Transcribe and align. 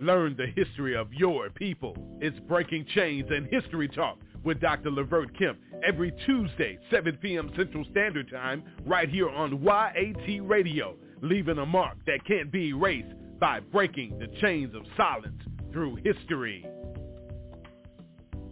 Learn 0.00 0.34
the 0.34 0.46
history 0.56 0.96
of 0.96 1.12
your 1.12 1.50
people. 1.50 1.94
It's 2.22 2.38
Breaking 2.48 2.86
Chains 2.94 3.28
and 3.28 3.46
History 3.48 3.86
Talk 3.86 4.16
with 4.42 4.58
Dr. 4.58 4.90
Levert 4.90 5.38
Kemp 5.38 5.58
every 5.86 6.10
Tuesday, 6.24 6.78
7 6.90 7.18
p.m. 7.20 7.50
Central 7.54 7.84
Standard 7.90 8.30
Time, 8.30 8.62
right 8.86 9.10
here 9.10 9.28
on 9.28 9.62
YAT 9.62 10.40
Radio, 10.48 10.96
leaving 11.20 11.58
a 11.58 11.66
mark 11.66 11.98
that 12.06 12.24
can't 12.26 12.50
be 12.50 12.70
erased 12.70 13.12
by 13.38 13.60
breaking 13.60 14.18
the 14.18 14.28
chains 14.40 14.74
of 14.74 14.84
silence 14.96 15.42
through 15.70 15.96
history. 15.96 16.66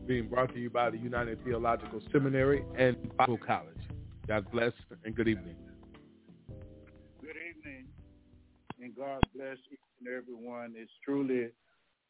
Being 0.07 0.29
brought 0.29 0.53
to 0.53 0.61
you 0.61 0.69
by 0.69 0.91
the 0.91 0.99
United 0.99 1.43
Theological 1.45 2.03
Seminary 2.13 2.63
and 2.77 3.17
Bible 3.17 3.39
College. 3.39 3.81
God 4.27 4.45
bless 4.53 4.73
and 5.03 5.15
good 5.17 5.29
evening. 5.29 5.57
Good 7.23 7.37
evening, 7.57 7.87
and 8.83 8.95
God 8.95 9.23
bless 9.35 9.57
each 9.73 9.79
and 10.01 10.09
everyone. 10.09 10.75
It's 10.77 10.91
truly 11.05 11.49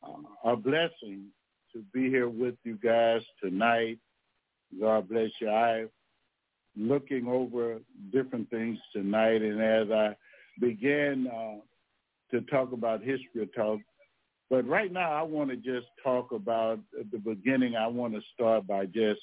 uh, 0.03 0.51
a 0.51 0.57
blessing 0.57 1.27
to 1.73 1.83
be 1.93 2.09
here 2.09 2.29
with 2.29 2.55
you 2.65 2.77
guys 2.77 3.23
tonight. 3.43 3.99
God 4.81 5.09
bless 5.09 5.31
you. 5.41 5.49
I'm 5.49 5.89
looking 6.77 7.27
over 7.27 7.79
different 8.13 8.51
things 8.51 8.79
tonight, 8.93 9.43
and 9.43 9.61
as 9.61 9.91
I 9.91 10.17
begin 10.61 11.29
uh, 11.29 11.61
to 12.31 12.43
talk 12.43 12.73
about 12.73 13.01
history 13.01 13.43
of 13.43 13.55
talk, 13.55 13.81
but 14.51 14.67
right 14.67 14.93
now 14.93 15.13
I 15.13 15.23
want 15.23 15.51
to 15.51 15.57
just 15.57 15.87
talk 16.03 16.33
about 16.33 16.81
the 17.13 17.19
beginning. 17.19 17.77
I 17.77 17.87
want 17.87 18.15
to 18.15 18.21
start 18.35 18.67
by 18.67 18.87
just 18.87 19.21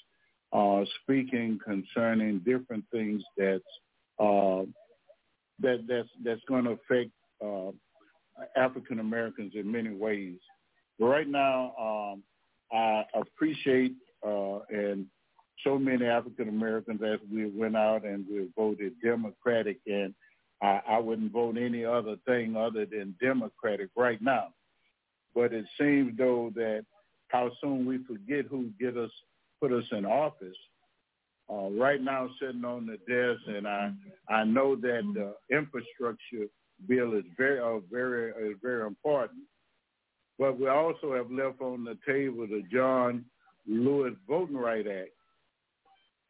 uh, 0.53 0.83
speaking 1.02 1.59
concerning 1.63 2.39
different 2.39 2.86
things 2.91 3.21
that's 3.38 3.63
uh, 4.19 4.63
that 5.59 5.86
that's 5.88 6.09
that's 6.23 6.41
going 6.47 6.66
to 6.66 6.71
affect 6.71 7.11
uh, 7.43 7.71
African 8.55 9.00
Americans 9.00 9.53
in 9.55 9.72
many 9.72 9.91
ways. 9.91 10.39
But 11.00 11.08
right 11.08 11.28
now, 11.28 11.73
um, 11.80 12.23
I 12.72 13.03
appreciate 13.14 13.94
uh, 14.25 14.59
and 14.69 15.05
so 15.64 15.77
many 15.77 16.05
African 16.05 16.50
Americans 16.50 17.02
as 17.03 17.19
we 17.31 17.47
went 17.47 17.75
out 17.75 18.05
and 18.05 18.25
we 18.30 18.50
voted 18.55 18.94
Democratic, 19.03 19.80
and 19.88 20.14
I, 20.61 20.81
I 20.88 21.00
wouldn't 21.00 21.31
vote 21.31 21.58
any 21.58 21.86
other 21.86 22.16
thing 22.25 22.55
other 22.55 22.86
than 22.86 23.16
Democratic 23.22 23.89
right 23.95 24.22
now. 24.22 24.49
But 25.33 25.53
it 25.53 25.66
seems 25.80 26.17
though 26.17 26.52
that 26.55 26.86
how 27.30 27.52
soon 27.61 27.86
we 27.86 27.99
forget 28.05 28.45
who 28.49 28.70
get 28.80 28.97
us 28.97 29.11
put 29.61 29.72
us 29.72 29.86
in 29.92 30.05
office. 30.05 30.58
Uh, 31.52 31.70
right 31.72 32.02
now, 32.02 32.27
sitting 32.39 32.66
on 32.66 32.88
the 32.88 32.97
desk, 33.08 33.42
and 33.47 33.67
I 33.67 33.92
I 34.30 34.44
know 34.44 34.75
that 34.75 35.02
the 35.14 35.55
infrastructure 35.55 36.47
bill 36.87 37.13
is 37.13 37.25
very 37.37 37.59
uh, 37.59 37.79
very 37.91 38.31
uh, 38.31 38.55
very 38.61 38.85
important. 38.85 39.41
But 40.37 40.59
we 40.59 40.67
also 40.67 41.13
have 41.13 41.31
left 41.31 41.61
on 41.61 41.85
the 41.85 41.97
table 42.05 42.45
the 42.47 42.63
John 42.71 43.25
Lewis 43.67 44.13
Voting 44.27 44.57
Right 44.57 44.85
Act. 44.85 45.09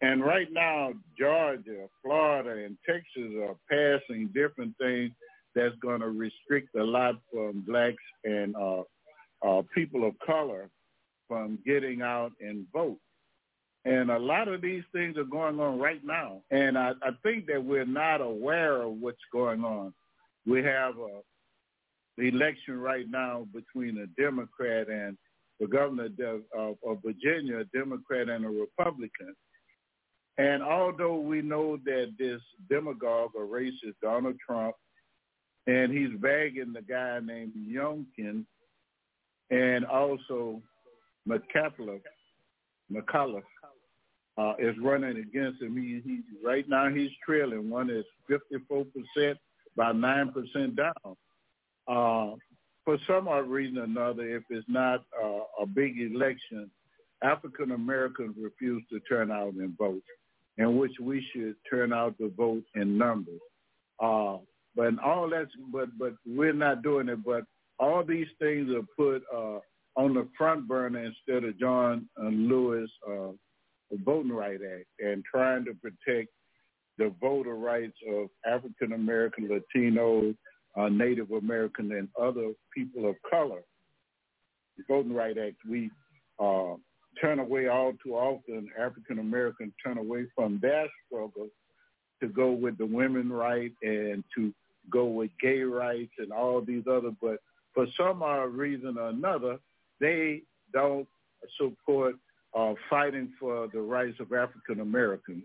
And 0.01 0.23
right 0.23 0.47
now, 0.51 0.91
Georgia, 1.17 1.87
Florida, 2.03 2.65
and 2.65 2.77
Texas 2.85 3.31
are 3.41 3.55
passing 3.69 4.29
different 4.33 4.77
things 4.77 5.11
that's 5.55 5.75
going 5.81 6.01
to 6.01 6.09
restrict 6.09 6.75
a 6.75 6.83
lot 6.83 7.15
from 7.31 7.63
blacks 7.65 7.95
and 8.25 8.55
uh, 8.55 8.83
uh, 9.41 9.61
people 9.73 10.05
of 10.07 10.13
color 10.25 10.69
from 11.27 11.57
getting 11.65 12.01
out 12.01 12.33
and 12.41 12.65
vote. 12.73 12.99
And 13.85 14.09
a 14.09 14.19
lot 14.19 14.47
of 14.47 14.61
these 14.61 14.83
things 14.91 15.15
are 15.17 15.23
going 15.23 15.59
on 15.59 15.79
right 15.79 16.03
now. 16.03 16.41
And 16.51 16.77
I, 16.77 16.91
I 17.01 17.11
think 17.23 17.45
that 17.47 17.63
we're 17.63 17.85
not 17.85 18.19
aware 18.19 18.81
of 18.81 18.93
what's 18.99 19.17
going 19.31 19.63
on. 19.63 19.93
We 20.45 20.63
have 20.63 20.97
a 20.97 21.21
the 22.17 22.29
election 22.29 22.79
right 22.79 23.05
now 23.09 23.45
between 23.53 23.97
a 23.97 24.21
Democrat 24.21 24.87
and 24.87 25.17
the 25.59 25.67
governor 25.67 26.09
of, 26.55 26.77
of 26.85 26.97
Virginia, 27.03 27.59
a 27.59 27.77
Democrat 27.77 28.29
and 28.29 28.45
a 28.45 28.49
Republican. 28.49 29.35
And 30.37 30.61
although 30.63 31.19
we 31.19 31.41
know 31.41 31.77
that 31.85 32.13
this 32.17 32.41
demagogue 32.69 33.31
or 33.35 33.45
racist 33.45 33.95
Donald 34.01 34.35
Trump, 34.45 34.75
and 35.67 35.91
he's 35.91 36.19
bagging 36.21 36.73
the 36.73 36.81
guy 36.81 37.19
named 37.23 37.53
Youngkin 37.57 38.45
and 39.49 39.85
also 39.85 40.61
McCullough, 41.27 42.01
McCullough 42.91 43.43
uh, 44.37 44.53
is 44.59 44.75
running 44.81 45.17
against 45.17 45.61
him. 45.61 45.75
He, 45.77 46.01
he, 46.07 46.19
right 46.45 46.67
now 46.67 46.89
he's 46.89 47.11
trailing. 47.25 47.69
One 47.69 47.89
is 47.89 48.05
54%, 48.29 49.35
about 49.75 49.95
9% 49.95 50.75
down. 50.75 51.15
Uh, 51.87 52.35
for 52.83 52.97
some 53.07 53.27
odd 53.27 53.47
reason 53.47 53.79
or 53.79 53.83
another, 53.83 54.35
if 54.35 54.43
it's 54.49 54.65
not 54.67 55.03
uh, 55.21 55.41
a 55.61 55.65
big 55.65 55.99
election, 55.99 56.69
African 57.23 57.71
Americans 57.71 58.35
refuse 58.39 58.83
to 58.91 58.99
turn 59.01 59.31
out 59.31 59.53
and 59.53 59.75
vote, 59.77 60.03
in 60.57 60.77
which 60.77 60.93
we 61.01 61.25
should 61.33 61.55
turn 61.69 61.91
out 61.91 62.17
to 62.19 62.31
vote 62.37 62.63
in 62.75 62.97
numbers. 62.97 63.41
Uh, 63.99 64.37
but 64.75 64.99
all 65.03 65.29
that's 65.29 65.51
but 65.71 65.87
but 65.97 66.13
we're 66.25 66.53
not 66.53 66.83
doing 66.83 67.09
it. 67.09 67.23
But 67.23 67.43
all 67.79 68.03
these 68.03 68.27
things 68.39 68.69
are 68.71 68.83
put 68.95 69.23
uh, 69.33 69.59
on 69.95 70.13
the 70.13 70.27
front 70.37 70.67
burner 70.67 71.03
instead 71.05 71.47
of 71.47 71.57
John 71.57 72.07
and 72.17 72.47
Lewis 72.47 72.89
uh, 73.09 73.31
Voting 74.03 74.31
Right 74.31 74.59
Act 74.61 74.85
and 74.99 75.23
trying 75.23 75.65
to 75.65 75.73
protect 75.73 76.29
the 76.97 77.13
voter 77.21 77.55
rights 77.55 77.97
of 78.09 78.29
African 78.45 78.93
American, 78.93 79.49
Latinos, 79.49 80.35
uh, 80.77 80.89
Native 80.89 81.31
American, 81.31 81.91
and 81.91 82.07
other 82.19 82.53
people 82.73 83.09
of 83.09 83.15
color. 83.29 83.61
The 84.77 84.83
Voting 84.87 85.13
Rights 85.13 85.39
Act, 85.41 85.55
we 85.69 85.89
uh, 86.39 86.75
turn 87.21 87.39
away 87.39 87.67
all 87.67 87.93
too 88.03 88.15
often, 88.15 88.69
African 88.79 89.19
Americans 89.19 89.73
turn 89.83 89.97
away 89.97 90.25
from 90.35 90.59
their 90.61 90.87
struggle 91.05 91.47
to 92.21 92.27
go 92.27 92.51
with 92.51 92.77
the 92.77 92.85
women 92.85 93.31
rights 93.31 93.75
and 93.81 94.23
to 94.35 94.53
go 94.89 95.05
with 95.05 95.31
gay 95.41 95.61
rights 95.61 96.11
and 96.17 96.31
all 96.31 96.61
these 96.61 96.83
other, 96.89 97.11
but 97.21 97.37
for 97.73 97.85
some 97.97 98.23
odd 98.23 98.53
reason 98.53 98.97
or 98.97 99.09
another, 99.09 99.57
they 99.99 100.41
don't 100.73 101.07
support 101.57 102.15
uh, 102.57 102.73
fighting 102.89 103.31
for 103.39 103.67
the 103.73 103.79
rights 103.79 104.17
of 104.19 104.31
African 104.31 104.79
Americans. 104.79 105.43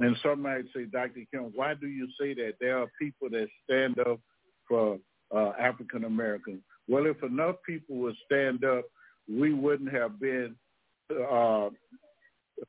And 0.00 0.16
some 0.22 0.42
might 0.42 0.64
say, 0.74 0.84
Dr. 0.84 1.22
Kemp, 1.32 1.52
why 1.54 1.74
do 1.74 1.88
you 1.88 2.08
say 2.20 2.34
that? 2.34 2.54
There 2.60 2.78
are 2.78 2.86
people 3.00 3.28
that 3.30 3.48
stand 3.64 3.98
up 3.98 4.20
for 4.68 4.98
uh, 5.34 5.52
African 5.58 6.04
Americans. 6.04 6.60
Well, 6.86 7.06
if 7.06 7.22
enough 7.22 7.56
people 7.66 7.96
would 7.96 8.14
stand 8.24 8.64
up, 8.64 8.84
we 9.28 9.52
wouldn't 9.52 9.92
have 9.92 10.20
been 10.20 10.54
uh, 11.10 11.68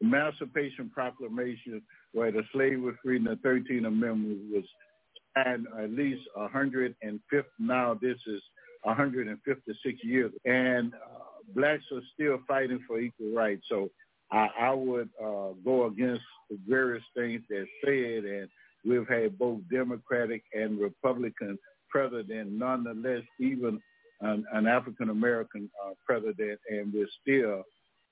Emancipation 0.01 0.89
Proclamation 0.94 1.81
where 2.13 2.31
the 2.31 2.44
slave 2.51 2.81
was 2.81 2.95
freed 3.03 3.22
and 3.22 3.28
the 3.28 3.47
13th 3.47 3.85
Amendment 3.85 4.39
was 4.51 4.63
signed 5.35 5.68
at 5.78 5.91
least 5.91 6.22
150, 6.34 7.50
now 7.59 7.97
this 8.01 8.18
is 8.28 8.41
156 8.84 10.03
years. 10.03 10.31
And 10.45 10.94
uh, 10.94 11.19
blacks 11.56 11.84
are 11.94 12.01
still 12.13 12.39
fighting 12.48 12.83
for 12.88 13.00
equal 13.00 13.33
rights. 13.33 13.63
So 13.69 13.89
I, 14.31 14.47
I 14.59 14.73
would 14.73 15.09
uh, 15.21 15.53
go 15.63 15.87
against 15.87 16.23
the 16.49 16.57
various 16.67 17.03
things 17.15 17.41
that 17.49 17.65
said, 17.83 18.25
and 18.25 18.49
we've 18.85 19.07
had 19.07 19.37
both 19.37 19.59
Democratic 19.71 20.43
and 20.53 20.79
Republican 20.79 21.57
president, 21.89 22.51
nonetheless, 22.51 23.23
even 23.39 23.81
an, 24.21 24.45
an 24.53 24.67
African 24.67 25.09
American 25.09 25.69
uh, 25.83 25.93
president, 26.05 26.59
and 26.69 26.93
we're 26.93 27.07
still 27.21 27.63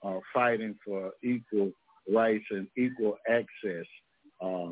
uh, 0.04 0.20
fighting 0.34 0.76
for 0.86 1.12
equal 1.24 1.72
rights 2.12 2.46
and 2.52 2.68
equal 2.78 3.18
access. 3.30 3.86
Uh, 4.42 4.72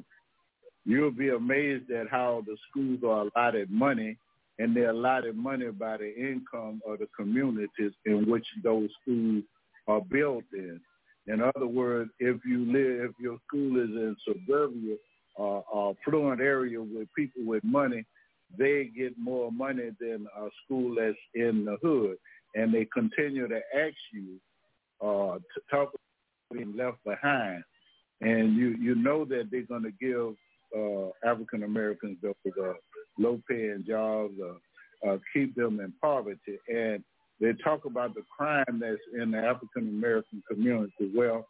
you'll 0.86 1.12
be 1.12 1.30
amazed 1.30 1.92
at 1.92 2.10
how 2.10 2.44
the 2.46 2.58
schools 2.70 3.00
are 3.04 3.28
allotted 3.36 3.70
money, 3.70 4.18
and 4.60 4.76
they're 4.76 4.92
allotted 4.92 5.36
money 5.36 5.70
by 5.70 5.98
the 5.98 6.16
income 6.16 6.82
of 6.88 7.00
the 7.00 7.08
communities 7.16 7.92
in 8.06 8.30
which 8.30 8.46
those 8.64 8.90
schools 9.02 9.44
are 9.88 10.02
built 10.02 10.44
in. 10.54 10.80
In 11.28 11.42
other 11.42 11.68
words, 11.68 12.12
if 12.20 12.38
you 12.46 12.66
live, 12.72 13.10
if 13.10 13.12
your 13.20 13.38
school 13.48 13.78
is 13.82 13.90
in 13.90 14.16
suburbia 14.28 14.96
or 15.36 15.64
uh, 15.74 15.94
affluent 16.08 16.40
area 16.40 16.82
with 16.82 17.08
people 17.16 17.44
with 17.46 17.64
money, 17.64 18.06
they 18.58 18.92
get 18.96 19.18
more 19.18 19.52
money 19.52 19.90
than 20.00 20.28
a 20.38 20.48
school 20.64 20.96
that's 20.96 21.18
in 21.34 21.66
the 21.66 21.78
hood. 21.82 22.18
and 22.56 22.74
they 22.74 22.86
continue 22.86 23.48
to 23.48 23.60
ask 23.76 23.96
you 24.14 24.40
uh, 25.02 25.36
to 25.38 25.62
talk 25.70 25.90
about 25.90 26.54
being 26.54 26.76
left 26.78 27.04
behind, 27.04 27.64
and 28.22 28.56
you 28.56 28.76
you 28.80 28.96
know 28.96 29.26
that 29.26 29.50
they're 29.52 29.64
going 29.64 29.84
to 29.84 29.92
give 30.00 30.36
uh, 30.78 31.10
African 31.30 31.64
Americans 31.64 32.18
those 32.22 32.36
uh, 32.62 32.74
low 33.18 33.42
paying 33.50 33.84
jobs, 33.88 34.34
uh, 34.40 35.10
uh, 35.10 35.18
keep 35.34 35.56
them 35.56 35.80
in 35.80 35.92
poverty, 36.02 36.60
and 36.68 37.04
they 37.40 37.54
talk 37.64 37.86
about 37.86 38.16
the 38.16 38.24
crime 38.36 38.80
that's 38.80 39.02
in 39.20 39.32
the 39.32 39.38
African 39.38 39.90
American 39.90 40.42
community. 40.50 41.12
Well, 41.14 41.46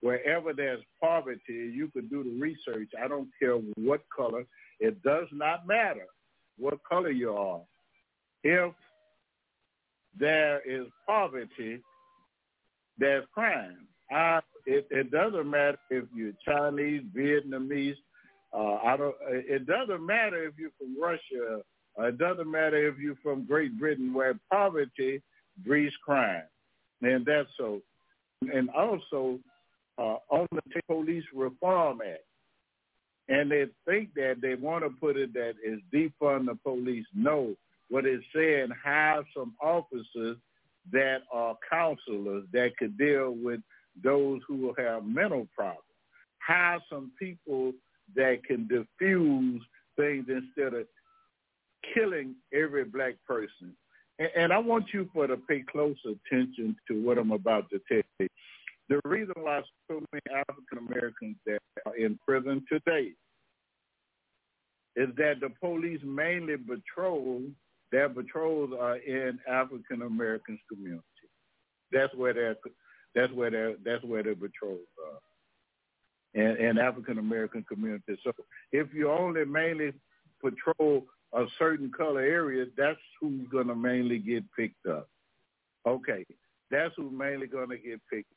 wherever 0.00 0.52
there's 0.52 0.82
poverty, 1.00 1.40
you 1.48 1.88
can 1.92 2.08
do 2.08 2.22
the 2.22 2.38
research. 2.40 2.90
I 3.02 3.08
don't 3.08 3.28
care 3.40 3.56
what 3.76 4.02
color. 4.14 4.44
It 4.78 5.02
does 5.02 5.26
not 5.32 5.66
matter 5.66 6.06
what 6.58 6.78
color 6.88 7.10
you 7.10 7.32
are. 7.32 7.60
If 8.44 8.72
there 10.18 10.60
is 10.60 10.86
poverty, 11.06 11.80
there's 12.98 13.24
crime. 13.32 13.86
I, 14.10 14.40
it, 14.66 14.86
it 14.90 15.10
doesn't 15.10 15.50
matter 15.50 15.78
if 15.90 16.04
you're 16.14 16.32
Chinese, 16.46 17.02
Vietnamese. 17.16 17.96
Uh, 18.52 18.76
I 18.84 18.96
don't. 18.96 19.14
It 19.28 19.66
doesn't 19.66 20.04
matter 20.04 20.44
if 20.44 20.54
you're 20.58 20.70
from 20.78 21.00
Russia. 21.00 21.62
It 21.98 22.18
doesn't 22.18 22.50
matter 22.50 22.88
if 22.88 22.98
you're 22.98 23.16
from 23.22 23.46
Great 23.46 23.78
Britain, 23.78 24.12
where 24.12 24.38
poverty 24.50 25.22
breeds 25.64 25.94
crime, 26.04 26.42
and 27.02 27.24
that's 27.24 27.48
so. 27.56 27.80
And 28.42 28.68
also, 28.70 29.40
uh, 29.98 30.16
on 30.30 30.46
the 30.52 30.82
Police 30.86 31.24
Reform 31.34 32.02
Act, 32.02 32.22
and 33.28 33.50
they 33.50 33.66
think 33.86 34.14
that 34.14 34.36
they 34.40 34.54
want 34.54 34.84
to 34.84 34.90
put 34.90 35.16
it 35.16 35.32
that 35.32 35.54
is 35.64 35.80
defund 35.92 36.46
the 36.46 36.58
police. 36.62 37.06
No, 37.14 37.54
what 37.88 38.04
it's 38.04 38.24
saying, 38.34 38.68
have 38.84 39.24
some 39.36 39.54
officers 39.60 40.36
that 40.92 41.22
are 41.32 41.56
counselors 41.68 42.44
that 42.52 42.76
could 42.78 42.96
deal 42.98 43.32
with 43.32 43.60
those 44.02 44.40
who 44.46 44.74
have 44.76 45.04
mental 45.04 45.48
problems. 45.56 45.80
Have 46.46 46.82
some 46.90 47.10
people 47.18 47.72
that 48.14 48.44
can 48.46 48.68
diffuse 48.68 49.62
things 49.96 50.26
instead 50.28 50.74
of 50.74 50.86
killing 51.94 52.34
every 52.52 52.84
black 52.84 53.14
person. 53.26 53.76
And, 54.18 54.30
and 54.36 54.52
I 54.52 54.58
want 54.58 54.86
you 54.92 55.08
for 55.12 55.26
to 55.26 55.36
pay 55.36 55.62
close 55.70 55.96
attention 56.04 56.76
to 56.88 57.02
what 57.02 57.18
I'm 57.18 57.32
about 57.32 57.70
to 57.70 57.80
tell 57.88 58.02
you. 58.20 58.28
The 58.88 59.00
reason 59.04 59.34
why 59.36 59.62
so 59.88 60.00
many 60.12 60.22
African 60.48 60.78
Americans 60.78 61.36
that 61.44 61.58
are 61.84 61.96
in 61.96 62.18
prison 62.26 62.64
today 62.70 63.12
is 64.94 65.08
that 65.16 65.40
the 65.40 65.50
police 65.60 66.00
mainly 66.04 66.56
patrol, 66.56 67.42
their 67.92 68.08
patrols 68.08 68.70
are 68.78 68.96
in 68.96 69.38
African 69.48 70.02
Americans 70.02 70.60
community. 70.70 71.02
That's 71.92 72.14
where 72.14 72.32
their 72.32 72.56
that's 73.14 73.32
where 73.32 73.50
their 73.50 73.74
that's 73.84 74.04
where 74.04 74.22
their 74.22 74.34
patrols 74.34 74.86
are. 75.04 76.40
And, 76.40 76.58
and 76.58 76.78
African 76.78 77.18
American 77.18 77.64
community. 77.64 78.18
So 78.22 78.32
if 78.70 78.92
you 78.94 79.10
only 79.10 79.44
mainly 79.44 79.92
patrol 80.42 81.06
a 81.32 81.44
certain 81.58 81.90
color 81.90 82.20
area, 82.20 82.66
that's 82.76 82.98
who's 83.20 83.46
gonna 83.48 83.74
mainly 83.74 84.18
get 84.18 84.44
picked 84.56 84.86
up. 84.86 85.08
Okay. 85.86 86.24
That's 86.70 86.94
who's 86.96 87.12
mainly 87.12 87.46
gonna 87.46 87.76
get 87.76 88.00
picked 88.10 88.30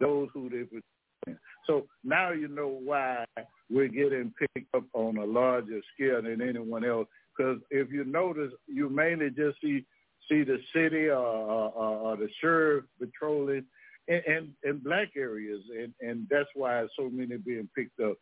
those 0.00 0.28
who 0.34 0.50
they 0.50 0.64
present. 0.64 1.40
So 1.66 1.86
now 2.02 2.32
you 2.32 2.48
know 2.48 2.80
why 2.84 3.24
we're 3.70 3.88
getting 3.88 4.32
picked 4.38 4.74
up 4.74 4.84
on 4.94 5.16
a 5.16 5.24
larger 5.24 5.80
scale 5.94 6.22
than 6.22 6.42
anyone 6.42 6.84
else. 6.84 7.06
Because 7.36 7.60
if 7.70 7.90
you 7.90 8.04
notice, 8.04 8.52
you 8.66 8.88
mainly 8.88 9.30
just 9.30 9.60
see 9.62 9.86
see 10.28 10.44
the 10.44 10.58
city 10.74 11.08
or, 11.08 11.16
or, 11.16 11.70
or 11.74 12.16
the 12.16 12.28
sheriff 12.40 12.84
patrolling 13.00 13.64
in, 14.08 14.20
in, 14.26 14.54
in 14.64 14.78
black 14.78 15.08
areas, 15.16 15.62
and, 15.76 15.92
and 16.00 16.26
that's 16.30 16.48
why 16.54 16.84
so 16.96 17.10
many 17.10 17.36
being 17.36 17.68
picked 17.76 17.98
up. 18.00 18.16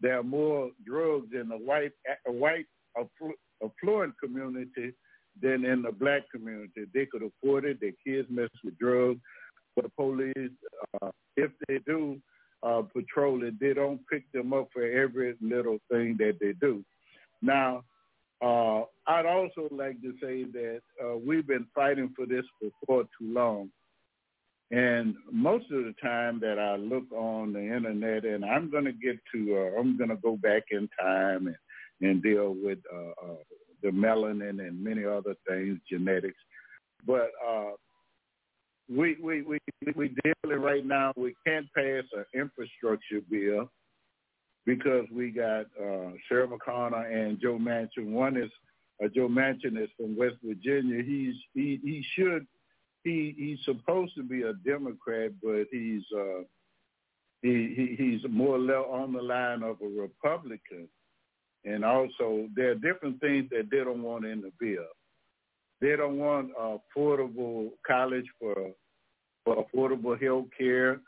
There 0.00 0.18
are 0.18 0.22
more 0.22 0.70
drugs 0.84 1.28
in 1.32 1.48
the 1.48 1.56
white 1.56 1.92
white 2.26 2.66
affluent 2.98 4.14
community 4.22 4.92
than 5.40 5.64
in 5.64 5.82
the 5.82 5.92
black 5.92 6.22
community. 6.30 6.84
They 6.94 7.06
could 7.06 7.22
afford 7.22 7.64
it. 7.64 7.80
Their 7.80 7.92
kids 8.04 8.28
mess 8.30 8.50
with 8.64 8.78
drugs 8.78 9.20
the 9.76 9.90
police, 9.96 10.50
uh, 11.02 11.10
if 11.36 11.50
they 11.68 11.78
do 11.86 12.18
uh, 12.62 12.82
patrol 12.94 13.44
it, 13.44 13.58
they 13.60 13.74
don't 13.74 14.00
pick 14.10 14.30
them 14.32 14.52
up 14.52 14.68
for 14.72 14.84
every 14.84 15.34
little 15.40 15.78
thing 15.90 16.16
that 16.18 16.38
they 16.40 16.52
do. 16.60 16.84
Now, 17.42 17.84
uh, 18.42 18.82
I'd 19.06 19.26
also 19.26 19.68
like 19.70 20.00
to 20.02 20.12
say 20.20 20.44
that 20.44 20.80
uh, 21.02 21.16
we've 21.16 21.46
been 21.46 21.66
fighting 21.74 22.12
for 22.16 22.26
this 22.26 22.44
for 22.58 22.70
far 22.86 23.02
too 23.18 23.32
long. 23.32 23.70
And 24.70 25.14
most 25.30 25.70
of 25.70 25.84
the 25.84 25.94
time 26.02 26.40
that 26.40 26.58
I 26.58 26.76
look 26.76 27.04
on 27.12 27.52
the 27.52 27.60
internet, 27.60 28.24
and 28.24 28.44
I'm 28.44 28.70
going 28.70 28.84
to 28.84 28.92
get 28.92 29.16
to, 29.32 29.56
uh, 29.56 29.80
I'm 29.80 29.96
going 29.96 30.10
to 30.10 30.16
go 30.16 30.36
back 30.36 30.64
in 30.70 30.88
time 31.00 31.46
and, 31.46 31.56
and 32.00 32.22
deal 32.22 32.56
with 32.62 32.78
uh, 32.92 33.26
uh, 33.26 33.36
the 33.82 33.88
melanin 33.88 34.66
and 34.66 34.82
many 34.82 35.04
other 35.04 35.34
things, 35.48 35.78
genetics. 35.88 36.38
But 37.06 37.30
uh, 37.46 37.72
we 38.88 39.16
we 39.22 39.42
we 39.42 39.58
we 39.94 40.14
dealing 40.24 40.60
right 40.60 40.84
now. 40.84 41.12
We 41.16 41.34
can't 41.46 41.66
pass 41.74 42.04
an 42.16 42.24
infrastructure 42.34 43.20
bill 43.30 43.70
because 44.64 45.06
we 45.12 45.30
got 45.30 45.66
uh, 45.80 46.10
Sheriff 46.28 46.50
McConnell 46.50 47.10
and 47.10 47.40
Joe 47.40 47.58
Manchin. 47.58 48.10
One 48.10 48.36
is 48.36 48.50
uh, 49.02 49.08
Joe 49.14 49.28
Manchin 49.28 49.82
is 49.82 49.90
from 49.96 50.16
West 50.16 50.36
Virginia. 50.44 51.02
He's 51.02 51.34
he 51.54 51.80
he 51.82 52.04
should 52.14 52.46
he 53.04 53.34
he's 53.36 53.58
supposed 53.64 54.14
to 54.16 54.22
be 54.22 54.42
a 54.42 54.52
Democrat, 54.52 55.32
but 55.42 55.66
he's 55.70 56.02
uh, 56.16 56.42
he, 57.42 57.72
he 57.76 57.96
he's 57.96 58.20
more 58.30 58.56
or 58.56 58.58
less 58.58 58.84
on 58.90 59.12
the 59.12 59.22
line 59.22 59.62
of 59.62 59.76
a 59.80 59.86
Republican. 59.86 60.88
And 61.66 61.84
also, 61.84 62.48
there 62.54 62.70
are 62.70 62.74
different 62.76 63.20
things 63.20 63.50
that 63.50 63.68
they 63.70 63.78
don't 63.78 64.02
want 64.02 64.24
in 64.24 64.40
the 64.40 64.52
bill. 64.58 64.86
They 65.80 65.96
don't 65.96 66.16
want 66.16 66.52
affordable 66.56 67.70
college 67.86 68.26
for 68.40 68.70
for 69.44 69.64
affordable 69.64 70.20
health 70.20 70.46
care. 70.56 71.00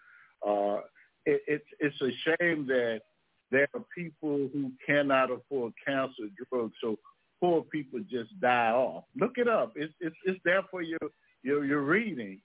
Uh, 0.47 0.81
it, 1.25 1.43
it's 1.47 1.65
it's 1.79 2.01
a 2.03 2.11
shame 2.25 2.67
that 2.67 3.03
there 3.51 3.69
are 3.73 3.85
people 3.95 4.49
who 4.53 4.73
cannot 4.85 5.31
afford 5.31 5.73
cancer 5.87 6.29
drugs, 6.51 6.75
so 6.83 6.99
poor 7.41 7.63
people 7.63 8.01
just 8.11 8.39
die 8.41 8.73
off. 8.73 9.05
Look 9.17 9.39
it 9.39 9.49
up. 9.49 9.73
It's 9.77 9.95
it's, 10.01 10.17
it's 10.25 10.41
there 10.45 10.63
for 10.71 10.83
your 10.83 10.99
your 11.43 11.65
your 11.65 11.83
reading. 11.83 12.41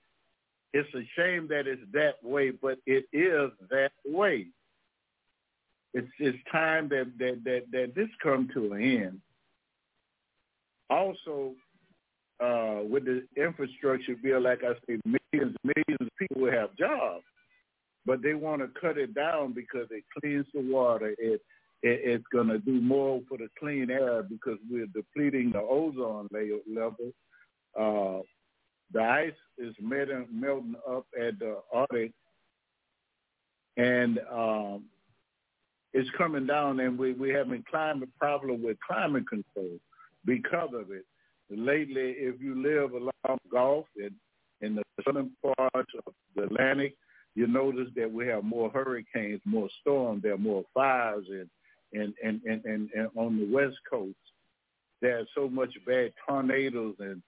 It's 0.71 0.89
a 0.95 1.03
shame 1.15 1.47
that 1.49 1.67
it's 1.67 1.81
that 1.93 2.23
way, 2.23 2.51
but 2.51 2.77
it 2.85 3.05
is 3.11 3.51
that 3.69 3.91
way. 4.05 4.47
It's 5.93 6.07
it's 6.19 6.37
time 6.51 6.89
that 6.89 7.11
that 7.19 7.41
that, 7.43 7.61
that 7.71 7.95
this 7.95 8.09
come 8.21 8.49
to 8.53 8.73
an 8.73 8.81
end. 8.81 9.21
Also, 10.89 11.53
uh, 12.39 12.81
with 12.83 13.05
the 13.05 13.23
infrastructure 13.37 14.15
bill, 14.21 14.41
like 14.41 14.61
I 14.63 14.73
say, 14.87 14.99
millions, 15.05 15.55
millions 15.63 16.01
of 16.01 16.09
people 16.17 16.41
will 16.41 16.51
have 16.51 16.75
jobs, 16.75 17.23
but 18.05 18.21
they 18.21 18.33
want 18.33 18.61
to 18.61 18.79
cut 18.79 18.97
it 18.97 19.13
down 19.13 19.53
because 19.53 19.87
it 19.91 20.03
cleans 20.19 20.45
the 20.53 20.61
water. 20.61 21.15
It, 21.17 21.41
it 21.81 22.01
it's 22.03 22.25
going 22.31 22.47
to 22.47 22.59
do 22.59 22.81
more 22.81 23.21
for 23.29 23.37
the 23.37 23.47
clean 23.59 23.89
air 23.91 24.23
because 24.23 24.57
we're 24.69 24.87
depleting 24.87 25.51
the 25.51 25.61
ozone 25.61 26.27
level. 26.33 27.11
Uh, 27.79 28.21
the 28.93 29.01
ice 29.01 29.31
is 29.57 29.73
melting, 29.81 30.27
melting 30.31 30.75
up 30.89 31.05
at 31.19 31.39
the 31.39 31.57
Arctic, 31.73 32.11
and 33.77 34.19
um, 34.31 34.83
it's 35.93 36.09
coming 36.17 36.47
down, 36.47 36.79
and 36.79 36.97
we 36.97 37.13
we 37.13 37.29
having 37.29 37.63
climate 37.69 38.09
problem 38.19 38.63
with 38.63 38.77
climate 38.87 39.27
control 39.27 39.79
because 40.25 40.69
of 40.73 40.91
it 40.91 41.05
lately, 41.49 42.15
if 42.17 42.41
you 42.41 42.61
live 42.61 42.93
along 42.93 43.39
Gulf 43.51 43.85
and 43.97 44.11
in 44.61 44.75
the 44.75 44.83
southern 45.03 45.31
parts 45.57 45.91
of 46.05 46.13
the 46.35 46.43
Atlantic, 46.43 46.95
you 47.35 47.47
notice 47.47 47.89
that 47.95 48.11
we 48.11 48.27
have 48.27 48.43
more 48.43 48.69
hurricanes, 48.69 49.41
more 49.45 49.69
storms, 49.81 50.23
there 50.23 50.33
are 50.33 50.37
more 50.37 50.63
fires, 50.73 51.25
and 51.29 51.49
and 51.93 52.13
and 52.23 52.41
and, 52.45 52.65
and, 52.65 52.89
and 52.95 53.09
on 53.15 53.39
the 53.39 53.53
West 53.53 53.77
Coast, 53.89 54.15
there's 55.01 55.27
so 55.35 55.49
much 55.49 55.73
bad 55.85 56.13
tornadoes, 56.27 56.95
and 56.99 57.21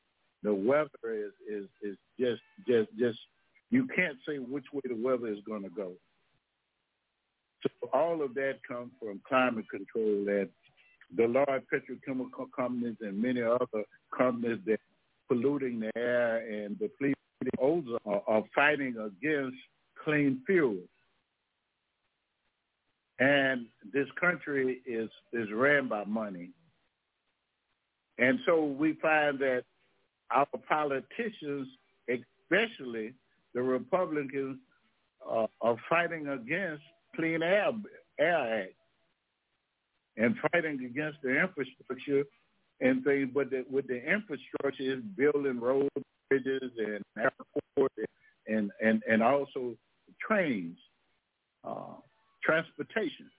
the 0.43 0.53
weather 0.53 0.89
is 1.05 1.33
is 1.49 1.65
is 1.81 1.97
just 2.19 2.41
just 2.67 2.89
just 2.97 3.19
you 3.71 3.87
can't 3.95 4.17
say 4.27 4.37
which 4.37 4.65
way 4.71 4.81
the 4.85 4.95
weather 4.95 5.27
is 5.27 5.39
going 5.45 5.63
to 5.63 5.69
go. 5.69 5.93
So 7.81 7.89
all 7.93 8.21
of 8.21 8.33
that 8.35 8.59
comes 8.67 8.91
from 8.99 9.21
climate 9.27 9.65
control 9.69 10.25
that 10.25 10.49
the 11.15 11.27
large 11.27 11.63
petrochemical 11.73 12.47
companies 12.55 12.97
and 13.01 13.21
many 13.21 13.41
other 13.41 13.83
companies 14.15 14.59
that 14.65 14.79
polluting 15.27 15.79
the 15.79 15.91
air 15.95 16.37
and 16.37 16.77
depleting 16.79 17.15
ozone 17.59 17.97
are, 18.05 18.21
are 18.27 18.43
fighting 18.53 18.95
against 18.97 19.57
clean 20.03 20.41
fuel. 20.45 20.77
And 23.19 23.67
this 23.93 24.07
country 24.19 24.81
is, 24.85 25.09
is 25.31 25.47
ran 25.53 25.87
by 25.87 26.03
money. 26.03 26.49
And 28.17 28.39
so 28.45 28.63
we 28.65 28.93
find 29.01 29.39
that 29.39 29.63
our 30.31 30.47
politicians, 30.67 31.67
especially 32.09 33.13
the 33.53 33.61
Republicans, 33.61 34.57
uh, 35.29 35.47
are 35.61 35.77
fighting 35.89 36.27
against 36.27 36.83
Clean 37.15 37.41
Air, 37.41 37.71
Air 38.19 38.63
Act 38.63 38.73
and 40.17 40.35
fighting 40.51 40.79
against 40.85 41.21
the 41.21 41.41
infrastructure 41.41 42.23
and 42.81 43.03
things. 43.03 43.29
But 43.33 43.49
the, 43.49 43.65
with 43.69 43.87
the 43.87 43.97
infrastructure 43.97 44.97
is 44.97 44.99
building 45.17 45.59
roads, 45.59 45.89
bridges, 46.29 46.71
and 46.77 47.03
airports, 47.17 47.95
and 48.47 48.71
and 48.81 49.01
and 49.09 49.21
also 49.21 49.75
trains, 50.25 50.77
uh, 51.63 51.95
transportation. 52.43 53.29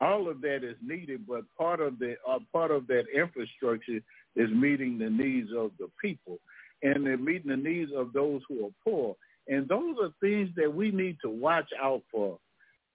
All 0.00 0.30
of 0.30 0.40
that 0.40 0.64
is 0.64 0.76
needed, 0.82 1.26
but 1.26 1.44
part 1.58 1.80
of 1.80 1.98
the 1.98 2.16
uh, 2.28 2.38
part 2.52 2.70
of 2.70 2.86
that 2.86 3.04
infrastructure 3.14 4.00
is 4.36 4.50
meeting 4.50 4.98
the 4.98 5.10
needs 5.10 5.50
of 5.56 5.72
the 5.78 5.88
people, 6.00 6.38
and 6.82 7.06
they're 7.06 7.18
meeting 7.18 7.50
the 7.50 7.56
needs 7.56 7.90
of 7.94 8.12
those 8.12 8.40
who 8.48 8.66
are 8.66 8.70
poor. 8.84 9.16
And 9.48 9.68
those 9.68 9.96
are 10.00 10.12
things 10.20 10.50
that 10.56 10.72
we 10.72 10.90
need 10.90 11.16
to 11.22 11.30
watch 11.30 11.68
out 11.80 12.02
for. 12.10 12.38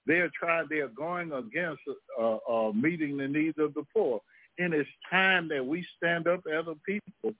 They're 0.05 0.31
trying, 0.39 0.67
they're 0.69 0.87
going 0.87 1.31
against 1.31 1.81
uh, 2.19 2.37
uh, 2.49 2.71
meeting 2.71 3.17
the 3.17 3.27
needs 3.27 3.57
of 3.57 3.73
the 3.73 3.83
poor. 3.93 4.21
And 4.57 4.73
it's 4.73 4.89
time 5.09 5.49
that 5.49 5.65
we 5.65 5.85
stand 5.97 6.27
up 6.27 6.41
as 6.47 6.65
a 6.67 6.75
people 6.85 7.35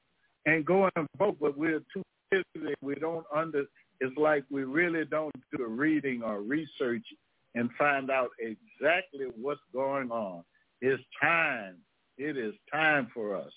and 0.46 0.66
go 0.66 0.90
and 0.96 1.08
vote, 1.18 1.38
but 1.40 1.58
we're 1.58 1.82
too 1.94 2.04
busy. 2.32 2.74
We 2.82 2.96
don't 2.96 3.26
under, 3.34 3.66
it's 4.02 4.18
like 4.18 4.44
we 4.50 4.64
really 4.64 5.06
don't 5.06 5.34
do 5.52 5.60
the 5.60 5.68
reading 5.68 6.24
or 6.24 6.42
research 6.42 7.06
and 7.54 7.70
find 7.78 8.12
out 8.12 8.32
exactly 8.40 9.28
what's 9.40 9.62
going 9.74 10.12
on. 10.12 10.44
It's 10.82 11.02
time. 11.22 11.76
It 12.18 12.38
is 12.38 12.54
time 12.72 13.10
for 13.14 13.36
us 13.36 13.52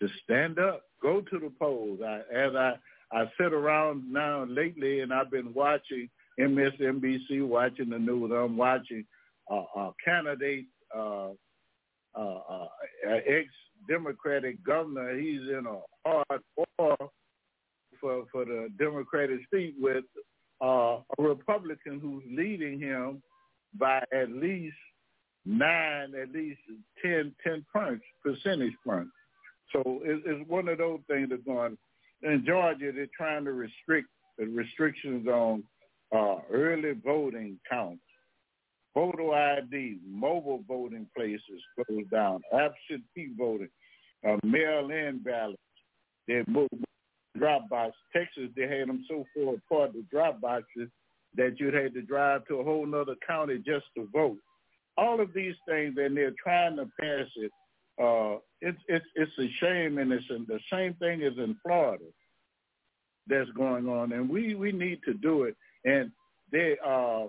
to 0.00 0.08
stand 0.24 0.58
up, 0.58 0.82
go 1.02 1.20
to 1.20 1.38
the 1.38 1.52
polls. 1.58 2.00
I, 2.04 2.20
as 2.32 2.54
I 2.54 2.74
I 3.12 3.24
sit 3.40 3.52
around 3.52 4.12
now 4.12 4.44
lately, 4.44 5.00
and 5.00 5.12
I've 5.12 5.30
been 5.30 5.54
watching 5.54 6.08
MSNBC, 6.38 7.46
watching 7.46 7.90
the 7.90 7.98
news. 7.98 8.30
I'm 8.34 8.56
watching 8.56 9.04
uh, 9.50 9.64
uh, 9.74 9.90
candidate, 10.04 10.66
uh, 10.94 11.30
uh, 12.14 12.38
uh, 12.50 12.66
ex-Democratic 13.04 14.62
governor. 14.64 15.18
He's 15.18 15.40
in 15.40 15.64
a 15.66 16.08
hard 16.08 16.42
war 16.56 16.96
for 18.00 18.24
for 18.30 18.44
the 18.44 18.68
Democratic 18.78 19.40
seat 19.52 19.74
with 19.78 20.04
uh, 20.62 20.98
a 21.18 21.22
Republican 21.22 22.00
who's 22.00 22.22
leading 22.30 22.78
him 22.78 23.22
by 23.78 24.02
at 24.12 24.30
least 24.30 24.76
nine, 25.44 26.14
at 26.20 26.30
least 26.32 26.60
10, 27.02 27.32
10 27.44 27.64
points, 27.74 28.04
percentage 28.22 28.74
points. 28.84 29.10
So 29.72 30.00
it, 30.02 30.22
it's 30.24 30.48
one 30.48 30.68
of 30.68 30.78
those 30.78 31.00
things 31.08 31.28
that's 31.30 31.42
going. 31.42 31.76
In 32.22 32.44
Georgia, 32.46 32.90
they're 32.94 33.06
trying 33.16 33.44
to 33.44 33.52
restrict 33.52 34.08
the 34.38 34.46
restrictions 34.46 35.26
on 35.26 35.62
uh, 36.14 36.36
early 36.50 36.92
voting 37.04 37.58
counts, 37.70 38.02
photo 38.94 39.32
ID, 39.32 39.98
mobile 40.08 40.64
voting 40.66 41.06
places 41.16 41.42
closed 41.74 42.10
down, 42.10 42.40
absentee 42.52 43.32
voting, 43.36 43.68
uh, 44.28 44.36
mail-in 44.42 45.20
ballots. 45.24 45.58
They 46.26 46.42
moved 46.46 46.70
drop 47.38 47.68
box. 47.68 47.94
Texas, 48.12 48.50
they 48.56 48.62
had 48.62 48.88
them 48.88 49.04
so 49.08 49.24
far 49.34 49.54
apart, 49.54 49.92
the 49.92 50.04
drop 50.10 50.40
boxes, 50.40 50.88
that 51.36 51.54
you'd 51.58 51.74
have 51.74 51.94
to 51.94 52.02
drive 52.02 52.46
to 52.46 52.56
a 52.56 52.64
whole 52.64 52.86
nother 52.86 53.14
county 53.26 53.58
just 53.58 53.86
to 53.96 54.08
vote. 54.12 54.38
All 54.96 55.20
of 55.20 55.32
these 55.32 55.54
things, 55.68 55.94
and 55.98 56.16
they're 56.16 56.34
trying 56.42 56.76
to 56.76 56.86
pass 57.00 57.28
it. 57.36 57.52
Uh, 58.00 58.36
it's 58.60 58.78
it's 58.88 59.06
it's 59.14 59.32
a 59.38 59.48
shame, 59.60 59.98
and 59.98 60.12
it's 60.12 60.26
the 60.28 60.60
same 60.72 60.94
thing 60.94 61.22
as 61.22 61.36
in 61.36 61.56
Florida 61.62 62.04
that's 63.26 63.50
going 63.50 63.88
on, 63.88 64.12
and 64.12 64.28
we 64.28 64.54
we 64.54 64.72
need 64.72 65.00
to 65.04 65.14
do 65.14 65.44
it. 65.44 65.56
And 65.84 66.10
they 66.50 66.76
uh, 66.84 67.26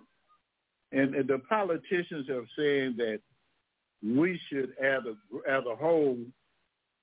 and, 0.92 1.16
and 1.16 1.28
the 1.28 1.40
politicians 1.50 2.30
are 2.30 2.46
saying 2.58 2.96
that 2.98 3.20
we 4.04 4.40
should, 4.50 4.72
as 4.82 5.02
a 5.06 5.52
as 5.52 5.64
a 5.70 5.76
whole, 5.76 6.18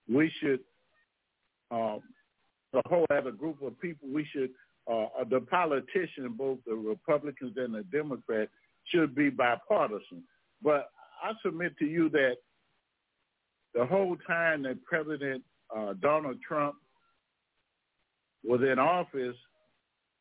we 0.08 0.32
should 0.40 0.60
um, 1.70 2.00
the 2.72 2.82
whole 2.86 3.06
as 3.10 3.24
a 3.26 3.32
group 3.32 3.62
of 3.62 3.78
people, 3.80 4.08
we 4.12 4.26
should, 4.32 4.50
uh, 4.90 5.06
the 5.30 5.40
politicians, 5.40 6.32
both 6.36 6.58
the 6.66 6.74
Republicans 6.74 7.54
and 7.56 7.74
the 7.74 7.82
Democrats, 7.84 8.50
should 8.84 9.14
be 9.14 9.30
bipartisan. 9.30 10.22
But 10.62 10.90
I 11.22 11.32
submit 11.44 11.76
to 11.78 11.86
you 11.86 12.08
that 12.10 12.36
the 13.76 13.84
whole 13.84 14.16
time 14.26 14.62
that 14.62 14.82
President 14.84 15.42
uh, 15.74 15.92
Donald 16.00 16.38
Trump 16.46 16.76
was 18.42 18.60
in 18.62 18.78
office, 18.78 19.36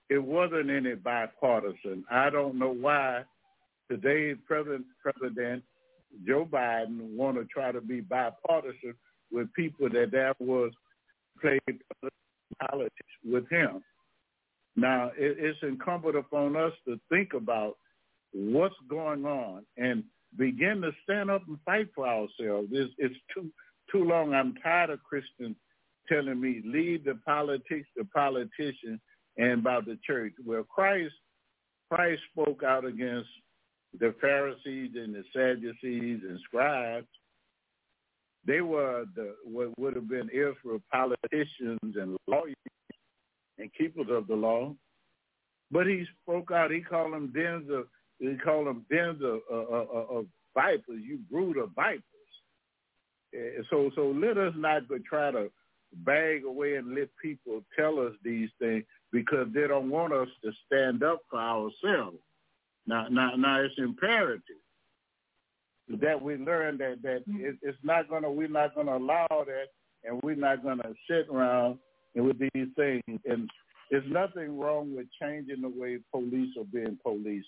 it 0.09 0.21
wasn't 0.21 0.69
any 0.69 0.95
bipartisan. 0.95 2.03
I 2.11 2.29
don't 2.29 2.59
know 2.59 2.73
why 2.73 3.23
today's 3.89 4.37
President, 4.45 4.85
President 5.01 5.63
Joe 6.27 6.47
Biden 6.49 7.15
want 7.15 7.37
to 7.37 7.45
try 7.45 7.71
to 7.71 7.81
be 7.81 8.01
bipartisan 8.01 8.93
with 9.31 9.51
people 9.53 9.89
that 9.89 10.11
that 10.11 10.35
was 10.39 10.71
played 11.41 11.61
politics 12.69 12.93
with 13.23 13.49
him. 13.49 13.81
Now, 14.75 15.11
it, 15.17 15.37
it's 15.39 15.59
incumbent 15.61 16.17
upon 16.17 16.57
us 16.57 16.73
to 16.87 16.99
think 17.09 17.33
about 17.33 17.77
what's 18.33 18.75
going 18.89 19.25
on 19.25 19.65
and 19.77 20.03
begin 20.37 20.81
to 20.81 20.91
stand 21.03 21.29
up 21.29 21.43
and 21.47 21.57
fight 21.65 21.87
for 21.95 22.07
ourselves. 22.07 22.69
It's, 22.71 22.93
it's 22.97 23.15
too 23.33 23.51
too 23.91 24.03
long. 24.03 24.33
I'm 24.33 24.55
tired 24.63 24.89
of 24.89 25.03
Christians 25.03 25.55
telling 26.09 26.39
me 26.39 26.61
leave 26.65 27.05
the 27.05 27.19
politics, 27.25 27.87
the 27.95 28.05
politicians, 28.05 28.99
and 29.37 29.59
about 29.59 29.85
the 29.85 29.97
church. 30.05 30.33
Well, 30.45 30.63
Christ 30.63 31.13
Christ 31.89 32.21
spoke 32.31 32.63
out 32.63 32.85
against 32.85 33.29
the 33.99 34.13
Pharisees 34.19 34.91
and 34.95 35.13
the 35.15 35.23
Sadducees 35.33 36.21
and 36.27 36.39
scribes. 36.45 37.07
They 38.45 38.61
were 38.61 39.05
the 39.15 39.35
what 39.43 39.77
would 39.79 39.95
have 39.95 40.09
been 40.09 40.29
Israel 40.29 40.81
politicians 40.91 41.79
and 41.95 42.17
lawyers 42.27 42.55
and 43.57 43.73
keepers 43.77 44.07
of 44.09 44.27
the 44.27 44.35
law. 44.35 44.73
But 45.71 45.87
he 45.87 46.05
spoke 46.21 46.51
out. 46.51 46.71
He 46.71 46.81
called 46.81 47.13
them 47.13 47.31
dens 47.33 47.69
of 47.71 47.85
he 48.31 48.37
called 48.37 48.67
them 48.67 48.85
dens 48.89 49.21
of, 49.21 49.39
of, 49.49 50.09
of 50.09 50.25
vipers. 50.53 51.01
You 51.03 51.19
brood 51.29 51.57
of 51.57 51.71
vipers. 51.75 52.03
So 53.69 53.91
so 53.95 54.11
let 54.11 54.37
us 54.37 54.53
not 54.55 54.83
try 55.07 55.31
to 55.31 55.49
bag 55.97 56.43
away 56.45 56.75
and 56.75 56.95
let 56.95 57.09
people 57.21 57.61
tell 57.77 57.99
us 57.99 58.13
these 58.23 58.49
things 58.59 58.83
because 59.11 59.47
they 59.53 59.67
don't 59.67 59.89
want 59.89 60.13
us 60.13 60.27
to 60.43 60.51
stand 60.65 61.03
up 61.03 61.21
for 61.29 61.39
ourselves. 61.39 62.17
Now 62.87 63.07
now 63.09 63.35
now 63.35 63.61
it's 63.61 63.75
imperative 63.77 64.57
that 66.01 66.21
we 66.21 66.35
learn 66.35 66.77
that 66.79 67.01
that 67.03 67.23
it, 67.27 67.57
it's 67.61 67.77
not 67.83 68.09
gonna 68.09 68.31
we're 68.31 68.47
not 68.47 68.75
gonna 68.75 68.97
allow 68.97 69.27
that, 69.29 69.67
and 70.03 70.19
we're 70.23 70.35
not 70.35 70.63
gonna 70.63 70.93
sit 71.09 71.27
around 71.31 71.77
and 72.15 72.25
with 72.25 72.39
these 72.39 72.67
things. 72.75 73.03
And 73.25 73.49
there's 73.91 74.03
nothing 74.07 74.57
wrong 74.57 74.95
with 74.95 75.07
changing 75.21 75.61
the 75.61 75.69
way 75.69 75.99
police 76.11 76.55
are 76.57 76.63
being 76.65 76.97
policed. 77.03 77.47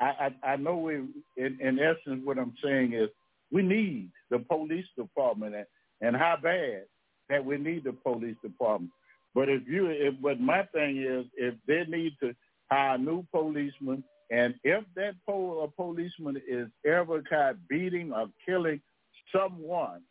I 0.00 0.30
I, 0.44 0.52
I 0.52 0.56
know 0.56 0.78
we 0.78 0.94
in, 1.36 1.58
in 1.60 1.78
essence 1.78 2.22
what 2.24 2.38
I'm 2.38 2.54
saying 2.62 2.92
is 2.92 3.08
we 3.50 3.62
need 3.62 4.10
the 4.30 4.38
police 4.38 4.86
department 4.96 5.54
and, 5.54 5.66
and 6.00 6.16
how 6.16 6.36
bad 6.42 6.84
that 7.28 7.44
we 7.44 7.58
need 7.58 7.84
the 7.84 7.92
police 7.92 8.36
department. 8.42 8.92
But 9.34 9.48
if 9.48 9.62
you, 9.66 9.86
if, 9.88 10.14
but 10.20 10.40
my 10.40 10.64
thing 10.74 10.98
is, 10.98 11.26
if 11.36 11.54
they 11.66 11.84
need 11.84 12.16
to 12.20 12.34
hire 12.70 12.98
new 12.98 13.24
policemen 13.32 14.02
and 14.30 14.54
if 14.64 14.84
that 14.96 15.14
pol- 15.26 15.64
a 15.64 15.68
policeman 15.68 16.40
is 16.46 16.68
ever 16.86 17.22
caught 17.22 17.56
beating 17.68 18.12
or 18.12 18.26
killing 18.44 18.80
someone, 19.34 20.02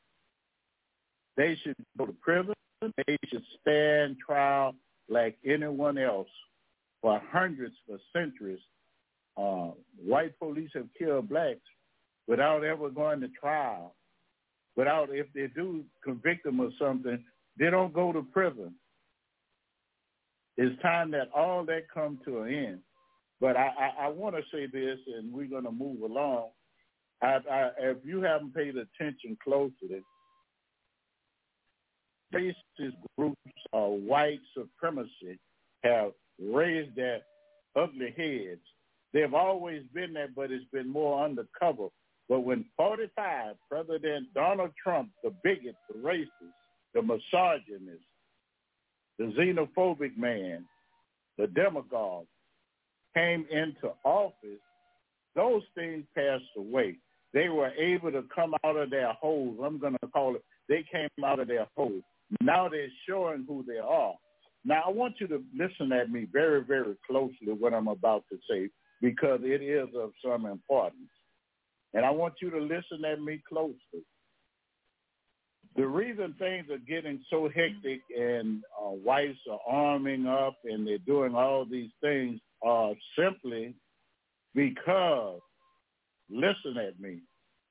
they 1.36 1.56
should 1.62 1.76
go 1.98 2.06
to 2.06 2.14
prison. 2.22 2.54
They 2.82 3.18
should 3.28 3.44
stand 3.62 4.18
trial 4.26 4.76
like 5.10 5.38
anyone 5.46 5.98
else 5.98 6.30
for 7.02 7.22
hundreds, 7.32 7.76
for 7.88 7.98
centuries. 8.14 8.60
Uh, 9.38 9.72
white 10.04 10.38
police 10.40 10.72
have 10.74 10.88
killed 10.98 11.30
blacks 11.30 11.60
without 12.28 12.64
ever 12.64 12.90
going 12.90 13.22
to 13.22 13.28
trial. 13.40 13.96
Without, 14.76 15.10
if 15.12 15.28
they 15.34 15.48
do 15.56 15.84
convict 16.04 16.44
them 16.44 16.60
of 16.60 16.72
something, 16.80 17.24
they 17.58 17.70
don't 17.70 17.94
go 17.94 18.12
to 18.12 18.22
prison. 18.22 18.74
It's 20.58 20.80
time 20.82 21.12
that 21.12 21.30
all 21.36 21.66
that 21.66 21.84
come 21.94 22.20
to 22.26 22.42
an 22.42 22.54
end. 22.54 22.80
But 23.40 23.56
I, 23.56 23.70
I, 23.80 24.06
I 24.06 24.08
want 24.08 24.36
to 24.36 24.42
say 24.52 24.66
this, 24.66 24.98
and 25.16 25.32
we're 25.32 25.48
going 25.48 25.66
to 25.66 25.72
move 25.72 26.02
along. 26.02 26.50
I, 27.22 27.38
I, 27.52 27.70
if 27.80 27.98
you 28.04 28.22
haven't 28.22 28.56
paid 28.56 28.76
attention 28.76 29.38
closely, 29.44 30.04
racist 32.34 32.96
groups 33.18 33.38
of 33.74 33.92
white 34.02 34.40
supremacy 34.56 35.40
have 35.84 36.12
raised 36.42 36.96
their 36.96 37.22
ugly 37.76 38.14
heads. 38.18 38.62
They've 39.14 39.34
always 39.34 39.84
been 39.94 40.14
there, 40.14 40.30
but 40.36 40.52
it's 40.52 40.66
been 40.72 40.90
more 40.90 41.24
undercover. 41.24 41.88
But 42.30 42.42
when 42.42 42.66
45, 42.76 43.56
President 43.70 44.34
Donald 44.34 44.72
Trump, 44.82 45.10
the 45.24 45.34
bigot, 45.44 45.76
the 45.90 46.00
racist, 46.00 46.28
the 46.94 47.02
misogynist, 47.02 48.04
the 49.18 49.26
xenophobic 49.26 50.18
man, 50.18 50.66
the 51.38 51.48
demagogue 51.48 52.26
came 53.16 53.46
into 53.50 53.94
office, 54.04 54.60
those 55.36 55.64
things 55.76 56.04
passed 56.16 56.44
away. 56.58 56.98
They 57.34 57.50
were 57.50 57.72
able 57.78 58.12
to 58.12 58.24
come 58.34 58.56
out 58.64 58.76
of 58.76 58.90
their 58.90 59.14
holes. 59.14 59.60
I'm 59.64 59.80
going 59.80 59.98
to 60.02 60.08
call 60.10 60.36
it, 60.36 60.44
they 60.68 60.84
came 60.92 61.10
out 61.24 61.40
of 61.40 61.48
their 61.48 61.68
holes. 61.78 62.04
Now 62.42 62.68
they're 62.68 62.88
showing 63.08 63.46
who 63.48 63.64
they 63.66 63.78
are. 63.78 64.16
Now 64.66 64.84
I 64.86 64.90
want 64.90 65.16
you 65.20 65.28
to 65.28 65.44
listen 65.56 65.94
at 65.94 66.10
me 66.12 66.28
very, 66.32 66.64
very 66.64 66.96
closely 67.10 67.54
what 67.58 67.74
I'm 67.74 67.88
about 67.88 68.26
to 68.32 68.38
say 68.50 68.70
because 69.02 69.40
it 69.44 69.62
is 69.62 69.90
of 69.96 70.12
some 70.24 70.46
importance. 70.46 71.10
And 71.94 72.06
I 72.06 72.10
want 72.12 72.36
you 72.42 72.50
to 72.52 72.60
listen 72.60 73.06
at 73.06 73.22
me 73.22 73.42
closely. 73.48 74.04
The 75.76 75.88
reason 75.88 76.36
things 76.40 76.68
are 76.72 76.80
getting 76.80 77.24
so 77.30 77.50
hectic 77.54 78.02
and 78.18 78.64
uh, 78.80 78.90
whites 78.90 79.38
are 79.50 79.60
arming 79.68 80.26
up 80.26 80.56
and 80.64 80.88
they're 80.88 80.98
doing 81.00 81.36
all 81.36 81.66
these 81.66 81.92
things 82.02 82.40
are 82.64 82.94
simply 83.18 83.76
because, 84.56 85.40
listen 86.30 86.78
at 86.78 87.00
me, 87.00 87.20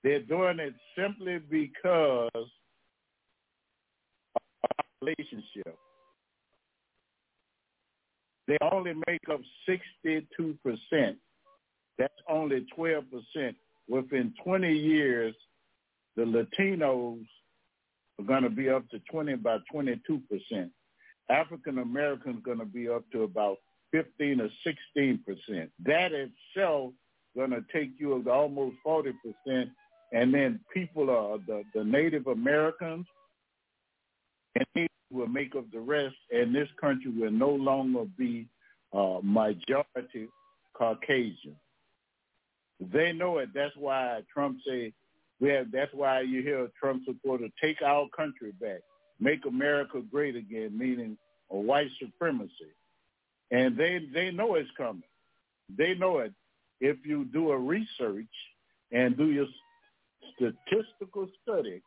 they're 0.05 0.23
doing 0.23 0.61
it 0.61 0.75
simply 0.97 1.39
because 1.51 2.31
of 2.35 2.45
our 4.63 4.85
relationship. 5.03 5.77
They 8.47 8.57
only 8.61 8.95
make 9.07 9.23
up 9.31 9.41
62%. 9.69 11.17
That's 11.99 12.15
only 12.29 12.67
12%. 12.79 13.03
Within 13.89 14.35
20 14.45 14.73
years, 14.73 15.35
the 16.17 16.23
Latinos 16.23 17.25
are 18.19 18.25
going 18.25 18.43
to 18.43 18.51
be 18.51 18.69
up 18.69 18.89
to 18.91 18.99
20 19.11 19.37
by 19.37 19.59
22%. 19.73 20.01
African 21.29 21.79
Americans 21.79 22.43
going 22.45 22.59
to 22.59 22.65
be 22.65 22.89
up 22.89 23.05
to 23.13 23.23
about 23.25 23.57
15 23.93 24.41
or 24.41 24.49
16 24.65 25.25
percent. 25.25 25.71
That 25.85 26.13
itself 26.13 26.93
going 27.37 27.51
to 27.51 27.65
take 27.73 27.91
you 27.99 28.23
to 28.23 28.31
almost 28.31 28.77
40 28.85 29.13
percent. 29.23 29.71
And 30.13 30.33
then 30.33 30.61
people 30.73 31.11
are 31.11 31.39
the, 31.47 31.63
the 31.75 31.85
Native 31.85 32.29
Americans, 32.29 33.07
and 34.55 34.89
will 35.11 35.29
make 35.29 35.55
up 35.55 35.71
the 35.73 35.81
rest. 35.81 36.17
And 36.31 36.55
this 36.55 36.69
country 36.81 37.11
will 37.11 37.31
no 37.31 37.51
longer 37.51 38.05
be 38.17 38.47
uh, 38.93 39.19
majority 39.23 40.29
Caucasian. 40.75 41.57
They 42.81 43.13
know 43.13 43.39
it. 43.39 43.51
That's 43.55 43.77
why 43.77 44.23
Trump 44.33 44.59
say 44.67 44.93
we 45.41 45.49
have. 45.51 45.71
That's 45.73 45.93
why 45.95 46.21
you 46.21 46.43
hear 46.43 46.69
Trump 46.79 47.03
supporter 47.07 47.49
take 47.61 47.81
our 47.83 48.07
country 48.15 48.53
back, 48.61 48.81
make 49.19 49.47
America 49.47 50.03
great 50.11 50.37
again, 50.37 50.77
meaning 50.77 51.17
a 51.51 51.57
white 51.57 51.89
supremacy 51.99 52.75
and 53.51 53.77
they 53.77 54.01
they 54.13 54.31
know 54.31 54.55
it's 54.55 54.71
coming. 54.77 55.03
They 55.77 55.95
know 55.95 56.19
it. 56.19 56.33
If 56.81 56.99
you 57.05 57.25
do 57.25 57.51
a 57.51 57.59
research 57.59 58.25
and 58.93 59.17
do 59.17 59.31
your 59.31 59.47
statistical 60.35 61.29
study, 61.43 61.83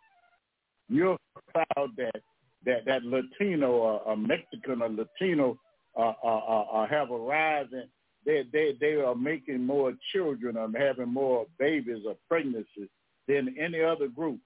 you'll 0.89 1.17
find 1.53 1.91
that 1.97 2.21
that 2.65 2.85
that 2.85 3.03
Latino 3.03 3.71
or 3.71 4.13
a 4.13 4.17
Mexican 4.17 4.81
or 4.81 4.89
Latino 4.89 5.57
uh, 5.97 6.13
uh, 6.23 6.27
uh, 6.27 6.65
uh, 6.73 6.87
have 6.87 7.11
a 7.11 7.17
rise 7.17 7.67
in 7.71 7.83
they 8.25 8.43
they 8.51 8.75
they 8.79 8.93
are 8.95 9.15
making 9.15 9.65
more 9.65 9.93
children 10.13 10.57
or 10.57 10.69
having 10.77 11.09
more 11.09 11.45
babies 11.57 12.03
or 12.05 12.15
pregnancies 12.27 12.89
than 13.27 13.55
any 13.59 13.81
other 13.81 14.07
group. 14.07 14.39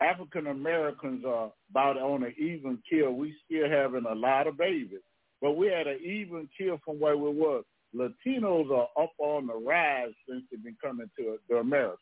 African 0.00 0.48
Americans 0.48 1.24
are 1.24 1.52
about 1.70 1.96
on 1.96 2.24
an 2.24 2.34
even 2.38 2.78
kill. 2.88 3.12
We 3.12 3.34
still 3.44 3.68
having 3.68 4.04
a 4.08 4.14
lot 4.14 4.46
of 4.46 4.56
babies. 4.56 5.00
But 5.40 5.52
we 5.52 5.68
had 5.68 5.86
an 5.86 5.98
even 6.04 6.48
kill 6.56 6.80
from 6.84 7.00
where 7.00 7.16
we 7.16 7.30
were. 7.30 7.62
Latinos 7.94 8.70
are 8.70 8.88
up 9.02 9.12
on 9.18 9.48
the 9.48 9.54
rise 9.54 10.12
since 10.28 10.44
they've 10.50 10.62
been 10.62 10.76
coming 10.82 11.10
to, 11.18 11.38
to 11.50 11.56
America. 11.58 11.98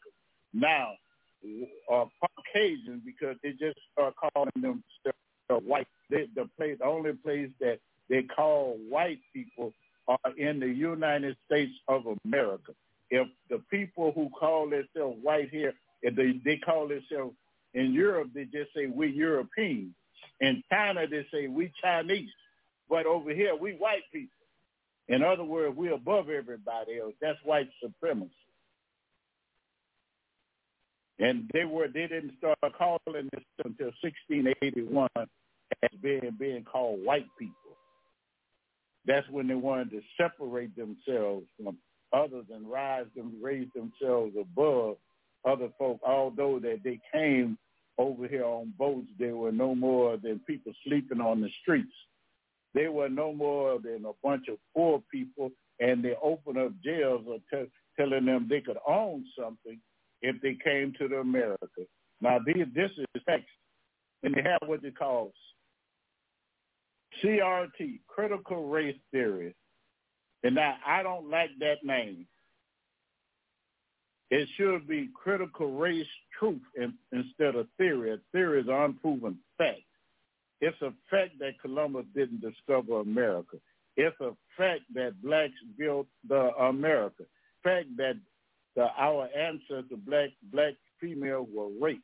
Now, 0.53 0.93
uh, 1.93 2.05
Caucasians, 2.21 3.03
because 3.05 3.37
they 3.43 3.51
just 3.51 3.79
start 3.93 4.15
calling 4.35 4.53
them 5.51 5.69
white. 5.69 5.87
The 6.11 6.27
place, 6.57 6.79
the 6.79 6.87
only 6.87 7.13
place 7.13 7.51
that 7.61 7.79
they 8.09 8.23
call 8.23 8.77
white 8.89 9.21
people 9.33 9.73
are 10.09 10.33
in 10.37 10.59
the 10.59 10.67
United 10.69 11.37
States 11.47 11.73
of 11.87 12.03
America. 12.25 12.73
If 13.11 13.29
the 13.49 13.59
people 13.71 14.13
who 14.13 14.29
call 14.31 14.69
themselves 14.69 15.19
white 15.23 15.51
here, 15.51 15.75
if 16.03 16.17
they, 16.17 16.41
they 16.45 16.57
call 16.57 16.89
themselves 16.89 17.35
in 17.75 17.93
Europe, 17.93 18.31
they 18.35 18.45
just 18.45 18.75
say 18.75 18.87
we 18.87 19.09
Europeans. 19.09 19.95
In 20.41 20.63
China, 20.71 21.07
they 21.07 21.27
say 21.33 21.47
we 21.47 21.73
Chinese. 21.81 22.31
But 22.89 23.07
over 23.07 23.33
here, 23.33 23.55
we 23.55 23.73
white 23.73 24.03
people. 24.13 24.37
In 25.09 25.23
other 25.23 25.45
words, 25.45 25.77
we're 25.77 25.95
above 25.95 26.31
everybody 26.31 26.99
else. 27.01 27.15
That's 27.21 27.39
white 27.45 27.69
supremacy. 27.83 28.31
And 31.19 31.51
they 31.53 31.65
were 31.65 31.89
they 31.89 32.07
didn't 32.07 32.33
start 32.39 32.57
calling 32.79 33.29
this 33.33 33.45
until 33.65 33.93
1681 34.01 35.09
as 35.83 35.91
being 36.03 36.37
being 36.39 36.65
called 36.65 37.05
white 37.05 37.27
people. 37.39 37.55
That's 39.07 39.29
when 39.31 39.49
they 39.49 39.55
wanted 39.55 39.91
to 39.91 40.01
separate 40.21 40.77
themselves 40.77 41.47
from 41.57 41.79
others 42.13 42.45
and 42.53 42.71
rise 42.71 43.07
them, 43.17 43.35
raise 43.43 43.69
themselves 43.75 44.35
above 44.39 44.97
other 45.45 45.69
folk. 45.79 46.01
Although 46.07 46.59
that 46.61 46.81
they 46.85 47.01
came 47.13 47.57
over 47.99 48.29
here 48.29 48.45
on 48.45 48.73
boats, 48.79 49.09
they 49.19 49.33
were 49.33 49.53
no 49.53 49.75
more 49.75 50.17
than 50.17 50.41
people 50.47 50.73
sleeping 50.87 51.21
on 51.21 51.41
the 51.41 51.49
streets. 51.63 51.93
They 52.75 52.89
were 52.89 53.09
no 53.09 53.33
more 53.33 53.79
than 53.81 54.05
a 54.05 54.13
bunch 54.23 54.49
of 54.49 54.59
poor 54.75 55.03
people, 55.11 55.51
and 55.81 56.05
they 56.05 56.15
opened 56.23 56.59
up 56.59 56.73
jails 56.85 57.25
or 57.27 57.39
t- 57.51 57.71
telling 57.99 58.27
them 58.27 58.47
they 58.49 58.61
could 58.61 58.79
own 58.87 59.25
something 59.39 59.81
if 60.23 60.41
they 60.41 60.57
came 60.63 60.93
to 60.99 61.09
the 61.09 61.17
America. 61.17 61.83
Now, 62.21 62.39
these, 62.45 62.67
this 62.75 62.91
is 62.97 63.23
text, 63.29 63.49
and 64.23 64.35
they 64.35 64.43
have 64.43 64.69
what 64.69 64.83
they 64.83 64.91
call 64.91 65.33
CRT, 67.23 68.01
critical 68.07 68.69
race 68.69 68.97
theory. 69.11 69.55
And 70.43 70.55
now, 70.55 70.77
I 70.87 71.03
don't 71.03 71.31
like 71.31 71.51
that 71.61 71.85
name. 71.85 72.27
It 74.31 74.49
should 74.57 74.87
be 74.87 75.11
critical 75.15 75.73
race 75.77 76.07
truth 76.39 76.63
in, 76.77 76.95
instead 77.13 77.57
of 77.57 77.67
theory. 77.77 78.13
A 78.13 78.19
theory 78.33 78.61
is 78.61 78.69
unproven 78.69 79.39
fact. 79.59 79.81
It's 80.61 80.81
a 80.83 80.93
fact 81.11 81.39
that 81.41 81.61
Columbus 81.61 82.07
didn't 82.15 82.41
discover 82.41 83.01
America. 83.01 83.57
It's 83.97 84.19
a 84.21 84.33
fact 84.57 84.83
that 84.95 85.21
blacks 85.23 85.53
built 85.77 86.07
the 86.29 86.55
America. 86.57 87.25
Fact 87.65 87.89
that 87.97 88.17
the, 88.77 88.87
our 88.97 89.29
ancestors, 89.37 89.99
black 90.07 90.31
black 90.53 90.75
females, 91.01 91.49
were 91.53 91.69
raped 91.81 92.03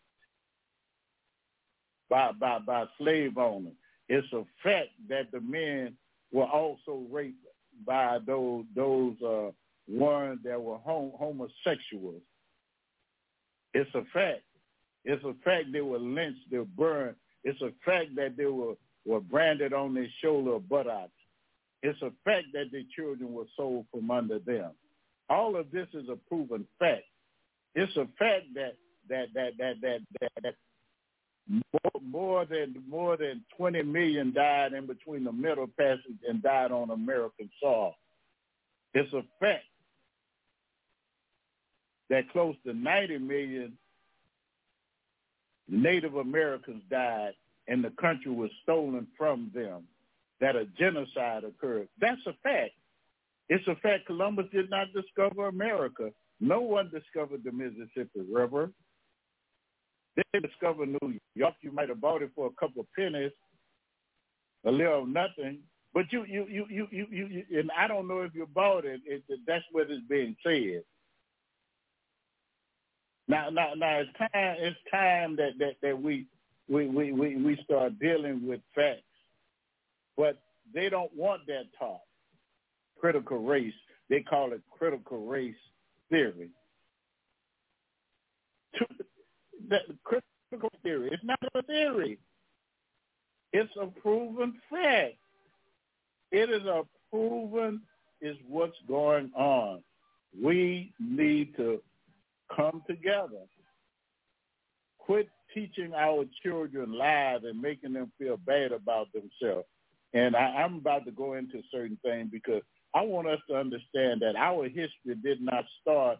by 2.10 2.32
by 2.32 2.58
by 2.58 2.86
slave 2.98 3.38
owners. 3.38 3.72
It's 4.08 4.32
a 4.32 4.44
fact 4.62 4.90
that 5.08 5.30
the 5.32 5.40
men 5.40 5.96
were 6.32 6.46
also 6.46 7.04
raped 7.10 7.44
by 7.86 8.18
those 8.26 8.64
those 8.74 9.14
uh, 9.22 9.50
ones 9.88 10.40
that 10.44 10.60
were 10.60 10.78
hom- 10.78 11.12
homosexuals. 11.18 12.22
It's 13.74 13.94
a 13.94 14.02
fact. 14.12 14.42
It's 15.04 15.24
a 15.24 15.34
fact 15.44 15.72
they 15.72 15.82
were 15.82 15.98
lynched, 15.98 16.50
they 16.50 16.58
were 16.58 16.64
burned, 16.64 17.16
it's 17.44 17.62
a 17.62 17.70
fact 17.84 18.16
that 18.16 18.36
they 18.36 18.46
were, 18.46 18.74
were 19.04 19.20
branded 19.20 19.72
on 19.72 19.94
their 19.94 20.08
shoulder 20.20 20.52
or 20.52 20.60
buttocks. 20.60 21.12
It's 21.80 22.02
a 22.02 22.10
fact 22.24 22.46
that 22.54 22.72
their 22.72 22.82
children 22.96 23.32
were 23.32 23.44
sold 23.56 23.86
from 23.92 24.10
under 24.10 24.40
them. 24.40 24.72
All 25.30 25.54
of 25.56 25.70
this 25.70 25.86
is 25.94 26.08
a 26.08 26.16
proven 26.28 26.66
fact. 26.80 27.04
It's 27.76 27.96
a 27.96 28.06
fact 28.18 28.46
that 28.54 28.74
that 29.08 29.26
that 29.34 29.52
that 29.58 29.80
that 29.80 30.00
that, 30.20 30.32
that 30.42 30.54
more, 31.48 32.02
more 32.02 32.44
than 32.44 32.74
more 32.88 33.16
than 33.16 33.42
20 33.56 33.82
million 33.82 34.32
died 34.32 34.72
in 34.72 34.86
between 34.86 35.24
the 35.24 35.32
Middle 35.32 35.68
Passage 35.78 36.18
and 36.28 36.42
died 36.42 36.72
on 36.72 36.90
American 36.90 37.50
soil. 37.60 37.94
It's 38.94 39.12
a 39.12 39.22
fact 39.40 39.64
that 42.10 42.30
close 42.30 42.56
to 42.64 42.72
90 42.72 43.18
million 43.18 43.78
Native 45.68 46.14
Americans 46.16 46.82
died 46.90 47.34
and 47.68 47.82
the 47.82 47.90
country 48.00 48.30
was 48.30 48.50
stolen 48.62 49.06
from 49.18 49.50
them, 49.54 49.84
that 50.40 50.56
a 50.56 50.66
genocide 50.78 51.44
occurred. 51.44 51.88
That's 52.00 52.20
a 52.26 52.34
fact. 52.42 52.72
It's 53.48 53.66
a 53.68 53.74
fact 53.76 54.06
Columbus 54.06 54.46
did 54.52 54.70
not 54.70 54.88
discover 54.92 55.48
America. 55.48 56.10
No 56.40 56.60
one 56.60 56.90
discovered 56.90 57.42
the 57.44 57.52
Mississippi 57.52 58.20
River. 58.30 58.70
They 60.16 60.40
discovered 60.40 60.88
New 60.88 61.14
York. 61.36 61.54
You 61.60 61.72
might 61.72 61.88
have 61.88 62.00
bought 62.00 62.22
it 62.22 62.30
for 62.34 62.46
a 62.46 62.60
couple 62.60 62.80
of 62.80 62.86
pennies, 62.96 63.32
a 64.64 64.70
little 64.70 65.06
nothing. 65.06 65.60
But 65.94 66.12
you, 66.12 66.24
you, 66.24 66.46
you, 66.48 66.66
you, 66.68 66.88
you, 66.90 67.06
you, 67.10 67.26
you 67.48 67.58
and 67.58 67.70
I 67.76 67.88
don't 67.88 68.08
know 68.08 68.20
if 68.20 68.34
you 68.34 68.46
bought 68.54 68.84
it. 68.84 69.00
it 69.06 69.22
that's 69.46 69.64
what 69.72 69.90
is 69.90 70.00
being 70.08 70.36
said. 70.42 70.82
Now, 73.28 73.50
now, 73.50 73.72
now, 73.74 73.98
it's 73.98 74.10
time. 74.18 74.56
It's 74.58 74.76
time 74.92 75.36
that 75.36 75.52
that 75.58 75.76
that 75.82 76.00
we 76.00 76.26
we, 76.68 76.86
we, 76.86 77.12
we, 77.12 77.36
we 77.36 77.58
start 77.64 77.98
dealing 77.98 78.46
with 78.46 78.60
facts. 78.74 79.02
But 80.16 80.42
they 80.74 80.88
don't 80.88 81.14
want 81.14 81.46
that 81.46 81.64
talk. 81.78 82.00
Critical 82.98 83.38
race, 83.38 83.74
they 84.08 84.20
call 84.20 84.52
it 84.52 84.62
critical 84.70 85.26
race 85.26 85.54
theory. 86.10 86.50
The 89.68 89.78
critical 90.04 90.28
theory, 90.82 91.10
it's 91.12 91.24
not 91.24 91.38
a 91.54 91.62
theory. 91.62 92.18
It's 93.52 93.72
a 93.80 93.86
proven 93.86 94.54
fact. 94.70 95.14
It 96.30 96.50
is 96.50 96.64
a 96.64 96.82
proven 97.10 97.82
is 98.20 98.36
what's 98.48 98.76
going 98.88 99.30
on. 99.34 99.82
We 100.40 100.92
need 100.98 101.56
to 101.56 101.80
come 102.54 102.82
together. 102.86 103.46
Quit 104.98 105.28
teaching 105.54 105.94
our 105.94 106.24
children 106.42 106.92
lies 106.92 107.40
and 107.44 107.60
making 107.60 107.92
them 107.92 108.12
feel 108.18 108.36
bad 108.36 108.72
about 108.72 109.08
themselves. 109.12 109.66
And 110.12 110.36
I, 110.36 110.62
I'm 110.62 110.76
about 110.76 111.04
to 111.06 111.12
go 111.12 111.34
into 111.34 111.62
certain 111.70 111.98
things 112.02 112.28
because 112.30 112.62
I 112.94 113.02
want 113.02 113.28
us 113.28 113.40
to 113.48 113.56
understand 113.56 114.20
that 114.22 114.36
our 114.36 114.64
history 114.64 115.14
did 115.22 115.40
not 115.40 115.64
start 115.80 116.18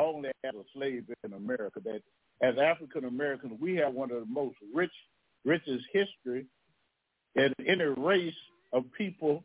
only 0.00 0.30
as 0.44 0.54
a 0.54 0.64
slave 0.74 1.04
in 1.24 1.32
America. 1.32 1.80
That 1.84 2.02
as 2.42 2.54
African 2.58 3.04
Americans, 3.04 3.54
we 3.60 3.76
have 3.76 3.92
one 3.94 4.10
of 4.10 4.20
the 4.20 4.26
most 4.26 4.56
rich, 4.74 4.92
richest 5.44 5.84
history 5.92 6.46
in 7.34 7.52
any 7.66 7.84
race 7.84 8.32
of 8.72 8.84
people 8.96 9.44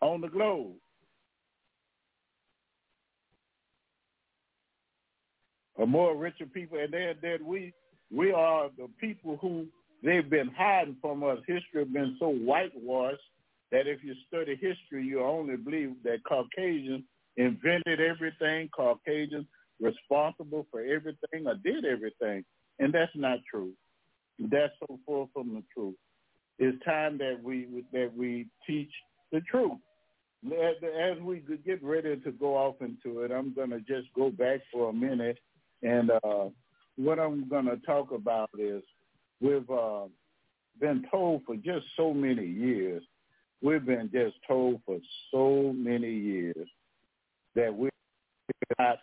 on 0.00 0.20
the 0.20 0.28
globe. 0.28 0.74
A 5.78 5.86
more 5.86 6.16
richer 6.16 6.46
people, 6.46 6.78
and 6.78 6.92
then, 6.92 7.16
then 7.20 7.44
we 7.44 7.72
we 8.10 8.32
are 8.32 8.70
the 8.78 8.88
people 9.00 9.36
who 9.42 9.66
they've 10.02 10.30
been 10.30 10.50
hiding 10.56 10.96
from 11.00 11.22
us. 11.22 11.38
History 11.46 11.80
has 11.80 11.88
been 11.88 12.16
so 12.18 12.28
whitewashed 12.28 13.20
that 13.72 13.86
if 13.86 14.02
you 14.02 14.14
study 14.28 14.52
history, 14.54 15.04
you 15.04 15.22
only 15.22 15.56
believe 15.56 15.96
that 16.04 16.24
Caucasians 16.26 17.02
invented 17.36 18.00
everything, 18.00 18.68
Caucasians 18.74 19.46
responsible 19.80 20.66
for 20.70 20.80
everything 20.80 21.46
or 21.46 21.54
did 21.54 21.84
everything. 21.84 22.44
And 22.78 22.92
that's 22.92 23.12
not 23.14 23.38
true. 23.50 23.72
That's 24.38 24.72
so 24.80 24.98
far 25.06 25.26
from 25.32 25.54
the 25.54 25.62
truth. 25.74 25.96
It's 26.58 26.82
time 26.84 27.18
that 27.18 27.38
we 27.42 27.66
that 27.92 28.12
we 28.16 28.46
teach 28.66 28.90
the 29.32 29.40
truth. 29.42 29.78
As 30.44 31.18
we 31.22 31.42
get 31.64 31.82
ready 31.82 32.16
to 32.16 32.30
go 32.32 32.56
off 32.56 32.76
into 32.80 33.22
it, 33.22 33.32
I'm 33.32 33.54
going 33.54 33.70
to 33.70 33.80
just 33.80 34.12
go 34.14 34.30
back 34.30 34.60
for 34.72 34.90
a 34.90 34.92
minute. 34.92 35.38
And 35.82 36.10
uh, 36.10 36.50
what 36.96 37.18
I'm 37.18 37.48
going 37.48 37.66
to 37.66 37.76
talk 37.78 38.12
about 38.12 38.50
is 38.58 38.82
we've 39.40 39.68
uh, 39.70 40.04
been 40.80 41.04
told 41.10 41.42
for 41.46 41.56
just 41.56 41.86
so 41.96 42.14
many 42.14 42.46
years, 42.46 43.02
we've 43.62 43.84
been 43.84 44.10
just 44.12 44.36
told 44.46 44.80
for 44.86 44.98
so 45.30 45.72
many 45.76 46.12
years 46.12 46.68
that 47.54 47.74
we're 47.74 47.90
not 48.78 48.98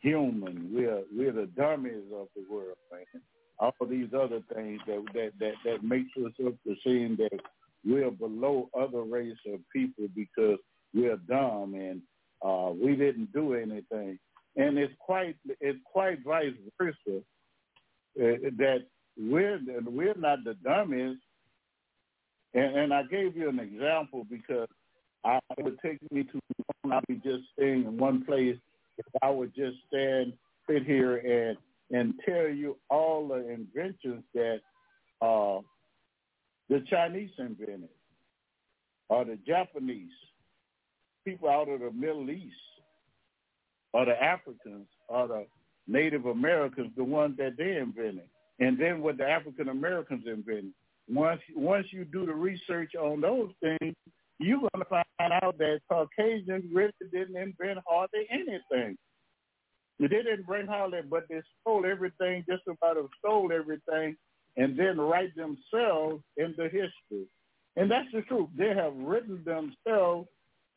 human. 0.00 0.70
We're 0.72 1.02
we're 1.14 1.32
the 1.32 1.46
dummies 1.56 2.04
of 2.14 2.28
the 2.34 2.44
world, 2.50 2.76
man. 2.92 3.22
All 3.58 3.74
these 3.88 4.08
other 4.14 4.40
things 4.54 4.80
that 4.86 5.04
that 5.14 5.32
that 5.38 5.54
that 5.64 5.84
makes 5.84 6.10
us 6.16 6.32
up 6.46 6.54
to 6.66 6.74
seem 6.84 7.16
that 7.16 7.40
we're 7.84 8.10
below 8.10 8.68
other 8.78 9.02
race 9.02 9.36
of 9.52 9.60
people 9.72 10.06
because 10.14 10.58
we're 10.94 11.16
dumb 11.28 11.74
and 11.74 12.02
uh, 12.42 12.72
we 12.72 12.96
didn't 12.96 13.32
do 13.32 13.54
anything. 13.54 14.18
And 14.56 14.78
it's 14.78 14.94
quite 14.98 15.36
it's 15.60 15.78
quite 15.84 16.24
vice 16.24 16.54
versa 16.78 17.18
uh, 17.18 18.50
that 18.58 18.86
we're 19.16 19.60
we're 19.86 20.14
not 20.14 20.44
the 20.44 20.54
dummies. 20.54 21.16
And, 22.52 22.76
and 22.76 22.94
I 22.94 23.04
gave 23.04 23.36
you 23.36 23.48
an 23.48 23.60
example 23.60 24.26
because 24.28 24.66
I, 25.24 25.38
it 25.56 25.64
would 25.64 25.78
take 25.80 25.98
me 26.10 26.24
too 26.24 26.40
long. 26.82 26.94
I'd 26.94 27.06
be 27.06 27.14
just 27.16 27.44
staying 27.56 27.84
in 27.84 27.96
one 27.96 28.24
place 28.24 28.56
if 29.06 29.22
I 29.22 29.30
would 29.30 29.54
just 29.54 29.76
stand, 29.88 30.32
sit 30.68 30.84
here 30.84 31.16
and 31.16 31.56
and 31.92 32.14
tell 32.24 32.48
you 32.48 32.76
all 32.88 33.26
the 33.26 33.48
inventions 33.50 34.22
that 34.32 34.60
uh, 35.20 35.60
the 36.68 36.84
Chinese 36.88 37.30
invented, 37.36 37.88
or 39.08 39.24
the 39.24 39.38
Japanese, 39.44 40.12
people 41.24 41.48
out 41.48 41.68
of 41.68 41.80
the 41.80 41.90
Middle 41.90 42.30
East, 42.30 42.54
or 43.92 44.04
the 44.04 44.22
Africans, 44.22 44.86
or 45.08 45.26
the 45.26 45.46
Native 45.88 46.26
Americans, 46.26 46.92
the 46.96 47.02
ones 47.02 47.36
that 47.38 47.56
they 47.58 47.76
invented, 47.76 48.28
and 48.60 48.78
then 48.78 49.00
what 49.00 49.18
the 49.18 49.28
African 49.28 49.68
Americans 49.68 50.24
invented. 50.26 50.72
Once 51.08 51.40
once 51.56 51.86
you 51.90 52.04
do 52.04 52.24
the 52.24 52.32
research 52.32 52.94
on 52.94 53.20
those 53.20 53.50
things, 53.60 53.96
you're 54.40 54.58
going 54.58 54.70
to 54.78 54.84
find 54.86 55.32
out 55.42 55.58
that 55.58 55.80
Caucasians 55.88 56.64
really 56.72 56.92
didn't 57.12 57.36
invent 57.36 57.78
hardly 57.86 58.26
anything. 58.30 58.96
They 59.98 60.08
didn't 60.08 60.46
bring 60.46 60.66
hardly, 60.66 61.00
but 61.08 61.26
they 61.28 61.42
stole 61.60 61.84
everything, 61.84 62.44
just 62.48 62.62
about 62.66 62.96
stole 63.18 63.52
everything, 63.52 64.16
and 64.56 64.78
then 64.78 64.98
write 64.98 65.36
themselves 65.36 66.22
into 66.38 66.64
history. 66.64 67.26
And 67.76 67.90
that's 67.90 68.08
the 68.14 68.22
truth. 68.22 68.48
They 68.56 68.70
have 68.74 68.94
written 68.96 69.44
themselves 69.44 70.28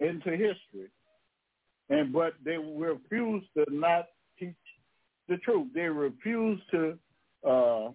into 0.02 0.32
history. 0.32 0.90
And 1.90 2.12
but 2.12 2.34
they 2.44 2.58
refuse 2.58 3.44
to 3.58 3.66
not 3.70 4.08
teach 4.38 4.56
the 5.30 5.38
truth. 5.38 5.68
They 5.74 5.82
refuse 5.82 6.60
to 6.72 6.98
uh, 7.48 7.92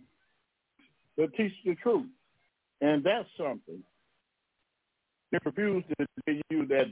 to 1.18 1.28
teach 1.37 1.52
the 1.64 1.74
truth. 1.83 2.07
And 2.81 3.04
that's 3.04 3.28
something. 3.37 3.83
They 5.33 5.38
refuse 5.45 5.85
to 5.88 6.07
tell 6.25 6.35
you 6.51 6.67
that 6.67 6.87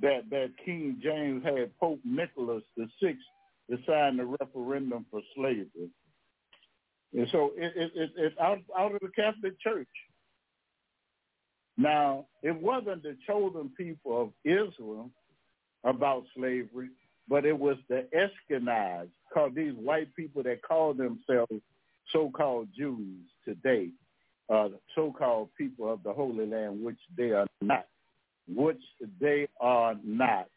that 0.00 0.30
that 0.30 0.50
King 0.64 1.00
James 1.02 1.44
had 1.44 1.76
Pope 1.78 2.00
Nicholas 2.04 2.62
the 2.76 2.88
Sixth 3.02 3.22
to 3.70 3.78
sign 3.86 4.16
the 4.16 4.24
referendum 4.24 5.06
for 5.10 5.20
slavery. 5.34 5.90
And 7.12 7.26
so 7.32 7.52
it, 7.56 7.72
it, 7.76 7.92
it, 7.94 8.10
it's 8.16 8.38
out, 8.40 8.58
out 8.78 8.94
of 8.94 9.00
the 9.00 9.08
Catholic 9.08 9.60
Church. 9.60 9.88
Now, 11.76 12.26
it 12.42 12.54
wasn't 12.60 13.02
the 13.02 13.16
chosen 13.26 13.70
people 13.76 14.20
of 14.22 14.32
Israel 14.44 15.10
about 15.84 16.24
slavery, 16.36 16.90
but 17.28 17.44
it 17.44 17.58
was 17.58 17.76
the 17.88 18.06
Ashkenazi, 18.14 19.08
called 19.32 19.54
these 19.54 19.72
white 19.74 20.14
people 20.14 20.42
that 20.42 20.62
call 20.62 20.92
themselves 20.94 21.62
so-called 22.12 22.68
Jews 22.76 23.24
today 23.44 23.90
uh, 24.50 24.68
so-called 24.94 25.48
people 25.56 25.92
of 25.92 26.02
the 26.02 26.12
Holy 26.12 26.46
Land, 26.46 26.84
which 26.84 26.98
they 27.16 27.30
are 27.30 27.46
not, 27.60 27.86
which 28.48 28.82
they 29.20 29.46
are 29.60 29.94
not. 30.04 30.48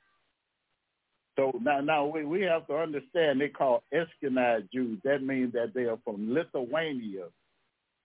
So 1.36 1.52
now, 1.62 1.82
now 1.82 2.06
we, 2.06 2.26
we 2.26 2.42
have 2.42 2.68
to 2.68 2.76
understand 2.76 3.40
they 3.40 3.50
call 3.50 3.84
Ashkenazi 3.94 4.72
Jews. 4.72 5.00
That 5.04 5.24
means 5.24 5.54
that 5.54 5.74
they 5.74 5.84
are 5.84 6.00
from 6.04 6.34
Lithuania, 6.34 7.26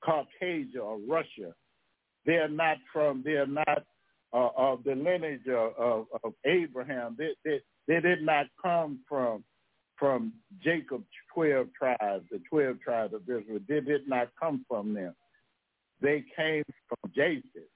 Caucasia, 0.05 0.81
or 0.81 0.99
Russia. 1.09 1.55
They 2.27 2.35
are 2.35 2.49
not 2.49 2.77
from. 2.93 3.23
They 3.25 3.33
are 3.33 3.47
not 3.47 3.85
uh, 4.33 4.49
of 4.57 4.85
the 4.85 4.95
lineage 4.95 5.47
of, 5.49 5.73
of, 5.79 6.07
of 6.23 6.33
Abraham. 6.45 7.17
They, 7.19 7.31
they 7.45 7.61
they 7.87 8.01
did 8.01 8.23
not 8.23 8.47
come 8.63 9.01
from 9.09 9.45
from 9.99 10.33
Jacob's 10.63 11.05
twelve 11.33 11.69
tribes, 11.79 12.25
the 12.31 12.41
twelve 12.51 12.81
tribes 12.81 13.15
of 13.15 13.23
Israel. 13.23 13.61
They 13.67 13.81
did 13.81 14.07
not 14.07 14.29
come 14.39 14.65
from 14.69 14.93
them 14.93 15.15
they 16.01 16.25
came 16.37 16.63
from 16.89 17.13
Japheth, 17.15 17.69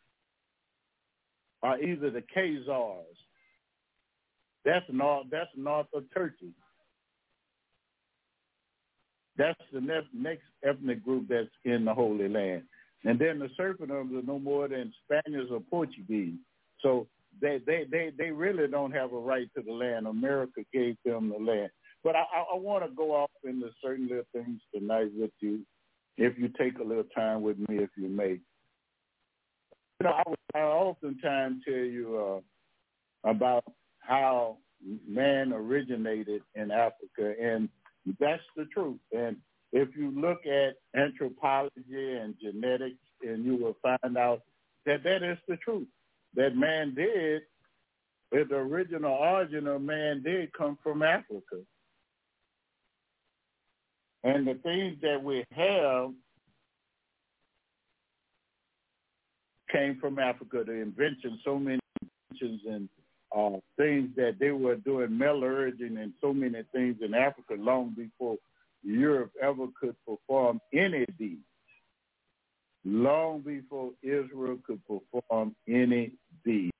or 1.63 1.79
either 1.79 2.11
the 2.11 2.23
Khazars. 2.35 3.05
That's 4.65 4.87
north. 4.91 5.27
That's 5.31 5.51
north 5.57 5.87
of 5.95 6.05
Turkey. 6.15 6.53
That's 9.37 9.59
the 9.73 9.81
next 10.13 10.43
ethnic 10.63 11.03
group 11.05 11.27
that's 11.29 11.49
in 11.65 11.85
the 11.85 11.95
Holy 11.95 12.29
Land. 12.29 12.63
And 13.05 13.19
then 13.19 13.39
the 13.39 13.49
serpent 13.57 13.91
are 13.91 14.05
no 14.05 14.39
more 14.39 14.69
than 14.69 14.93
Spaniards 15.05 15.51
or 15.51 15.61
Portuguese. 15.61 16.39
So 16.81 17.09
they, 17.41 17.61
they, 17.67 17.85
they, 17.91 18.13
they 18.17 18.31
really 18.31 18.69
don't 18.69 18.93
have 18.93 19.13
a 19.13 19.19
right 19.19 19.49
to 19.57 19.63
the 19.63 19.73
land. 19.73 20.07
America 20.07 20.61
gave 20.73 20.97
them 21.05 21.31
the 21.31 21.43
land. 21.43 21.71
But 22.05 22.15
I, 22.15 22.21
I, 22.21 22.55
I 22.55 22.57
want 22.57 22.85
to 22.85 22.91
go 22.95 23.13
off 23.15 23.31
into 23.43 23.71
certain 23.83 24.07
little 24.09 24.25
things 24.33 24.61
tonight 24.75 25.11
with 25.17 25.31
you 25.41 25.65
if 26.17 26.39
you 26.39 26.49
take 26.49 26.79
a 26.79 26.85
little 26.85 27.05
time 27.17 27.43
with 27.43 27.59
me, 27.59 27.79
if 27.79 27.91
you 27.97 28.09
may. 28.09 28.41
You 30.01 30.05
know, 30.09 30.13
I, 30.13 30.59
I 30.59 30.63
oftentimes 30.63 31.63
tell 31.65 31.75
you 31.75 32.43
uh, 33.25 33.31
about 33.31 33.65
how 34.01 34.59
man 35.07 35.53
originated 35.53 36.43
in 36.55 36.71
Africa, 36.71 37.35
and 37.41 37.69
that's 38.19 38.43
the 38.57 38.65
truth. 38.67 38.99
And 39.13 39.37
if 39.73 39.89
you 39.97 40.11
look 40.11 40.41
at 40.45 40.75
anthropology 41.01 42.17
and 42.17 42.35
genetics, 42.43 42.99
and 43.23 43.45
you 43.45 43.57
will 43.57 43.77
find 43.83 44.17
out 44.17 44.43
that 44.87 45.05
that 45.05 45.23
is 45.23 45.39
the 45.49 45.57
truth. 45.59 45.87
That 46.35 46.57
man 46.57 46.95
did, 46.95 47.43
the 48.33 48.57
original 48.57 49.13
origin 49.13 49.67
of 49.67 49.83
man 49.83 50.23
did 50.23 50.53
come 50.53 50.79
from 50.83 51.03
Africa. 51.03 51.61
And 54.25 54.47
the 54.47 54.55
things 54.55 54.97
that 55.03 55.23
we 55.23 55.45
have 55.55 56.13
came 59.73 59.99
from 60.01 60.19
Africa. 60.19 60.63
The 60.65 60.75
invention, 60.75 61.41
so 61.45 61.59
many 61.59 61.81
inventions 62.31 62.61
and 62.69 62.89
uh, 63.35 63.59
things 63.77 64.11
that 64.17 64.37
they 64.39 64.51
were 64.51 64.77
doing 64.77 65.17
metallurgy 65.17 65.87
and 65.87 66.13
so 66.21 66.33
many 66.33 66.63
things 66.73 66.97
in 67.01 67.15
Africa 67.15 67.55
long 67.59 67.95
before 67.97 68.37
Europe 68.83 69.33
ever 69.41 69.67
could 69.81 69.97
perform 70.07 70.61
any 70.73 71.07
deeds. 71.19 71.41
Long 72.85 73.41
before 73.41 73.93
Israel 74.03 74.59
could 74.67 74.81
perform 74.87 75.55
any 75.69 76.13
deeds. 76.45 76.73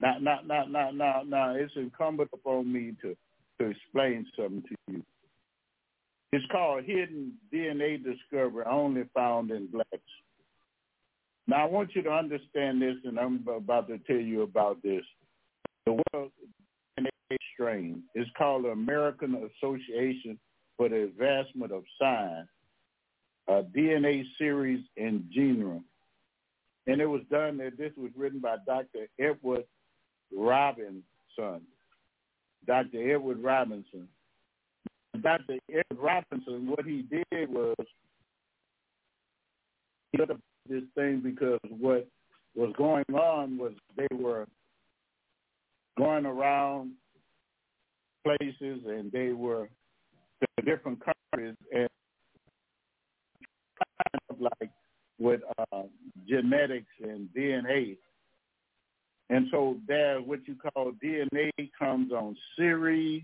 Now, 0.00 0.18
now, 0.20 0.40
now, 0.44 0.64
now, 0.66 0.90
now, 0.90 1.22
now, 1.26 1.54
it's 1.54 1.72
incumbent 1.76 2.28
upon 2.34 2.70
me 2.70 2.92
to, 3.00 3.16
to 3.60 3.66
explain 3.70 4.26
something 4.36 4.62
to 4.62 4.92
you. 4.92 5.02
It's 6.32 6.44
called 6.50 6.84
hidden 6.84 7.34
DNA 7.52 8.02
discovery 8.02 8.64
only 8.68 9.04
found 9.14 9.50
in 9.50 9.68
blacks. 9.68 10.02
Now, 11.46 11.64
I 11.66 11.70
want 11.70 11.94
you 11.94 12.02
to 12.02 12.10
understand 12.10 12.80
this, 12.80 12.96
and 13.04 13.18
I'm 13.18 13.46
about 13.46 13.86
to 13.88 13.98
tell 13.98 14.16
you 14.16 14.42
about 14.42 14.82
this. 14.82 15.02
The 15.86 15.92
world 15.92 16.32
DNA 16.98 17.36
strain 17.52 18.02
is 18.14 18.26
called 18.36 18.64
the 18.64 18.70
American 18.70 19.48
Association 19.62 20.38
for 20.76 20.88
the 20.88 21.04
Advancement 21.04 21.70
of 21.70 21.84
Science, 22.00 22.48
a 23.46 23.62
DNA 23.62 24.24
series 24.38 24.84
in 24.96 25.28
genera. 25.32 25.80
And 26.86 27.00
it 27.00 27.06
was 27.06 27.22
done, 27.30 27.58
that 27.58 27.78
this 27.78 27.92
was 27.96 28.10
written 28.16 28.40
by 28.40 28.56
Dr. 28.66 29.06
Edward 29.20 29.64
Robinson. 30.34 31.04
Dr. 32.66 33.14
Edward 33.14 33.42
Robinson. 33.42 34.08
Dr. 35.22 35.58
Edward 35.70 36.02
Robinson, 36.02 36.66
what 36.68 36.84
he 36.84 37.02
did 37.02 37.48
was 37.50 37.74
he 40.12 40.18
looked 40.18 40.32
at 40.32 40.36
this 40.68 40.82
thing 40.94 41.20
because 41.22 41.60
what 41.68 42.06
was 42.54 42.72
going 42.76 43.04
on 43.12 43.58
was 43.58 43.72
they 43.96 44.08
were 44.16 44.46
going 45.98 46.26
around 46.26 46.92
places 48.24 48.80
and 48.86 49.10
they 49.12 49.32
were 49.32 49.68
to 50.40 50.62
different 50.64 51.00
countries 51.00 51.56
and 51.72 51.88
kind 53.78 54.22
of 54.30 54.40
like 54.40 54.70
with 55.18 55.40
uh, 55.72 55.82
genetics 56.28 56.86
and 57.02 57.28
DNA. 57.36 57.96
And 59.30 59.46
so 59.50 59.76
there, 59.88 60.20
what 60.20 60.46
you 60.46 60.54
call 60.56 60.92
DNA 61.02 61.50
comes 61.78 62.12
on 62.12 62.36
series 62.58 63.22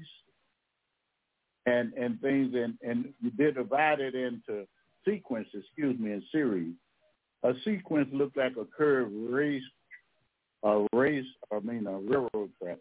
and 1.67 1.93
and 1.93 2.21
things, 2.21 2.55
and 2.55 2.75
and 2.83 3.13
they're 3.37 3.53
divided 3.53 4.15
into 4.15 4.67
sequence. 5.07 5.49
Excuse 5.53 5.99
me, 5.99 6.13
in 6.13 6.23
series. 6.33 6.75
A 7.43 7.53
sequence 7.65 8.09
looks 8.13 8.37
like 8.37 8.57
a 8.57 8.65
curved 8.65 9.13
race, 9.15 9.63
a 10.63 10.87
race. 10.93 11.27
I 11.53 11.61
mean, 11.61 11.87
a 11.87 11.99
railroad 11.99 12.51
track. 12.63 12.79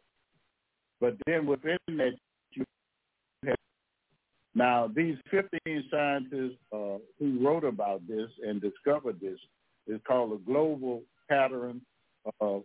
But 1.01 1.15
then 1.25 1.45
within 1.45 1.77
that, 1.87 2.13
you 2.51 2.65
have 3.45 3.55
now 4.55 4.89
these 4.93 5.15
15 5.31 5.49
scientists 5.91 6.57
uh, 6.73 6.97
who 7.17 7.45
wrote 7.45 7.63
about 7.63 8.05
this 8.07 8.29
and 8.45 8.61
discovered 8.61 9.19
this 9.21 9.39
is 9.87 9.99
called 10.07 10.33
a 10.33 10.37
global 10.45 11.03
pattern 11.29 11.81
of 12.41 12.63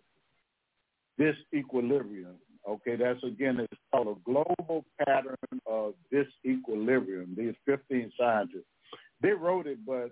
disequilibrium. 1.20 2.37
Okay, 2.68 2.96
that's 2.96 3.22
again, 3.24 3.59
it's 3.61 3.81
called 3.92 4.09
a 4.09 4.20
global 4.24 4.85
pattern 5.07 5.37
of 5.66 5.94
disequilibrium. 6.12 7.37
These 7.37 7.55
15 7.66 8.11
scientists, 8.18 8.64
they 9.20 9.33
wrote 9.33 9.66
it, 9.66 9.79
but 9.85 10.11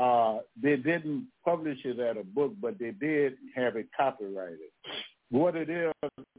uh, 0.00 0.38
they 0.60 0.76
didn't 0.76 1.26
publish 1.44 1.78
it 1.84 1.98
as 1.98 2.16
a 2.20 2.24
book, 2.24 2.52
but 2.60 2.78
they 2.78 2.92
did 2.92 3.34
have 3.56 3.76
it 3.76 3.88
copyrighted. 3.96 4.58
What 5.30 5.56
it 5.56 5.68
is 5.68 5.92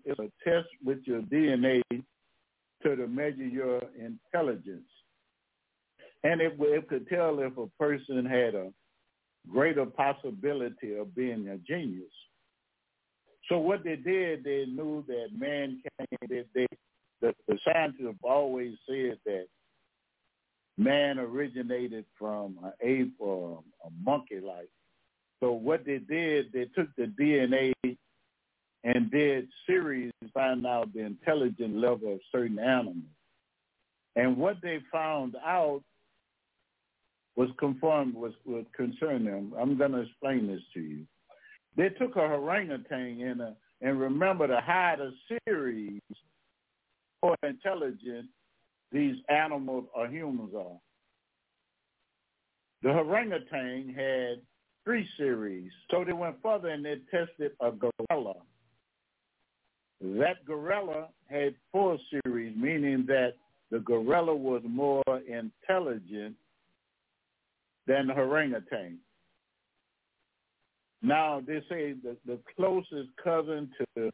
is 0.06 0.18
a 0.20 0.32
test 0.44 0.68
with 0.84 1.00
your 1.06 1.22
DNA 1.22 1.82
to 1.90 2.96
to 2.96 3.08
measure 3.08 3.48
your 3.48 3.82
intelligence, 4.00 4.90
and 6.24 6.42
it, 6.42 6.54
it 6.60 6.88
could 6.88 7.08
tell 7.10 7.40
if 7.40 7.58
a 7.58 7.68
person 7.78 8.26
had 8.26 8.56
a 8.56 8.72
greater 9.50 9.86
possibility 9.86 10.96
of 10.98 11.16
being 11.16 11.48
a 11.50 11.58
genius. 11.58 12.12
So 13.52 13.58
what 13.58 13.84
they 13.84 13.98
did, 13.98 14.46
they 14.46 14.66
knew 14.66 15.04
that 15.10 15.38
mankind, 15.38 16.08
they, 16.30 16.46
they, 16.56 16.68
the, 17.20 17.36
the 17.50 17.60
scientists 17.66 18.06
have 18.06 18.16
always 18.24 18.76
said 18.88 19.20
that 19.26 19.48
man 20.78 21.20
originated 21.20 22.06
from 22.18 22.58
an 22.64 22.72
ape 22.82 23.14
or 23.20 23.62
a 23.86 23.90
monkey-like. 24.06 24.70
So 25.42 25.52
what 25.52 25.86
they 25.86 25.98
did, 25.98 26.54
they 26.54 26.70
took 26.74 26.88
the 26.96 27.12
DNA 27.20 27.74
and 28.86 29.12
did 29.12 29.50
series 29.68 30.14
to 30.24 30.30
find 30.30 30.66
out 30.66 30.94
the 30.94 31.02
intelligence 31.02 31.74
level 31.76 32.14
of 32.14 32.20
certain 32.32 32.58
animals. 32.58 33.04
And 34.16 34.38
what 34.38 34.62
they 34.64 34.80
found 34.94 35.36
out 35.46 35.82
was 37.36 37.50
conformed 37.60 38.14
was, 38.14 38.32
was 38.46 38.64
concern 38.74 39.26
them. 39.26 39.52
I'm 39.60 39.78
going 39.78 39.92
to 39.92 40.04
explain 40.04 40.48
this 40.48 40.62
to 40.74 40.80
you. 40.80 41.06
They 41.78 41.90
took 41.90 42.16
a 42.16 42.20
orangutan 42.20 43.22
and 43.22 43.42
a, 43.42 43.56
and 43.82 44.00
remember 44.00 44.48
to 44.48 44.60
hide 44.62 45.00
a 45.00 45.12
series 45.46 46.02
for 47.22 47.36
intelligent 47.44 48.28
these 48.92 49.16
animals 49.30 49.86
or 49.96 50.08
humans 50.08 50.54
are. 50.56 50.80
The 52.84 52.90
orangutan 52.90 53.94
had 53.96 54.42
three 54.84 55.08
series. 55.18 55.72
So 55.90 56.04
they 56.04 56.14
went 56.14 56.42
further 56.42 56.70
and 56.70 56.84
they 56.84 56.96
tested 57.12 57.52
a 57.62 57.72
gorilla. 57.72 58.34
That 60.02 60.44
gorilla 60.46 61.10
had 61.30 61.56
four 61.72 61.98
series, 62.10 62.56
meaning 62.58 63.06
that 63.08 63.34
the 63.70 63.80
gorilla 63.80 64.36
was 64.36 64.62
more 64.66 65.04
intelligent 65.28 66.36
than 67.88 68.08
the 68.08 68.14
orangutan. 68.14 68.98
Now 71.02 71.42
they 71.46 71.62
say 71.70 71.94
the, 71.94 72.16
the 72.26 72.40
closest 72.56 73.10
cousin 73.24 73.72
to 73.78 74.12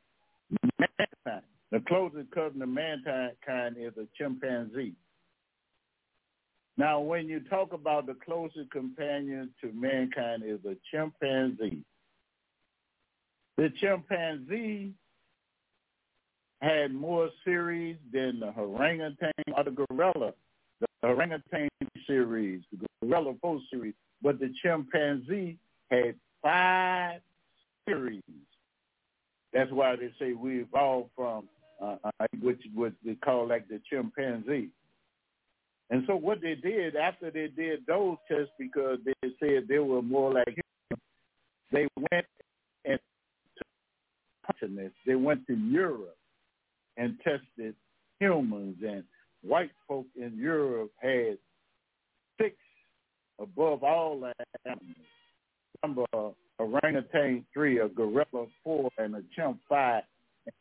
mankind, 0.80 1.46
the 1.72 1.82
closest 1.88 2.32
cousin 2.32 2.60
to 2.60 2.68
mankind 2.68 3.76
is 3.78 3.94
a 3.98 4.08
chimpanzee. 4.18 4.94
Now, 6.78 7.00
when 7.00 7.28
you 7.28 7.40
talk 7.40 7.74
about 7.74 8.06
the 8.06 8.16
closest 8.24 8.70
companion 8.72 9.50
to 9.62 9.72
mankind 9.74 10.44
is 10.46 10.60
a 10.64 10.76
chimpanzee. 10.92 11.84
The 13.58 13.72
chimpanzee 13.82 14.94
had 16.62 16.94
more 16.94 17.30
series 17.44 17.98
than 18.14 18.40
the 18.40 18.54
orangutan 18.56 19.32
or 19.56 19.64
the 19.64 19.72
gorilla. 19.72 20.34
The 20.80 20.88
orangutan 21.08 21.70
series, 22.06 22.62
the 22.72 22.88
gorilla 23.02 23.34
four 23.42 23.60
series, 23.72 23.96
but 24.22 24.40
the 24.40 24.54
chimpanzee 24.62 25.58
had 25.90 26.16
five 26.42 27.22
series. 27.88 28.22
That's 29.54 29.72
why 29.72 29.96
they 29.96 30.12
say 30.20 30.34
we 30.34 30.62
evolved 30.62 31.10
from 31.16 31.48
uh, 31.82 31.96
uh, 32.04 32.26
which 32.42 32.62
what 32.74 32.94
they 33.06 33.16
call 33.16 33.48
like 33.48 33.68
the 33.68 33.80
chimpanzee. 33.90 34.70
And 35.90 36.04
so 36.06 36.16
what 36.16 36.42
they 36.42 36.56
did 36.56 36.96
after 36.96 37.32
they 37.32 37.48
did 37.48 37.86
those 37.88 38.18
tests, 38.28 38.52
because 38.60 39.00
they 39.06 39.30
said 39.40 39.68
they 39.70 39.80
were 39.80 40.02
more 40.02 40.34
like 40.34 40.48
humans, 40.50 41.04
they 41.72 41.88
went 42.12 42.26
and 42.84 43.00
continents. 44.46 44.96
They 45.06 45.16
went 45.16 45.48
to 45.48 45.56
Europe 45.56 46.18
and 46.98 47.18
tested 47.24 47.76
humans, 48.20 48.78
and 48.86 49.04
white 49.44 49.72
folk 49.88 50.08
in 50.16 50.38
Europe 50.38 50.92
had 51.02 51.38
six 52.42 52.56
above 53.40 53.84
all 53.84 54.30
animals 54.66 54.96
number 55.84 56.06
orangutan 56.60 57.46
three, 57.54 57.80
a 57.80 57.88
gorilla 57.88 58.46
four, 58.64 58.90
and 58.98 59.16
a 59.16 59.24
chimp 59.36 59.60
five, 59.70 60.04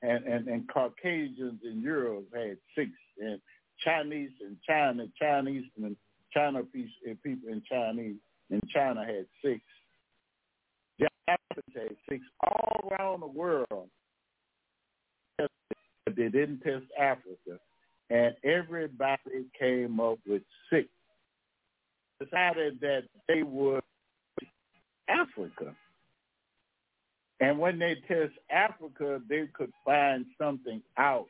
and, 0.02 0.24
and, 0.24 0.48
and 0.48 0.68
Caucasians 0.68 1.61
in 1.64 1.81
Europe 1.81 2.26
had 2.35 2.59
six, 2.74 2.90
and 3.18 3.40
Chinese 3.85 4.31
and 4.40 4.57
China, 4.66 5.07
Chinese 5.20 5.64
and 5.76 5.96
China 6.33 6.62
eh, 6.74 7.14
people 7.22 7.50
in 7.50 7.62
Chinese 7.70 8.16
in 8.50 8.61
China 8.72 9.05
had 9.05 9.26
six. 9.42 9.61
Japanese 11.00 11.74
had 11.74 11.96
six 12.09 12.24
all 12.42 12.90
around 12.90 13.20
the 13.20 13.26
world. 13.26 13.88
But 15.38 16.14
they 16.16 16.29
didn't 16.29 16.61
test 16.61 16.85
Africa, 16.98 17.59
and 18.11 18.35
everybody 18.44 19.46
came 19.59 19.98
up 19.98 20.18
with 20.26 20.42
six. 20.70 20.88
Decided 22.20 22.81
that 22.81 23.02
they 23.29 23.42
would 23.42 23.83
Africa. 25.08 25.74
And 27.40 27.58
when 27.58 27.78
they 27.78 27.96
test 28.08 28.32
Africa, 28.50 29.20
they 29.28 29.48
could 29.52 29.72
find 29.84 30.24
something 30.40 30.82
out. 30.96 31.26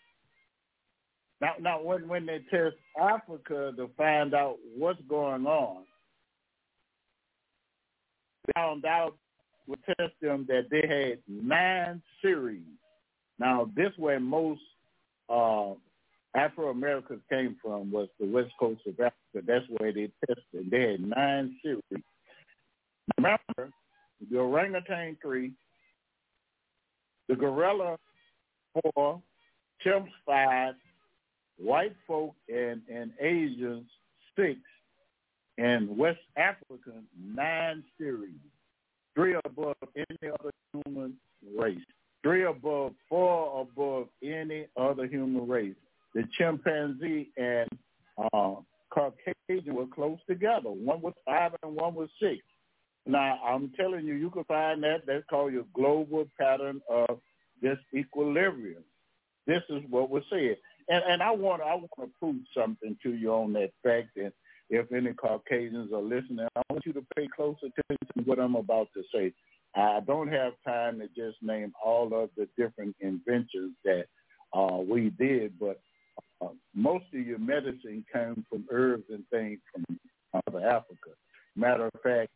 Now, 1.40 1.52
now 1.60 1.82
when 1.82 2.08
when 2.08 2.26
they 2.26 2.40
test 2.50 2.76
Africa 3.00 3.72
to 3.76 3.90
find 3.96 4.34
out 4.34 4.56
what's 4.76 5.00
going 5.08 5.46
on, 5.46 5.84
they 8.46 8.52
found 8.54 8.84
out 8.84 9.16
we 9.66 9.74
test 9.86 10.12
them 10.22 10.46
that 10.48 10.68
they 10.70 10.86
had 10.86 11.18
nine 11.28 12.00
series. 12.22 12.62
Now, 13.38 13.68
this 13.74 13.92
where 13.96 14.20
most 14.20 14.60
uh, 15.28 15.72
Afro 16.34 16.70
Americans 16.70 17.22
came 17.28 17.56
from 17.62 17.90
was 17.90 18.08
the 18.20 18.26
west 18.26 18.52
coast 18.58 18.80
of 18.86 18.94
Africa. 18.94 19.46
That's 19.46 19.64
where 19.68 19.92
they 19.92 20.10
tested. 20.26 20.70
They 20.70 20.92
had 20.92 21.00
nine 21.00 21.56
series. 21.62 22.04
Remember, 23.16 23.72
the 24.30 24.38
orangutan 24.38 25.16
three, 25.22 25.52
the 27.28 27.36
gorilla 27.36 27.98
four, 28.72 29.22
chimps 29.84 30.10
five, 30.24 30.74
white 31.58 31.94
folk 32.06 32.34
and, 32.48 32.82
and 32.92 33.12
Asians 33.20 33.86
six, 34.36 34.58
and 35.58 35.96
West 35.96 36.18
African 36.36 37.06
nine 37.34 37.82
series, 37.98 38.38
three 39.14 39.36
above 39.44 39.76
any 39.96 40.30
other 40.40 40.50
human 40.72 41.14
race, 41.58 41.78
three 42.22 42.44
above, 42.44 42.92
four 43.08 43.60
above 43.62 44.08
any 44.22 44.66
other 44.76 45.06
human 45.06 45.48
race. 45.48 45.76
The 46.14 46.24
chimpanzee 46.38 47.30
and 47.36 47.68
uh, 48.32 48.54
Caucasian 48.90 49.74
were 49.74 49.86
close 49.86 50.18
together. 50.28 50.70
One 50.70 51.00
was 51.00 51.14
five 51.24 51.52
and 51.62 51.74
one 51.74 51.94
was 51.94 52.08
six. 52.20 52.38
Now, 53.06 53.38
I'm 53.44 53.72
telling 53.78 54.04
you, 54.04 54.14
you 54.14 54.30
can 54.30 54.44
find 54.44 54.82
that. 54.82 55.06
That's 55.06 55.24
called 55.30 55.52
your 55.52 55.66
global 55.74 56.28
pattern 56.38 56.80
of 56.90 57.20
disequilibrium. 57.62 58.82
This 59.46 59.62
is 59.70 59.82
what 59.88 60.10
we're 60.10 60.22
saying. 60.30 60.56
And, 60.88 61.02
and 61.08 61.22
I 61.22 61.30
want 61.30 61.62
I 61.62 61.74
want 61.74 61.90
to 62.00 62.10
prove 62.18 62.36
something 62.56 62.96
to 63.02 63.14
you 63.14 63.32
on 63.32 63.52
that 63.54 63.70
fact. 63.82 64.16
And 64.16 64.32
if 64.70 64.90
any 64.92 65.12
Caucasians 65.12 65.92
are 65.92 66.02
listening, 66.02 66.46
I 66.56 66.62
want 66.70 66.84
you 66.84 66.92
to 66.94 67.06
pay 67.16 67.28
close 67.34 67.56
attention 67.58 68.08
to 68.16 68.22
what 68.24 68.40
I'm 68.40 68.56
about 68.56 68.88
to 68.94 69.02
say. 69.14 69.32
I 69.74 70.00
don't 70.00 70.28
have 70.28 70.54
time 70.66 70.98
to 71.00 71.06
just 71.08 71.42
name 71.42 71.72
all 71.84 72.12
of 72.14 72.30
the 72.36 72.48
different 72.56 72.96
inventions 73.00 73.74
that 73.84 74.06
uh, 74.52 74.78
we 74.78 75.10
did, 75.10 75.58
but 75.60 75.80
uh, 76.40 76.48
most 76.74 77.04
of 77.14 77.26
your 77.26 77.38
medicine 77.38 78.04
came 78.12 78.44
from 78.48 78.64
herbs 78.70 79.04
and 79.10 79.24
things 79.30 79.58
from 79.72 79.98
uh, 80.34 80.58
Africa. 80.58 81.10
Matter 81.56 81.86
of 81.86 82.00
fact, 82.02 82.30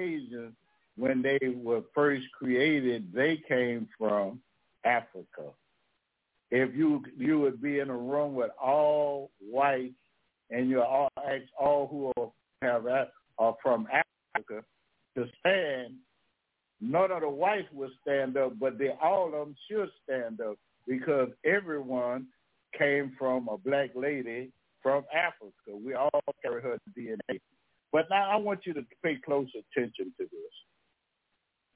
Caucasians, 0.00 0.54
when 0.96 1.22
they 1.22 1.38
were 1.54 1.82
first 1.94 2.24
created, 2.36 3.12
they 3.12 3.42
came 3.48 3.88
from 3.98 4.40
Africa. 4.84 5.52
If 6.50 6.74
you 6.74 7.02
you 7.16 7.38
would 7.40 7.62
be 7.62 7.78
in 7.78 7.90
a 7.90 7.96
room 7.96 8.34
with 8.34 8.50
all 8.60 9.30
whites 9.40 9.94
and 10.50 10.68
you 10.68 10.82
all 10.82 11.08
all 11.58 11.86
who 11.86 12.12
are, 12.16 12.30
have 12.62 12.86
are 13.38 13.56
from 13.62 13.86
Africa 14.34 14.64
to 15.16 15.26
stand, 15.38 15.94
none 16.80 17.12
of 17.12 17.20
the 17.20 17.28
whites 17.28 17.68
would 17.72 17.90
stand 18.02 18.36
up, 18.36 18.58
but 18.58 18.78
they 18.78 18.90
all 19.00 19.26
of 19.26 19.32
them 19.32 19.54
should 19.70 19.90
stand 20.04 20.40
up 20.40 20.56
because 20.88 21.28
everyone 21.44 22.26
came 22.76 23.12
from 23.18 23.48
a 23.48 23.56
black 23.56 23.90
lady 23.94 24.50
from 24.82 25.04
Africa. 25.14 25.76
We 25.76 25.94
all 25.94 26.20
carry 26.42 26.62
her 26.62 26.78
DNA. 26.98 27.38
But 27.92 28.06
now 28.10 28.30
I 28.30 28.36
want 28.36 28.60
you 28.66 28.74
to 28.74 28.82
pay 29.02 29.16
close 29.24 29.48
attention 29.48 30.12
to 30.18 30.24
this. 30.24 30.52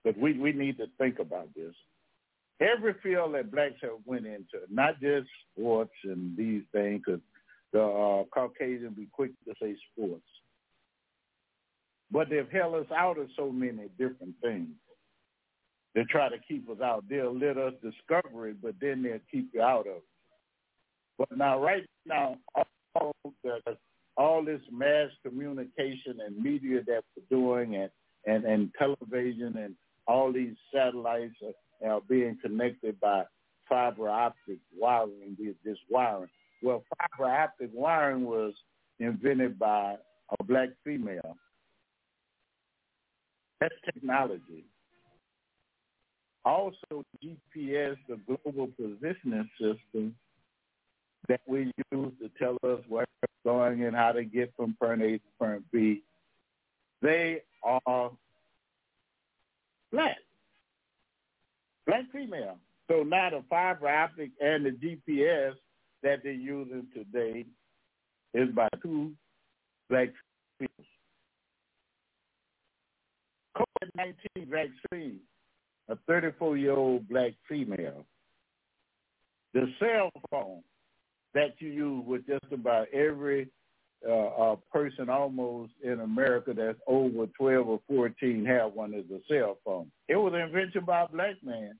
But 0.04 0.18
we, 0.18 0.38
we 0.38 0.52
need 0.52 0.76
to 0.78 0.86
think 0.98 1.18
about 1.18 1.48
this. 1.56 1.74
Every 2.60 2.94
field 3.02 3.34
that 3.34 3.50
blacks 3.50 3.80
have 3.82 3.98
went 4.06 4.26
into, 4.26 4.60
not 4.70 5.00
just 5.00 5.26
sports 5.52 5.94
and 6.04 6.36
these 6.36 6.62
things, 6.72 7.02
because 7.04 7.20
the 7.72 7.82
uh, 7.82 8.24
Caucasian 8.32 8.94
be 8.96 9.08
quick 9.12 9.32
to 9.46 9.54
say 9.60 9.74
sports. 9.92 10.22
But 12.12 12.30
they've 12.30 12.48
held 12.50 12.76
us 12.76 12.92
out 12.96 13.18
of 13.18 13.28
so 13.36 13.50
many 13.50 13.88
different 13.98 14.34
things. 14.40 14.68
They 15.94 16.04
try 16.04 16.28
to 16.28 16.36
keep 16.46 16.68
us 16.70 16.80
out. 16.80 17.04
They'll 17.08 17.36
let 17.36 17.56
us 17.56 17.72
discover 17.82 18.48
it, 18.48 18.62
but 18.62 18.74
then 18.80 19.02
they'll 19.02 19.18
keep 19.30 19.50
you 19.52 19.62
out 19.62 19.86
of 19.86 19.96
it. 19.96 20.04
But 21.18 21.36
now, 21.36 21.60
right 21.60 21.84
now, 22.06 22.36
all, 22.94 23.12
the, 23.42 23.60
all 24.16 24.44
this 24.44 24.60
mass 24.70 25.08
communication 25.24 26.18
and 26.24 26.36
media 26.36 26.80
that 26.86 27.02
we're 27.16 27.36
doing 27.36 27.76
and, 27.76 27.90
and, 28.26 28.44
and 28.44 28.70
television 28.78 29.56
and 29.58 29.74
all 30.06 30.32
these 30.32 30.54
satellites 30.72 31.34
are, 31.42 31.90
are 31.90 32.00
being 32.08 32.38
connected 32.42 32.98
by 33.00 33.24
fiber 33.68 34.08
optic 34.08 34.58
wiring, 34.76 35.36
this 35.64 35.78
wiring. 35.88 36.28
Well, 36.62 36.84
fiber 36.98 37.30
optic 37.30 37.70
wiring 37.72 38.24
was 38.24 38.54
invented 38.98 39.58
by 39.58 39.96
a 40.38 40.44
black 40.44 40.70
female. 40.84 41.36
That's 43.60 43.74
technology. 43.84 44.64
Also, 46.44 47.04
GPS, 47.24 47.96
the 48.08 48.20
global 48.26 48.68
positioning 48.76 49.48
system, 49.58 50.14
that 51.28 51.40
we 51.46 51.72
use 51.92 52.12
to 52.20 52.30
tell 52.38 52.56
us 52.64 52.80
where 52.88 53.06
we're 53.22 53.52
going 53.52 53.84
and 53.84 53.96
how 53.96 54.12
to 54.12 54.24
get 54.24 54.52
from 54.56 54.76
point 54.80 55.02
A 55.02 55.18
to 55.18 55.20
point 55.38 55.62
B, 55.72 56.02
they 57.02 57.42
are 57.62 58.10
black, 59.92 60.16
black 61.86 62.04
female. 62.12 62.58
So 62.90 63.02
now 63.02 63.30
the 63.30 63.42
fiber 63.48 63.88
optic 63.88 64.30
and 64.40 64.66
the 64.66 64.70
GPS 64.70 65.54
that 66.02 66.22
they're 66.22 66.32
using 66.32 66.86
today 66.94 67.46
is 68.34 68.50
by 68.50 68.68
two 68.82 69.12
black 69.88 70.08
females. 70.58 70.88
COVID-19 73.56 74.48
vaccine, 74.48 75.20
a 75.88 75.96
34-year-old 76.10 77.08
black 77.08 77.32
female. 77.48 78.04
The 79.54 79.72
cell 79.78 80.10
phone, 80.30 80.62
that 81.34 81.54
you 81.58 81.68
use 81.68 82.04
with 82.06 82.26
just 82.26 82.52
about 82.52 82.88
every 82.92 83.48
uh, 84.06 84.12
uh, 84.12 84.56
person 84.72 85.08
almost 85.08 85.72
in 85.82 86.00
America 86.00 86.52
that's 86.54 86.78
over 86.86 87.26
12 87.38 87.68
or 87.68 87.80
14 87.88 88.44
have 88.44 88.72
one 88.72 88.94
as 88.94 89.04
a 89.10 89.20
cell 89.28 89.58
phone. 89.64 89.90
It 90.08 90.16
was 90.16 90.34
invented 90.34 90.84
by 90.86 91.02
a 91.02 91.08
black 91.08 91.36
man. 91.42 91.78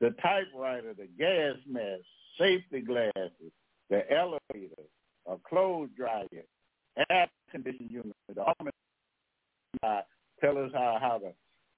The 0.00 0.10
typewriter, 0.22 0.94
the 0.94 1.08
gas 1.18 1.56
mask, 1.66 2.02
safety 2.38 2.80
glasses, 2.80 3.52
the 3.88 4.02
elevator, 4.12 4.82
a 5.26 5.36
clothes 5.48 5.88
dryer, 5.96 6.26
air 7.08 7.28
conditioning 7.50 7.90
unit, 7.90 8.16
the 8.34 8.42
army 8.42 8.70
tell 10.40 10.58
us 10.58 10.70
how, 10.74 10.98
how 11.00 11.18
to 11.18 11.32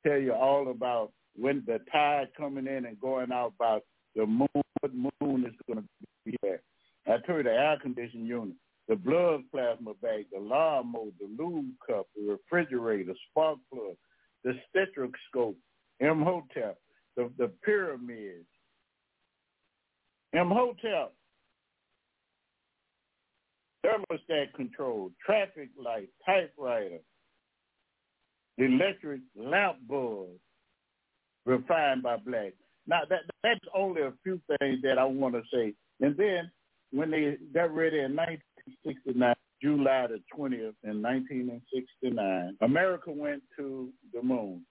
tell 0.05 0.19
you 0.19 0.33
all 0.33 0.71
about 0.71 1.13
when 1.37 1.63
the 1.67 1.79
tide 1.93 2.29
coming 2.37 2.67
in 2.67 2.85
and 2.85 3.01
going 3.01 3.31
out 3.31 3.53
about 3.59 3.85
the 4.15 4.27
moon, 4.27 4.49
what 4.81 4.93
moon 4.95 5.45
is 5.47 5.55
going 5.67 5.83
to 5.83 5.89
be 6.25 6.37
there. 6.43 6.63
I 7.07 7.19
told 7.27 7.39
you 7.39 7.43
the 7.45 7.53
air 7.53 7.79
conditioning 7.81 8.27
unit, 8.27 8.57
the 8.89 8.97
blood 8.97 9.43
plasma 9.53 9.95
bag, 10.03 10.27
the 10.33 10.41
lawnmower, 10.41 11.11
the 11.21 11.43
lube 11.43 11.73
cup, 11.87 12.07
the 12.17 12.37
refrigerator, 12.37 13.15
spark 13.31 13.59
plug, 13.73 13.97
the 14.45 14.55
stethoscope, 14.69 15.57
M-Hotel, 16.01 16.77
the, 17.17 17.31
the 17.39 17.51
pyramids, 17.65 18.47
M-Hotel, 20.35 21.13
thermostat 23.85 24.53
control, 24.55 25.11
traffic 25.25 25.71
light, 25.83 26.09
typewriter, 26.27 26.99
the 28.59 28.65
electric 28.65 29.21
lamp 29.37 29.79
bulb 29.89 30.31
refined 31.47 32.03
by 32.03 32.17
black. 32.17 32.53
Now 32.89 33.03
that 33.11 33.21
that's 33.43 33.61
only 33.75 34.03
a 34.03 34.13
few 34.25 34.41
things 34.59 34.81
that 34.83 34.99
I 34.99 35.05
want 35.05 35.35
to 35.35 35.43
say. 35.53 35.75
And 36.01 36.17
then 36.17 36.51
when 36.91 37.11
they 37.11 37.37
got 37.55 37.75
ready 37.75 37.99
in 38.01 38.17
1969, 38.17 39.35
July 39.63 40.07
the 40.07 40.21
20th 40.35 40.75
in 40.85 41.03
1969, 41.03 42.57
America 42.63 43.13
went 43.13 43.43
to 43.59 43.91
the 44.15 44.23
moon. 44.23 44.65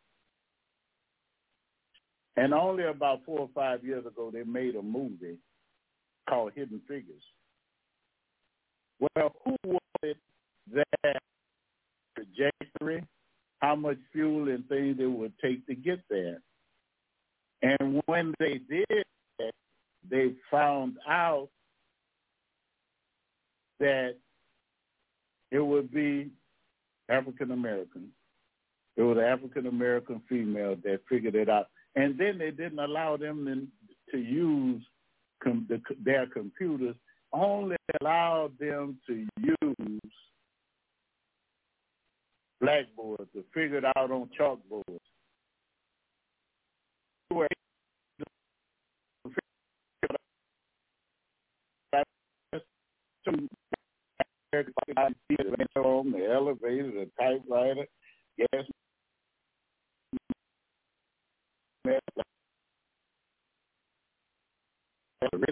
And 2.35 2.53
only 2.53 2.85
about 2.85 3.23
four 3.25 3.39
or 3.39 3.49
five 3.53 3.83
years 3.83 4.05
ago, 4.05 4.31
they 4.31 4.43
made 4.43 4.75
a 4.75 4.81
movie 4.81 5.37
called 6.27 6.53
Hidden 6.55 6.81
Figures. 6.87 7.23
Well, 8.99 9.35
who 9.43 9.55
wanted 9.63 10.17
that 10.73 11.19
trajectory, 12.15 13.03
how 13.59 13.75
much 13.75 13.97
fuel 14.11 14.49
and 14.49 14.67
things 14.67 14.97
it 14.99 15.05
would 15.05 15.33
take 15.43 15.65
to 15.67 15.75
get 15.75 15.99
there? 16.09 16.39
And 17.61 18.01
when 18.05 18.33
they 18.39 18.59
did 18.69 19.03
they 20.09 20.33
found 20.49 20.97
out 21.07 21.49
that 23.79 24.15
it 25.51 25.59
would 25.59 25.91
be 25.91 26.29
African 27.09 27.51
American. 27.51 28.09
It 28.95 29.03
was 29.03 29.17
an 29.17 29.23
African 29.23 29.67
American 29.67 30.21
female 30.27 30.75
that 30.83 31.01
figured 31.09 31.35
it 31.35 31.49
out. 31.49 31.67
And 31.95 32.17
then 32.17 32.37
they 32.37 32.51
didn't 32.51 32.79
allow 32.79 33.17
them 33.17 33.69
to, 34.11 34.17
use 34.17 34.81
com- 35.43 35.67
the, 35.69 35.81
their 36.03 36.27
computers 36.27 36.95
only 37.31 37.75
allowed 38.01 38.57
them 38.59 38.97
to 39.07 39.25
use 39.37 40.11
blackboards 42.59 43.29
to 43.33 43.43
figure 43.53 43.77
it 43.77 43.85
out 43.95 44.11
on 44.11 44.29
chalkboards. 44.39 44.96
The 56.11 56.31
elevator, 56.33 56.91
the 56.91 57.09
typewriter, 57.19 57.85
gas 58.37 58.65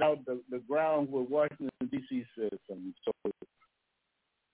out 0.02 0.26
the, 0.26 0.42
the 0.50 0.60
ground 0.68 1.12
where 1.12 1.24
Washington 1.24 1.70
D.C. 1.92 2.26
system. 2.38 2.94
So 3.04 3.12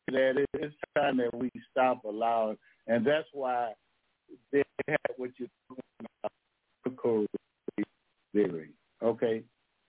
that 0.07 0.45
it's 0.53 0.75
time 0.97 1.17
that 1.17 1.33
we 1.33 1.49
stop 1.69 2.03
allowing, 2.05 2.57
and 2.87 3.05
that's 3.05 3.27
why 3.33 3.71
they 4.51 4.63
have 4.87 4.97
what 5.17 5.31
you're 5.37 5.47
talking 5.67 5.83
about, 5.99 6.31
critical 6.83 7.25
race 7.77 7.85
theory. 8.33 8.69
Okay, 9.01 9.43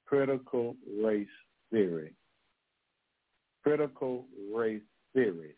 critical 0.06 0.76
race 1.02 1.26
theory. 1.70 2.12
Critical 3.62 4.24
race 4.54 4.82
theory. 5.14 5.54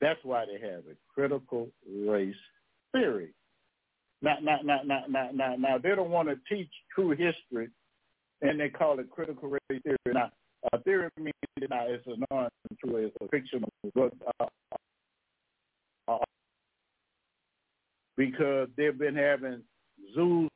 That's 0.00 0.20
why 0.22 0.44
they 0.46 0.60
have 0.66 0.84
it. 0.86 0.96
Critical 1.14 1.68
race 2.06 2.34
theory. 2.92 3.34
Now, 4.20 4.36
now, 4.42 4.58
now, 4.64 4.80
now, 4.84 5.04
now, 5.08 5.30
now, 5.32 5.54
now 5.56 5.78
they 5.78 5.90
don't 5.90 6.10
want 6.10 6.28
to 6.28 6.36
teach 6.48 6.70
true 6.94 7.10
history 7.10 7.68
and 8.42 8.58
they 8.58 8.68
call 8.68 8.98
it 8.98 9.10
critical 9.10 9.48
race 9.48 9.82
theory. 9.82 9.96
Now, 10.06 10.30
uh, 10.72 10.78
theory 10.84 11.08
means 11.16 11.34
now 11.70 11.86
it's 11.86 12.06
a 12.06 12.16
non-true, 12.30 12.96
it's 12.96 13.16
a 13.20 13.28
fictional 13.28 13.68
book 13.94 14.12
uh, 14.40 14.46
uh, 16.08 16.18
because 18.16 18.68
they've 18.76 18.98
been 18.98 19.14
having 19.14 19.62
zoos. 20.14 20.50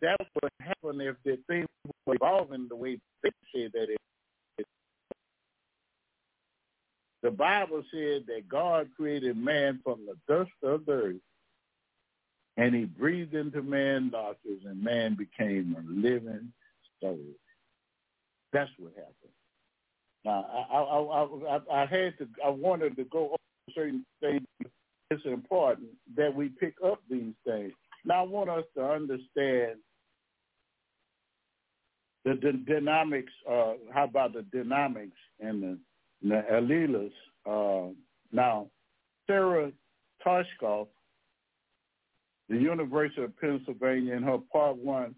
That's 0.00 0.30
what 0.40 0.52
happened 0.60 1.02
if 1.02 1.16
the 1.24 1.38
thing 1.48 1.66
was 1.84 2.16
evolving 2.16 2.68
the 2.68 2.76
way 2.76 2.98
they 3.22 3.30
said 3.54 3.72
that 3.74 3.90
it 3.90 3.98
The 7.22 7.30
Bible 7.30 7.82
said 7.92 8.24
that 8.28 8.48
God 8.48 8.88
created 8.96 9.36
man 9.36 9.80
from 9.84 10.06
the 10.06 10.16
dust 10.32 10.52
of 10.62 10.86
the 10.86 10.92
earth, 10.92 11.16
and 12.56 12.74
he 12.74 12.84
breathed 12.84 13.34
into 13.34 13.62
man 13.62 14.10
nostrils, 14.10 14.62
and 14.66 14.82
man 14.82 15.16
became 15.16 15.76
a 15.78 15.82
living 15.90 16.52
soul. 17.02 17.18
That's 18.52 18.70
what 18.78 18.92
happened. 18.96 19.39
Now, 20.24 20.46
I, 20.72 20.76
I, 20.76 21.56
I, 21.56 21.82
I 21.82 21.86
had 21.86 22.18
to, 22.18 22.28
I 22.44 22.50
wanted 22.50 22.96
to 22.96 23.04
go 23.04 23.26
over 23.26 23.36
certain 23.74 24.04
things. 24.20 24.46
It's 25.10 25.24
important 25.24 25.88
that 26.16 26.34
we 26.34 26.48
pick 26.48 26.74
up 26.84 27.00
these 27.10 27.34
things. 27.44 27.72
Now, 28.04 28.24
I 28.24 28.26
want 28.26 28.50
us 28.50 28.64
to 28.76 28.84
understand 28.84 29.78
the, 32.24 32.34
the 32.40 32.52
dynamics. 32.66 33.32
Uh, 33.50 33.72
how 33.92 34.04
about 34.04 34.34
the 34.34 34.42
dynamics 34.52 35.16
and 35.40 35.62
the 35.62 35.78
the 36.22 36.42
Alleles. 36.52 37.12
Uh, 37.46 37.92
now, 38.32 38.66
Sarah 39.26 39.72
Tishkoff, 40.24 40.88
the 42.48 42.56
University 42.56 43.22
of 43.22 43.38
Pennsylvania, 43.40 44.14
in 44.14 44.22
her 44.22 44.38
part 44.52 44.76
one, 44.76 45.14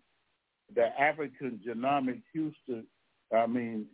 the 0.74 0.88
African 1.00 1.60
genomic 1.66 2.22
Houston, 2.32 2.86
I 3.34 3.46
mean, 3.46 3.86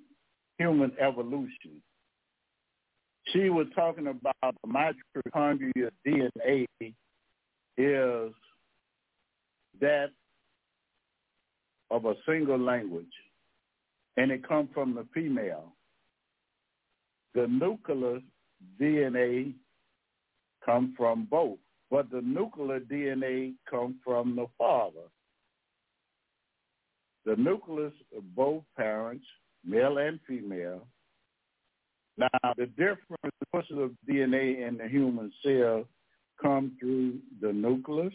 human 0.59 0.93
evolution. 1.01 1.83
She 3.33 3.51
was 3.51 3.67
talking 3.75 4.09
about 4.09 4.55
the 4.63 4.69
mitochondria 4.69 5.91
DNA 6.07 6.67
is 7.77 8.33
that 9.81 10.11
of 11.91 12.05
a 12.05 12.15
single 12.27 12.59
language, 12.59 13.07
and 14.17 14.31
it 14.31 14.47
comes 14.47 14.69
from 14.75 14.95
the 14.95 15.07
female. 15.15 15.73
The 17.35 17.47
nuclear 17.47 18.21
DNA 18.81 19.55
comes 20.65 20.95
from 20.97 21.27
both, 21.31 21.59
but 21.91 22.11
the 22.11 22.21
nuclear 22.23 22.81
DNA 22.81 23.55
comes 23.71 23.95
from 24.05 24.37
the 24.37 24.47
father. 24.59 25.09
The 27.25 27.37
nucleus 27.37 27.93
of 28.17 28.35
both 28.35 28.65
parents, 28.77 29.25
male 29.69 29.99
and 29.99 30.19
female. 30.27 30.87
Now, 32.17 32.29
the 32.57 32.67
different 32.67 33.35
sources 33.53 33.77
of 33.79 33.91
DNA 34.09 34.67
in 34.67 34.79
the 34.79 34.89
human 34.89 35.33
cell 35.45 35.85
come 36.43 36.77
through 36.81 37.19
the 37.41 37.53
nucleus, 37.53 38.13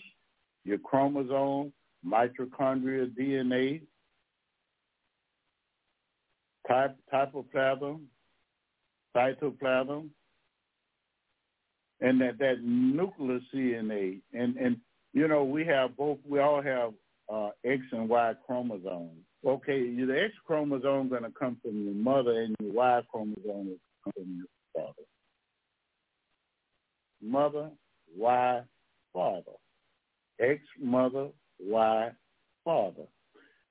your 0.65 0.79
chromosome, 0.79 1.71
mitochondrial 2.05 3.09
DNA, 3.17 3.81
type, 6.67 6.97
typoplasm, 7.11 8.01
cytoplasm, 9.15 10.09
and 12.01 12.21
that, 12.21 12.39
that 12.39 12.61
nuclear 12.61 13.39
DNA. 13.53 14.19
And, 14.33 14.57
and, 14.57 14.77
you 15.13 15.27
know, 15.27 15.43
we 15.43 15.65
have 15.65 15.95
both, 15.95 16.17
we 16.27 16.39
all 16.39 16.61
have 16.61 16.93
uh, 17.31 17.49
X 17.63 17.81
and 17.91 18.09
Y 18.09 18.33
chromosomes. 18.45 19.23
Okay, 19.45 19.93
the 19.93 20.23
X 20.23 20.33
chromosome 20.47 21.07
is 21.07 21.09
going 21.09 21.23
to 21.23 21.31
come 21.37 21.57
from 21.61 21.83
your 21.83 21.93
mother 21.93 22.31
and 22.41 22.55
your 22.61 22.71
Y 22.71 23.01
chromosome 23.11 23.43
will 23.45 23.77
come 24.03 24.13
from 24.13 24.37
your 24.37 24.47
father. 24.73 25.07
Mother, 27.21 27.69
Y, 28.17 28.61
father. 29.11 29.51
X 30.39 30.61
mother, 30.79 31.27
Y, 31.59 32.11
father. 32.63 33.03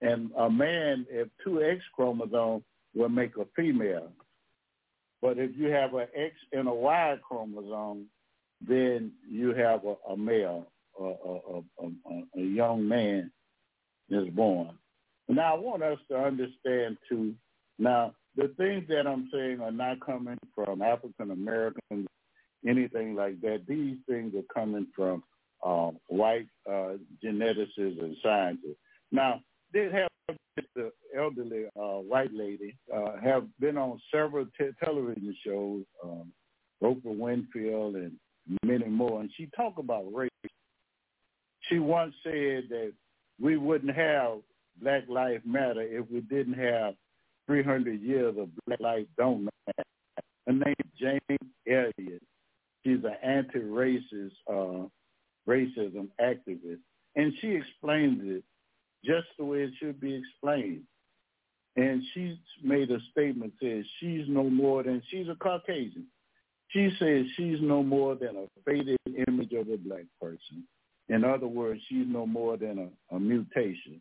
And 0.02 0.30
a 0.36 0.50
man, 0.50 1.06
if 1.08 1.28
two 1.42 1.62
X 1.62 1.80
chromosomes, 1.94 2.64
will 2.94 3.08
make 3.08 3.36
a 3.38 3.46
female. 3.56 4.12
But 5.22 5.38
if 5.38 5.52
you 5.56 5.68
have 5.68 5.94
an 5.94 6.08
X 6.14 6.34
and 6.52 6.68
a 6.68 6.74
Y 6.74 7.16
chromosome, 7.26 8.08
then 8.60 9.12
you 9.26 9.54
have 9.54 9.84
a, 9.84 9.94
a 10.12 10.16
male, 10.16 10.66
a, 11.00 11.04
a, 11.04 11.62
a, 11.80 12.40
a 12.40 12.42
young 12.42 12.86
man 12.86 13.30
is 14.10 14.28
born. 14.28 14.76
Now, 15.28 15.56
I 15.56 15.58
want 15.58 15.82
us 15.82 15.98
to 16.10 16.18
understand, 16.18 16.98
too, 17.08 17.34
now, 17.78 18.14
the 18.36 18.48
things 18.56 18.84
that 18.88 19.06
I'm 19.06 19.28
saying 19.32 19.60
are 19.60 19.72
not 19.72 20.04
coming 20.04 20.38
from 20.54 20.82
African 20.82 21.30
Americans, 21.30 22.06
anything 22.66 23.14
like 23.14 23.40
that. 23.40 23.64
These 23.66 23.96
things 24.08 24.34
are 24.34 24.54
coming 24.54 24.86
from 24.94 25.22
uh, 25.62 25.90
white 26.08 26.48
uh, 26.68 26.94
geneticists 27.24 28.00
and 28.00 28.16
scientists. 28.22 28.78
Now, 29.10 29.40
they 29.72 29.90
have 29.90 30.36
the 30.74 30.92
elderly 31.16 31.64
uh, 31.76 32.00
white 32.00 32.32
lady, 32.32 32.76
uh, 32.94 33.16
have 33.22 33.46
been 33.58 33.76
on 33.76 34.00
several 34.12 34.46
te- 34.58 34.70
television 34.82 35.34
shows, 35.44 35.84
um, 36.04 36.32
Oprah 36.82 37.16
Winfield 37.16 37.96
and 37.96 38.12
many 38.64 38.86
more, 38.86 39.20
and 39.20 39.30
she 39.36 39.48
talked 39.56 39.78
about 39.78 40.12
race. 40.12 40.30
She 41.68 41.78
once 41.78 42.14
said 42.22 42.64
that 42.70 42.92
we 43.40 43.56
wouldn't 43.56 43.94
have 43.94 44.38
Black 44.80 45.04
Lives 45.08 45.42
Matter 45.44 45.82
if 45.82 46.10
we 46.10 46.20
didn't 46.20 46.54
have 46.54 46.94
300 47.46 48.00
years 48.00 48.34
of 48.38 48.48
Black 48.66 48.80
Lives 48.80 49.08
Don't 49.16 49.44
Matter. 49.44 49.84
Her 50.46 50.52
name 50.52 50.74
is 50.78 50.90
Jane 50.98 51.38
Elliott. 51.68 52.22
She's 52.84 53.04
an 53.04 53.16
anti-racist, 53.22 54.32
uh, 54.50 54.88
racism 55.48 56.08
activist, 56.20 56.80
and 57.16 57.32
she 57.40 57.48
explains 57.48 58.20
it 58.24 58.42
just 59.04 59.26
the 59.38 59.44
way 59.44 59.62
it 59.62 59.72
should 59.78 60.00
be 60.00 60.14
explained. 60.14 60.82
And 61.76 62.02
she 62.12 62.38
made 62.62 62.90
a 62.90 62.98
statement 63.10 63.54
says 63.62 63.84
she's 63.98 64.26
no 64.28 64.50
more 64.50 64.82
than 64.82 65.02
she's 65.10 65.28
a 65.28 65.34
Caucasian. 65.36 66.06
She 66.68 66.90
says 66.98 67.26
she's 67.36 67.58
no 67.60 67.82
more 67.82 68.14
than 68.14 68.36
a 68.36 68.46
faded 68.64 68.98
image 69.28 69.52
of 69.52 69.68
a 69.68 69.76
black 69.76 70.04
person. 70.20 70.64
In 71.08 71.24
other 71.24 71.46
words, 71.46 71.80
she's 71.88 72.06
no 72.06 72.26
more 72.26 72.56
than 72.56 72.90
a, 73.10 73.16
a 73.16 73.20
mutation. 73.20 74.00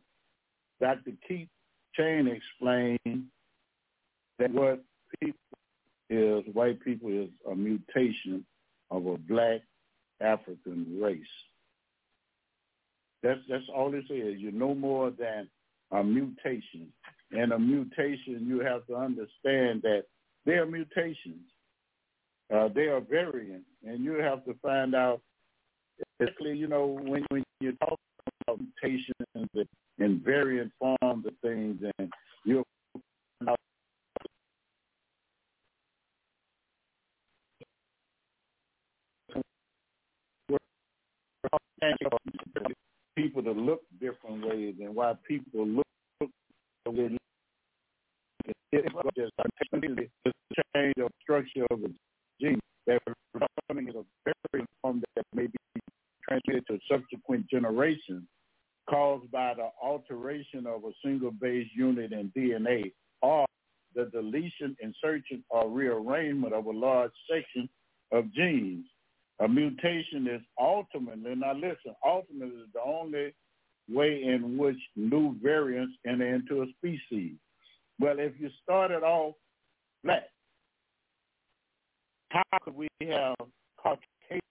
Dr. 0.81 1.11
Keith 1.27 1.47
Chang 1.95 2.27
explained 2.27 3.25
that 4.39 4.51
what 4.51 4.83
people 5.19 5.37
is, 6.09 6.43
white 6.53 6.81
people 6.83 7.09
is 7.09 7.29
a 7.49 7.55
mutation 7.55 8.45
of 8.89 9.05
a 9.05 9.17
black 9.17 9.61
African 10.19 10.99
race. 11.01 11.23
That's 13.23 13.39
that's 13.47 13.63
all 13.73 13.93
it 13.93 14.11
is. 14.11 14.39
You're 14.39 14.51
no 14.51 14.73
more 14.73 15.11
than 15.11 15.47
a 15.91 16.03
mutation. 16.03 16.91
and 17.31 17.53
a 17.53 17.59
mutation, 17.59 18.45
you 18.47 18.59
have 18.59 18.85
to 18.87 18.95
understand 18.95 19.81
that 19.83 20.03
they 20.45 20.53
are 20.53 20.65
mutations. 20.65 21.45
Uh, 22.53 22.67
they 22.75 22.87
are 22.87 22.99
variant, 22.99 23.63
and 23.85 24.03
you 24.03 24.13
have 24.13 24.43
to 24.43 24.53
find 24.61 24.93
out, 24.93 25.21
especially, 26.19 26.57
you 26.57 26.67
know, 26.67 26.99
when, 27.01 27.23
when 27.29 27.43
you 27.61 27.71
talk 27.73 27.97
about 28.45 28.59
mutations 28.59 29.15
and, 29.35 29.47
and 30.01 30.23
variant 30.23 30.71
forms 30.79 31.25
of 31.25 31.33
things, 31.43 31.79
and 31.97 32.09
you'll 32.43 32.63
people 43.15 43.43
to 43.43 43.51
look 43.51 43.81
different 43.99 44.45
ways 44.47 44.75
and 44.79 44.95
why 44.95 45.13
people 45.27 45.67
look 45.67 45.85
way 46.87 47.09
just 49.15 49.31
the 50.25 50.31
change 50.75 50.93
of 50.99 51.11
structure 51.21 51.65
of 51.69 51.81
the 51.81 51.93
gene 52.41 52.59
that 52.87 52.99
is 53.07 53.95
a 53.95 54.03
very 54.25 54.65
form 54.81 55.03
that 55.15 55.25
may 55.35 55.47
be 55.47 55.81
transmitted 56.27 56.65
to 56.67 56.79
subsequent 56.89 57.47
generations 57.49 58.23
caused 58.89 59.31
by 59.31 59.53
the 59.53 59.69
alteration 59.81 60.65
of 60.67 60.83
a 60.83 60.91
single 61.03 61.31
base 61.31 61.67
unit 61.75 62.11
in 62.11 62.31
DNA 62.35 62.91
or 63.21 63.45
the 63.95 64.05
deletion, 64.05 64.75
insertion, 64.81 65.43
or 65.49 65.69
rearrangement 65.69 66.53
of 66.53 66.65
a 66.65 66.71
large 66.71 67.11
section 67.29 67.69
of 68.11 68.31
genes. 68.33 68.85
A 69.39 69.47
mutation 69.47 70.27
is 70.27 70.41
ultimately, 70.59 71.35
now 71.35 71.53
listen, 71.53 71.95
ultimately 72.05 72.61
is 72.61 72.69
the 72.73 72.81
only 72.81 73.33
way 73.89 74.23
in 74.23 74.57
which 74.57 74.77
new 74.95 75.35
variants 75.41 75.93
enter 76.05 76.35
into 76.35 76.61
a 76.61 76.65
species. 76.77 77.35
Well, 77.99 78.19
if 78.19 78.33
you 78.39 78.49
start 78.63 78.91
started 78.91 79.05
off 79.05 79.35
black, 80.03 80.23
how 82.29 82.41
could 82.63 82.75
we 82.75 82.87
have 83.01 83.35
Caucasian 83.77 84.41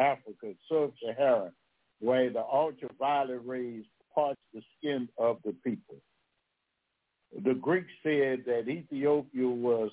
Africa, 0.00 0.54
sub-Saharan, 0.68 1.52
where 2.00 2.30
the 2.30 2.40
ultraviolet 2.40 3.42
rays 3.44 3.84
parts 4.14 4.40
the 4.54 4.62
skin 4.78 5.08
of 5.18 5.38
the 5.44 5.54
people? 5.64 5.96
The 7.44 7.54
Greeks 7.54 7.92
said 8.02 8.44
that 8.46 8.68
Ethiopia 8.68 9.46
was 9.46 9.90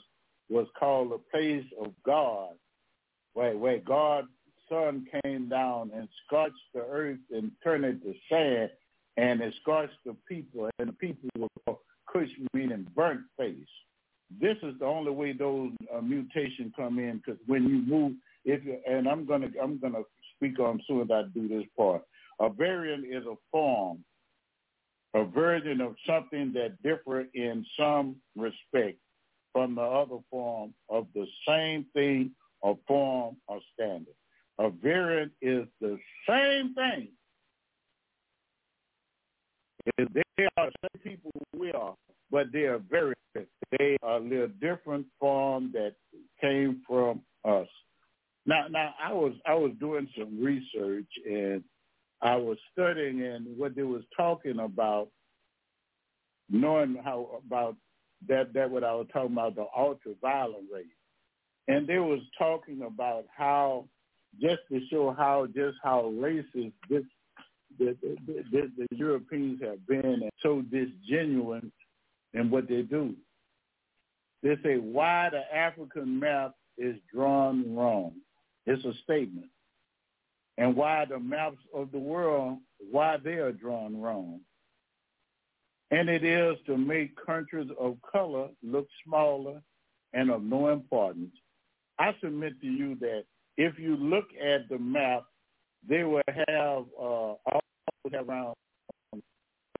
was 0.49 0.67
called 0.79 1.11
a 1.11 1.17
place 1.37 1.65
of 1.83 1.91
God, 2.05 2.51
where, 3.33 3.57
where 3.57 3.79
God's 3.79 4.29
sun 4.69 5.05
came 5.21 5.49
down 5.49 5.91
and 5.93 6.07
scorched 6.25 6.55
the 6.73 6.85
earth 6.89 7.19
and 7.31 7.51
turned 7.63 7.83
it 7.83 8.01
to 8.03 8.13
sand, 8.29 8.69
and 9.17 9.41
it 9.41 9.53
scorched 9.61 9.99
the 10.05 10.15
people, 10.27 10.69
and 10.79 10.87
the 10.89 10.93
people 10.93 11.29
were 11.37 11.47
called 11.65 11.79
Cush, 12.11 12.29
meaning 12.53 12.87
burnt 12.95 13.21
face. 13.37 13.73
This 14.39 14.57
is 14.63 14.73
the 14.79 14.85
only 14.85 15.11
way 15.11 15.33
those 15.33 15.71
uh, 15.93 16.01
mutations 16.01 16.71
come 16.75 16.97
in, 16.97 17.17
because 17.17 17.39
when 17.45 17.63
you 17.67 17.79
move, 17.79 18.13
if 18.47 18.61
and 18.87 19.07
I'm 19.07 19.25
gonna 19.25 19.49
I'm 19.61 19.77
gonna 19.77 20.03
speak 20.35 20.59
on 20.59 20.81
soon 20.87 21.01
as 21.01 21.11
I 21.11 21.23
do 21.33 21.47
this 21.47 21.65
part. 21.77 22.01
A 22.39 22.49
variant 22.49 23.05
is 23.05 23.25
a 23.25 23.35
form, 23.51 24.03
a 25.13 25.25
version 25.25 25.81
of 25.81 25.95
something 26.07 26.53
that 26.53 26.81
differ 26.81 27.27
in 27.33 27.65
some 27.77 28.15
respect 28.35 28.97
from 29.51 29.75
the 29.75 29.81
other 29.81 30.17
form 30.31 30.73
of 30.89 31.07
the 31.13 31.25
same 31.47 31.85
thing 31.93 32.31
or 32.61 32.77
form 32.87 33.35
or 33.47 33.59
standard. 33.73 34.15
A 34.59 34.69
variant 34.69 35.33
is 35.41 35.65
the 35.81 35.99
same 36.27 36.73
thing. 36.73 37.09
If 39.97 40.09
they 40.13 40.47
are 40.57 40.69
the 40.83 40.89
same 40.93 41.13
people 41.13 41.31
we 41.57 41.71
are, 41.71 41.95
but 42.31 42.51
they 42.53 42.63
are 42.63 42.79
very 42.89 43.13
they 43.77 43.97
are 44.03 44.17
a 44.17 44.19
little 44.19 44.49
different 44.61 45.05
form 45.19 45.71
that 45.73 45.95
came 46.39 46.81
from 46.87 47.21
us. 47.45 47.67
Now 48.47 48.67
now 48.69 48.95
I 49.03 49.13
was 49.13 49.33
I 49.45 49.53
was 49.55 49.73
doing 49.79 50.09
some 50.17 50.41
research 50.41 51.09
and 51.29 51.63
I 52.21 52.37
was 52.37 52.57
studying 52.71 53.21
and 53.21 53.57
what 53.57 53.75
they 53.75 53.83
was 53.83 54.03
talking 54.17 54.59
about 54.59 55.09
knowing 56.49 56.97
how 57.03 57.41
about 57.45 57.75
that 58.27 58.53
that 58.53 58.71
what 58.71 58.83
I 58.83 58.93
was 58.95 59.07
talking 59.13 59.33
about 59.33 59.55
the 59.55 59.65
ultraviolet 59.77 60.63
rays, 60.73 60.85
and 61.67 61.87
they 61.87 61.99
was 61.99 62.21
talking 62.39 62.81
about 62.83 63.25
how 63.35 63.85
just 64.41 64.61
to 64.71 64.79
show 64.89 65.13
how 65.17 65.47
just 65.47 65.77
how 65.83 66.13
racist 66.15 66.73
this 66.89 67.03
the, 67.77 67.95
the, 68.01 68.43
the, 68.51 68.71
the 68.77 68.95
Europeans 68.95 69.61
have 69.61 69.85
been 69.87 70.05
and 70.23 70.31
so 70.41 70.63
disgenuine 70.73 71.69
in 72.33 72.49
what 72.49 72.67
they 72.67 72.81
do. 72.81 73.13
They 74.41 74.55
say 74.63 74.77
why 74.77 75.29
the 75.31 75.55
African 75.55 76.19
map 76.19 76.53
is 76.77 76.95
drawn 77.13 77.75
wrong. 77.75 78.13
It's 78.67 78.85
a 78.85 78.93
statement. 79.03 79.47
And 80.59 80.75
why 80.75 81.05
the 81.05 81.19
maps 81.19 81.57
of 81.73 81.91
the 81.91 81.99
world, 81.99 82.59
why 82.91 83.17
they 83.23 83.35
are 83.35 83.51
drawn 83.51 83.99
wrong 83.99 84.41
and 85.91 86.09
it 86.09 86.23
is 86.23 86.57
to 86.65 86.77
make 86.77 87.15
countries 87.25 87.69
of 87.79 87.97
color 88.11 88.49
look 88.61 88.87
smaller 89.05 89.61
and 90.13 90.29
of 90.29 90.43
no 90.43 90.69
importance. 90.69 91.33
I 91.99 92.13
submit 92.21 92.59
to 92.61 92.67
you 92.67 92.95
that 92.99 93.23
if 93.57 93.79
you 93.79 93.95
look 93.95 94.25
at 94.41 94.67
the 94.69 94.77
map, 94.77 95.23
they 95.87 96.03
will 96.03 96.21
have 96.27 96.85
uh, 97.01 97.33
around 98.13 98.55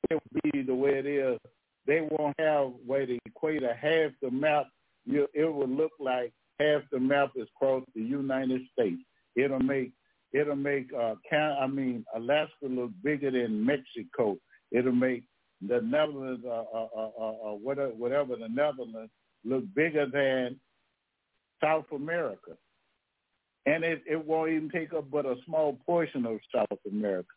it 0.10 0.14
will 0.14 0.42
be 0.52 0.62
the 0.62 0.76
way 0.76 0.92
it 0.92 1.06
is. 1.06 1.38
They 1.86 2.02
won't 2.02 2.40
have 2.40 2.72
where 2.86 3.06
the 3.06 3.20
equator 3.26 3.74
half 3.74 4.12
the 4.22 4.32
map. 4.32 4.68
It 5.06 5.54
will 5.54 5.68
look 5.68 5.92
like 6.00 6.32
half 6.60 6.82
the 6.91 6.99
map 6.99 7.32
is 7.36 7.47
across 7.55 7.84
the 7.95 8.01
United 8.01 8.62
States. 8.74 9.01
It'll 9.36 9.60
make 9.60 9.91
it'll 10.34 10.55
make 10.55 10.89
uh, 10.93 11.16
I 11.32 11.68
mean 11.68 12.05
Alaska 12.16 12.68
look 12.68 12.91
bigger 13.03 13.32
than 13.32 13.66
Mexico. 13.66 14.38
It'll 14.72 14.91
make 14.91 15.24
the 15.62 15.82
Netherlands, 15.82 16.43
uh, 16.45 16.64
uh, 16.74 16.88
uh, 16.95 17.10
uh, 17.20 17.51
uh 17.51 17.55
whatever, 17.55 17.91
whatever 17.91 18.36
the 18.36 18.49
Netherlands, 18.49 19.12
look 19.43 19.64
bigger 19.76 20.05
than 20.05 20.60
South 21.64 21.86
America. 21.93 22.51
And 23.66 23.84
it, 23.84 24.03
it 24.10 24.24
won't 24.24 24.51
even 24.51 24.70
take 24.70 24.93
up 24.93 25.10
but 25.12 25.26
a 25.26 25.36
small 25.45 25.78
portion 25.86 26.26
of 26.26 26.39
South 26.53 26.80
America. 26.89 27.28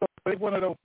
So 0.00 0.06
it's 0.26 0.40
one 0.40 0.54
of 0.54 0.62
those. 0.62 0.76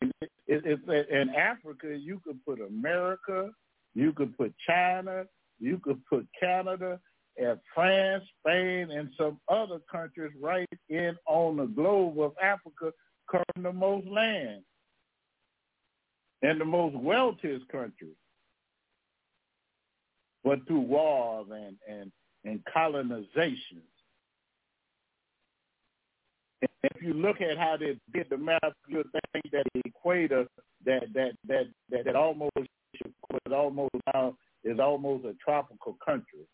It, 0.00 0.10
it, 0.20 0.62
it's 0.64 1.08
in 1.10 1.30
Africa, 1.36 1.96
you 1.96 2.20
could 2.24 2.44
put 2.44 2.60
America, 2.60 3.50
you 3.94 4.12
could 4.12 4.36
put 4.36 4.52
China, 4.68 5.24
you 5.62 5.78
could 5.78 6.04
put 6.06 6.26
Canada, 6.38 6.98
and 7.38 7.58
France, 7.74 8.24
Spain, 8.40 8.90
and 8.90 9.08
some 9.16 9.38
other 9.48 9.78
countries 9.90 10.32
right 10.40 10.68
in 10.88 11.16
on 11.26 11.56
the 11.56 11.66
globe 11.66 12.20
of 12.20 12.32
Africa 12.42 12.92
covering 13.30 13.62
the 13.62 13.72
most 13.72 14.06
land 14.06 14.62
and 16.42 16.60
the 16.60 16.64
most 16.64 16.96
wealthiest 16.96 17.66
countries. 17.68 18.16
But 20.44 20.66
through 20.66 20.80
wars 20.80 21.46
and, 21.50 21.76
and, 21.88 22.12
and 22.44 22.60
colonizations. 22.76 23.86
And 26.60 26.70
if 26.82 27.02
you 27.02 27.14
look 27.14 27.40
at 27.40 27.56
how 27.56 27.76
they 27.78 27.96
did 28.12 28.26
the 28.28 28.36
map, 28.36 28.72
you'll 28.88 29.04
think 29.32 29.52
that 29.52 29.64
the 29.72 29.82
equator 29.84 30.46
that 30.84 31.02
that 31.14 31.32
that 31.46 31.66
that, 31.90 32.04
that 32.04 32.16
almost 32.16 32.52
is 32.56 33.52
almost 33.52 33.94
now 34.12 34.36
is 34.64 34.78
almost 34.78 35.24
a 35.24 35.34
tropical 35.44 35.96
country. 36.04 36.46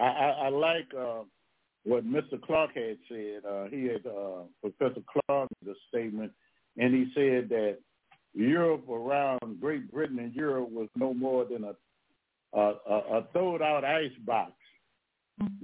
I, 0.00 0.04
I, 0.04 0.28
I 0.44 0.48
like 0.48 0.88
uh, 0.98 1.22
what 1.84 2.04
Mr. 2.04 2.40
Clark 2.42 2.70
had 2.74 2.98
said. 3.08 3.42
Uh, 3.48 3.64
he 3.70 3.84
had 3.84 4.06
uh, 4.06 4.42
Professor 4.60 5.02
Clark 5.26 5.48
the 5.64 5.74
statement, 5.88 6.32
and 6.76 6.94
he 6.94 7.10
said 7.14 7.48
that 7.50 7.78
Europe 8.34 8.88
around 8.88 9.60
Great 9.60 9.90
Britain 9.90 10.18
and 10.18 10.34
Europe 10.34 10.70
was 10.70 10.88
no 10.96 11.14
more 11.14 11.44
than 11.44 11.64
a 11.64 11.74
a, 12.54 12.74
a, 12.88 12.94
a 13.18 13.26
throwed 13.32 13.62
out 13.62 13.84
ice 13.84 14.12
box. 14.24 14.52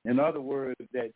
In 0.05 0.18
other 0.18 0.41
words, 0.41 0.80
that 0.93 1.12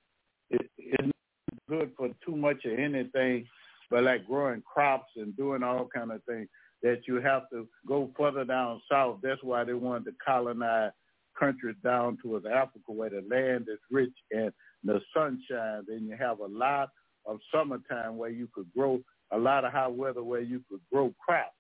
it, 0.51 0.71
it's 0.79 1.03
not 1.03 1.69
good 1.69 1.91
for 1.97 2.09
too 2.25 2.37
much 2.37 2.65
of 2.65 2.79
anything, 2.79 3.47
but 3.91 4.05
like 4.05 4.27
growing 4.27 4.63
crops 4.63 5.11
and 5.17 5.37
doing 5.37 5.63
all 5.63 5.89
kind 5.93 6.13
of 6.13 6.23
things 6.25 6.49
that 6.85 7.03
you 7.09 7.17
have 7.17 7.51
to 7.51 7.69
go 7.89 8.11
further 8.19 8.45
down 8.47 8.83
south. 8.93 9.19
That's 9.25 9.45
why 9.45 9.65
they 9.65 9.75
wanted 9.75 10.07
to 10.07 10.13
colonize 10.27 10.93
countries 11.39 11.77
down 11.85 12.19
towards 12.23 12.47
Africa 12.47 12.93
where 12.93 13.11
the 13.11 13.25
land 13.31 13.69
is 13.73 13.81
rich 13.91 14.15
and 14.33 14.53
the 14.85 15.01
sunshine, 15.17 15.85
then 15.89 16.07
you 16.09 16.17
have 16.19 16.41
a 16.41 16.47
lot 16.47 16.91
of 17.27 17.39
summertime 17.55 18.19
where 18.19 18.31
you 18.31 18.49
could 18.55 18.69
grow 18.77 19.01
a 19.33 19.39
lot 19.39 19.67
of 19.67 19.73
hot 19.73 19.97
weather 19.97 20.25
where 20.25 20.43
you 20.43 20.63
could 20.71 20.81
grow 20.93 21.15
crops. 21.25 21.51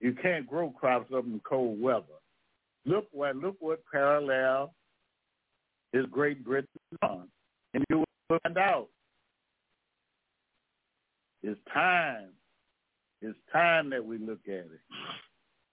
You 0.00 0.14
can't 0.22 0.46
grow 0.48 0.70
crops 0.70 1.12
up 1.16 1.26
in 1.26 1.40
cold 1.48 1.80
weather. 1.80 2.04
Look 2.86 3.06
what 3.12 3.36
look 3.36 3.56
what 3.60 3.80
parallel 3.92 4.74
is 5.94 6.06
Great 6.12 6.44
Britain 6.44 6.68
on, 7.02 7.28
and 7.74 7.84
you 7.90 8.04
will 8.30 8.38
find 8.44 8.58
out 8.58 8.88
It's 11.44 11.60
time. 11.72 12.30
It's 13.26 13.38
time 13.52 13.90
that 13.90 14.04
we 14.04 14.18
look 14.18 14.40
at 14.46 14.52
it. 14.52 14.80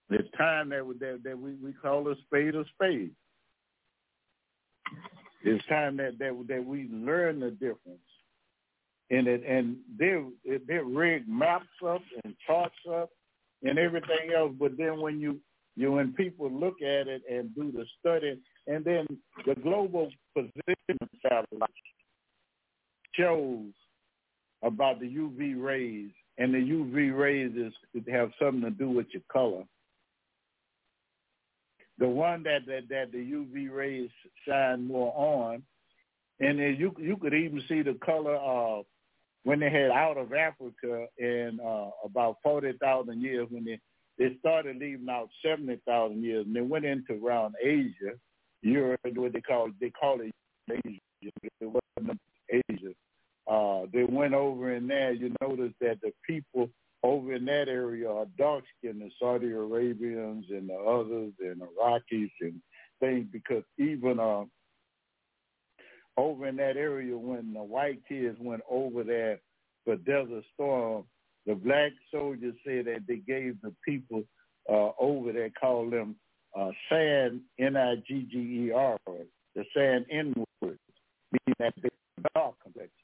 It's 0.09 0.27
time 0.37 0.69
that 0.69 0.85
we, 0.85 0.97
that, 0.97 1.21
that 1.23 1.37
we, 1.37 1.53
we 1.53 1.71
call 1.73 2.07
a 2.09 2.15
spade 2.25 2.55
a 2.55 2.65
spade. 2.73 3.11
It's 5.43 5.65
time 5.67 5.97
that, 5.97 6.17
that 6.19 6.45
that 6.47 6.65
we 6.65 6.87
learn 6.91 7.39
the 7.41 7.51
difference. 7.51 7.99
And 9.11 9.27
it 9.27 9.43
and 9.47 9.77
they 9.99 10.15
they 10.67 10.77
rig 10.77 11.27
maps 11.27 11.67
up 11.87 12.01
and 12.23 12.33
charts 12.47 12.75
up 12.89 13.09
and 13.61 13.77
everything 13.77 14.31
else. 14.35 14.53
But 14.59 14.77
then 14.77 14.99
when 14.99 15.19
you 15.19 15.39
you 15.75 15.91
when 15.91 16.13
people 16.13 16.51
look 16.51 16.81
at 16.81 17.07
it 17.07 17.21
and 17.29 17.53
do 17.53 17.71
the 17.71 17.85
study, 17.99 18.39
and 18.67 18.83
then 18.83 19.05
the 19.45 19.55
global 19.55 20.09
position 20.33 20.97
satellite 21.21 21.69
shows 23.13 23.71
about 24.63 24.99
the 24.99 25.07
UV 25.07 25.61
rays, 25.61 26.11
and 26.37 26.53
the 26.53 26.57
UV 26.57 27.15
rays 27.17 27.51
is 27.55 27.73
have 28.11 28.31
something 28.39 28.63
to 28.63 28.71
do 28.71 28.89
with 28.89 29.07
your 29.13 29.23
color. 29.31 29.63
The 31.99 32.07
one 32.07 32.43
that 32.43 32.65
that, 32.67 32.89
that 32.89 33.11
the 33.11 33.19
UV 33.19 33.71
rays 33.71 34.09
shine 34.47 34.87
more 34.87 35.13
on, 35.15 35.63
and 36.39 36.59
then 36.59 36.75
you 36.79 36.93
you 36.97 37.17
could 37.17 37.33
even 37.33 37.61
see 37.67 37.83
the 37.83 37.97
color 38.03 38.35
of 38.35 38.85
when 39.43 39.59
they 39.59 39.69
had 39.69 39.91
out 39.91 40.17
of 40.17 40.33
Africa 40.33 41.05
in 41.17 41.59
uh, 41.63 41.89
about 42.03 42.37
forty 42.41 42.73
thousand 42.81 43.21
years 43.21 43.47
when 43.51 43.63
they 43.63 43.79
they 44.17 44.35
started 44.39 44.77
leaving 44.77 45.09
out 45.09 45.29
seventy 45.45 45.79
thousand 45.85 46.23
years 46.23 46.45
and 46.47 46.55
they 46.55 46.61
went 46.61 46.85
into 46.85 47.23
around 47.23 47.53
Asia, 47.63 48.17
Europe, 48.61 48.99
what 49.15 49.33
they 49.33 49.41
call 49.41 49.69
they 49.79 49.91
call 49.91 50.19
it 50.21 50.31
Asia. 50.71 50.99
It 51.21 51.33
wasn't 51.61 52.19
Asia. 52.49 52.93
Uh, 53.53 53.85
they 53.93 54.03
went 54.03 54.33
over 54.33 54.73
in 54.73 54.87
there. 54.87 55.13
You 55.13 55.31
notice 55.39 55.73
that 55.79 56.01
the 56.01 56.11
people 56.25 56.69
over 57.03 57.33
in 57.33 57.45
that 57.45 57.67
area 57.67 58.09
are 58.09 58.25
dark 58.35 58.63
skinned, 58.77 59.01
the 59.01 59.11
Saudi 59.19 59.51
Arabians 59.51 60.45
and 60.49 60.69
the 60.69 60.73
others 60.73 61.33
and 61.39 61.61
Iraqis 61.61 62.31
and 62.41 62.59
things 62.99 63.27
because 63.31 63.63
even 63.77 64.19
uh, 64.19 64.45
over 66.17 66.47
in 66.47 66.55
that 66.55 66.77
area 66.77 67.15
when 67.15 67.53
the 67.53 67.61
white 67.61 67.99
kids 68.07 68.37
went 68.39 68.63
over 68.67 69.03
there 69.03 69.39
for 69.85 69.97
Desert 69.97 70.45
Storm, 70.55 71.03
the 71.45 71.53
black 71.53 71.91
soldiers 72.11 72.55
said 72.65 72.85
that 72.85 73.01
they 73.07 73.17
gave 73.17 73.61
the 73.61 73.75
people 73.85 74.23
uh, 74.67 74.91
over 74.99 75.31
there, 75.31 75.51
called 75.51 75.93
them 75.93 76.15
uh, 76.57 76.71
sand, 76.89 77.41
N-I-G-G-E-R, 77.59 78.97
the 79.55 79.65
sand 79.75 80.05
N-word, 80.09 80.79
meaning 81.31 81.55
that 81.59 81.73
they 81.83 81.89
dark 82.33 82.55
complexion. 82.63 83.02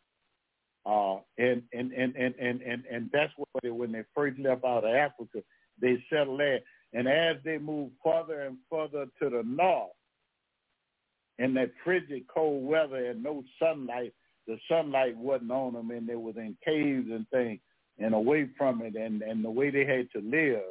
Uh, 0.89 1.17
and, 1.37 1.61
and, 1.71 1.91
and, 1.91 2.15
and, 2.15 2.33
and, 2.39 2.61
and, 2.61 2.83
and 2.91 3.09
that's 3.13 3.31
what 3.37 3.47
they, 3.61 3.69
when 3.69 3.91
they 3.91 4.01
first 4.15 4.39
left 4.39 4.65
out 4.65 4.83
of 4.83 4.95
Africa, 4.95 5.43
they 5.79 6.03
settled 6.09 6.39
there. 6.39 6.61
And 6.93 7.07
as 7.07 7.35
they 7.45 7.59
moved 7.59 7.93
further 8.03 8.41
and 8.41 8.57
further 8.71 9.05
to 9.21 9.29
the 9.29 9.43
north, 9.45 9.91
in 11.37 11.53
that 11.53 11.71
frigid 11.83 12.23
cold 12.33 12.65
weather 12.65 13.05
and 13.05 13.21
no 13.21 13.43
sunlight, 13.61 14.13
the 14.47 14.57
sunlight 14.67 15.15
wasn't 15.15 15.51
on 15.51 15.73
them 15.73 15.91
and 15.91 16.09
they 16.09 16.15
was 16.15 16.35
in 16.37 16.57
caves 16.65 17.07
and 17.11 17.27
things 17.29 17.59
and 17.99 18.15
away 18.15 18.49
from 18.57 18.81
it 18.81 18.95
and, 18.95 19.21
and 19.21 19.45
the 19.45 19.51
way 19.51 19.69
they 19.69 19.85
had 19.85 20.09
to 20.11 20.27
live, 20.27 20.63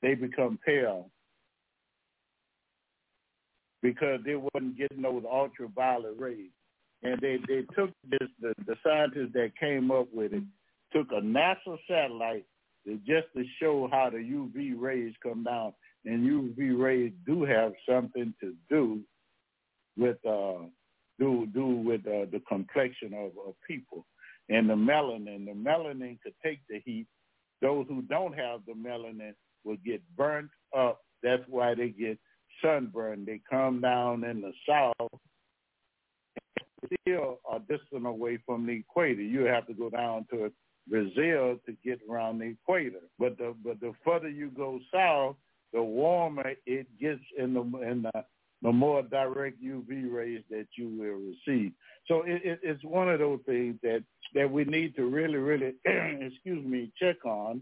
they 0.00 0.14
become 0.14 0.60
pale 0.64 1.10
because 3.82 4.20
they 4.24 4.36
wasn't 4.36 4.78
getting 4.78 5.02
those 5.02 5.24
ultraviolet 5.30 6.14
rays. 6.18 6.50
And 7.04 7.20
they, 7.20 7.38
they 7.46 7.62
took 7.76 7.90
this, 8.08 8.28
the, 8.40 8.54
the 8.66 8.76
scientists 8.82 9.32
that 9.34 9.52
came 9.60 9.90
up 9.90 10.08
with 10.12 10.32
it, 10.32 10.42
took 10.92 11.12
a 11.12 11.20
NASA 11.20 11.78
satellite 11.88 12.46
to, 12.86 12.96
just 13.06 13.26
to 13.36 13.44
show 13.60 13.88
how 13.92 14.10
the 14.10 14.18
UV 14.18 14.74
rays 14.76 15.12
come 15.22 15.44
down. 15.44 15.74
And 16.06 16.26
UV 16.26 16.78
rays 16.78 17.12
do 17.26 17.44
have 17.44 17.72
something 17.88 18.34
to 18.40 18.54
do 18.68 19.00
with 19.96 20.16
uh, 20.26 20.64
do 21.18 21.46
do 21.54 21.66
with 21.66 22.00
uh, 22.06 22.26
the 22.32 22.42
complexion 22.48 23.14
of, 23.14 23.30
of 23.46 23.54
people 23.66 24.04
and 24.48 24.68
the 24.68 24.74
melanin. 24.74 25.46
The 25.46 25.52
melanin 25.52 26.18
could 26.22 26.34
take 26.44 26.60
the 26.68 26.80
heat. 26.84 27.06
Those 27.62 27.86
who 27.88 28.02
don't 28.02 28.36
have 28.36 28.60
the 28.66 28.72
melanin 28.72 29.34
will 29.64 29.78
get 29.84 30.02
burnt 30.16 30.50
up. 30.76 31.00
That's 31.22 31.42
why 31.48 31.74
they 31.74 31.88
get 31.88 32.18
sunburned. 32.62 33.26
They 33.26 33.40
come 33.48 33.80
down 33.80 34.24
in 34.24 34.40
the 34.40 34.52
south, 34.68 35.10
still 37.02 37.40
are 37.44 37.60
distant 37.60 38.06
away 38.06 38.38
from 38.44 38.66
the 38.66 38.72
equator. 38.72 39.22
You 39.22 39.44
have 39.44 39.66
to 39.66 39.74
go 39.74 39.90
down 39.90 40.26
to 40.30 40.52
Brazil 40.88 41.58
to 41.66 41.76
get 41.84 42.00
around 42.08 42.38
the 42.38 42.46
equator. 42.46 43.00
But 43.18 43.38
the 43.38 43.54
but 43.64 43.80
the 43.80 43.92
further 44.04 44.28
you 44.28 44.50
go 44.50 44.80
south, 44.92 45.36
the 45.72 45.82
warmer 45.82 46.52
it 46.66 46.86
gets 47.00 47.22
in 47.38 47.54
the 47.54 47.62
in 47.62 48.02
the 48.02 48.24
the 48.62 48.72
more 48.72 49.02
direct 49.02 49.62
UV 49.62 50.10
rays 50.10 50.42
that 50.50 50.66
you 50.76 50.88
will 50.88 51.20
receive. 51.20 51.72
So 52.08 52.22
it, 52.22 52.40
it, 52.44 52.60
it's 52.62 52.82
one 52.82 53.10
of 53.10 53.18
those 53.18 53.40
things 53.44 53.76
that, 53.82 54.02
that 54.34 54.50
we 54.50 54.64
need 54.64 54.96
to 54.96 55.04
really, 55.04 55.36
really, 55.36 55.74
excuse 55.84 56.64
me, 56.64 56.90
check 56.98 57.24
on 57.26 57.60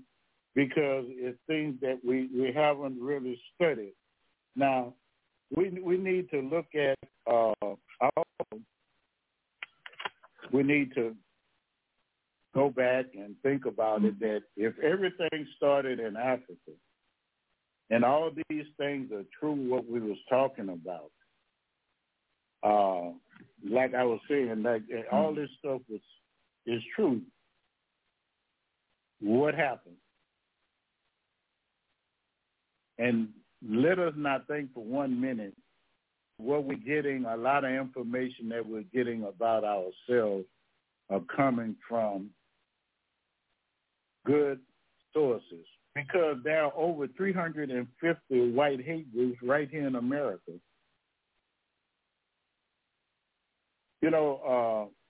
because 0.55 1.05
it's 1.09 1.39
things 1.49 1.75
that 1.81 1.99
we, 2.07 2.29
we 2.33 2.53
haven't 2.55 3.01
really 3.01 3.41
studied. 3.55 3.95
Now, 4.55 4.95
we 5.55 5.71
we 5.83 5.97
need 5.99 6.31
to 6.31 6.41
look 6.41 6.67
at 6.75 6.99
uh, 7.31 7.53
our, 8.01 8.25
we 10.53 10.63
need 10.63 10.95
to 10.95 11.15
go 12.55 12.69
back 12.71 13.07
and 13.15 13.35
think 13.43 13.65
about 13.65 14.05
it 14.05 14.19
that 14.21 14.43
if 14.57 14.79
everything 14.79 15.47
started 15.57 15.99
in 15.99 16.17
Africa 16.17 16.73
and 17.91 18.05
all 18.05 18.31
these 18.49 18.67
things 18.79 19.11
are 19.13 19.25
true 19.39 19.71
what 19.71 19.89
we 19.89 20.01
was 20.01 20.19
talking 20.29 20.69
about. 20.69 21.11
Uh, 22.63 23.13
like 23.69 23.95
I 23.95 24.05
was 24.05 24.21
saying, 24.29 24.63
like 24.63 24.83
all 25.11 25.35
this 25.35 25.51
stuff 25.59 25.81
was 25.89 26.01
is 26.67 26.83
true. 26.95 27.21
What 29.21 29.55
happened? 29.55 29.97
And 32.99 33.29
let 33.67 33.99
us 33.99 34.15
not 34.17 34.47
think 34.47 34.73
for 34.75 34.85
one 34.85 35.21
minute 35.21 35.55
what 36.43 36.65
we're 36.65 36.77
getting, 36.77 37.25
a 37.25 37.37
lot 37.37 37.65
of 37.65 37.71
information 37.71 38.49
that 38.49 38.67
we're 38.67 38.85
getting 38.93 39.25
about 39.25 39.65
ourselves 39.65 40.45
are 41.11 41.21
coming 41.35 41.77
from 41.89 42.31
good 44.27 44.61
sources 45.15 45.67
because 45.95 46.37
there 46.45 46.65
are 46.65 46.73
over 46.75 47.07
350 47.07 48.51
white 48.53 48.81
hate 48.83 49.13
groups 49.13 49.39
right 49.43 49.69
here 49.71 49.87
in 49.87 49.97
America. 49.97 50.53
You 54.01 54.11
know, 54.11 54.89
uh, 54.89 55.02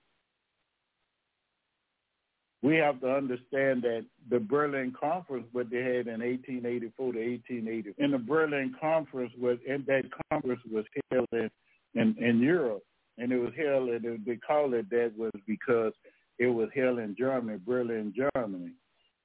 we 2.63 2.77
have 2.77 3.01
to 3.01 3.13
understand 3.13 3.83
that 3.83 4.05
the 4.29 4.39
Berlin 4.39 4.93
Conference, 4.97 5.45
what 5.51 5.69
they 5.69 5.83
had 5.83 6.07
in 6.07 6.21
1884 6.21 7.11
to 7.11 7.19
1880, 7.19 7.93
in 7.97 8.11
the 8.11 8.17
Berlin 8.17 8.73
Conference 8.79 9.33
was, 9.37 9.57
and 9.69 9.85
that 9.85 10.05
conference 10.31 10.61
was 10.71 10.85
held 11.11 11.27
in, 11.33 11.51
in, 11.95 12.15
in 12.23 12.39
Europe, 12.39 12.83
and 13.17 13.33
it 13.33 13.37
was 13.37 13.51
held, 13.57 13.89
and 13.89 14.25
they 14.25 14.37
call 14.37 14.73
it 14.73 14.89
that 14.89 15.11
was 15.17 15.33
because 15.45 15.91
it 16.39 16.47
was 16.47 16.69
held 16.73 16.99
in 16.99 17.15
Germany, 17.17 17.59
Berlin, 17.65 18.13
Germany. 18.15 18.71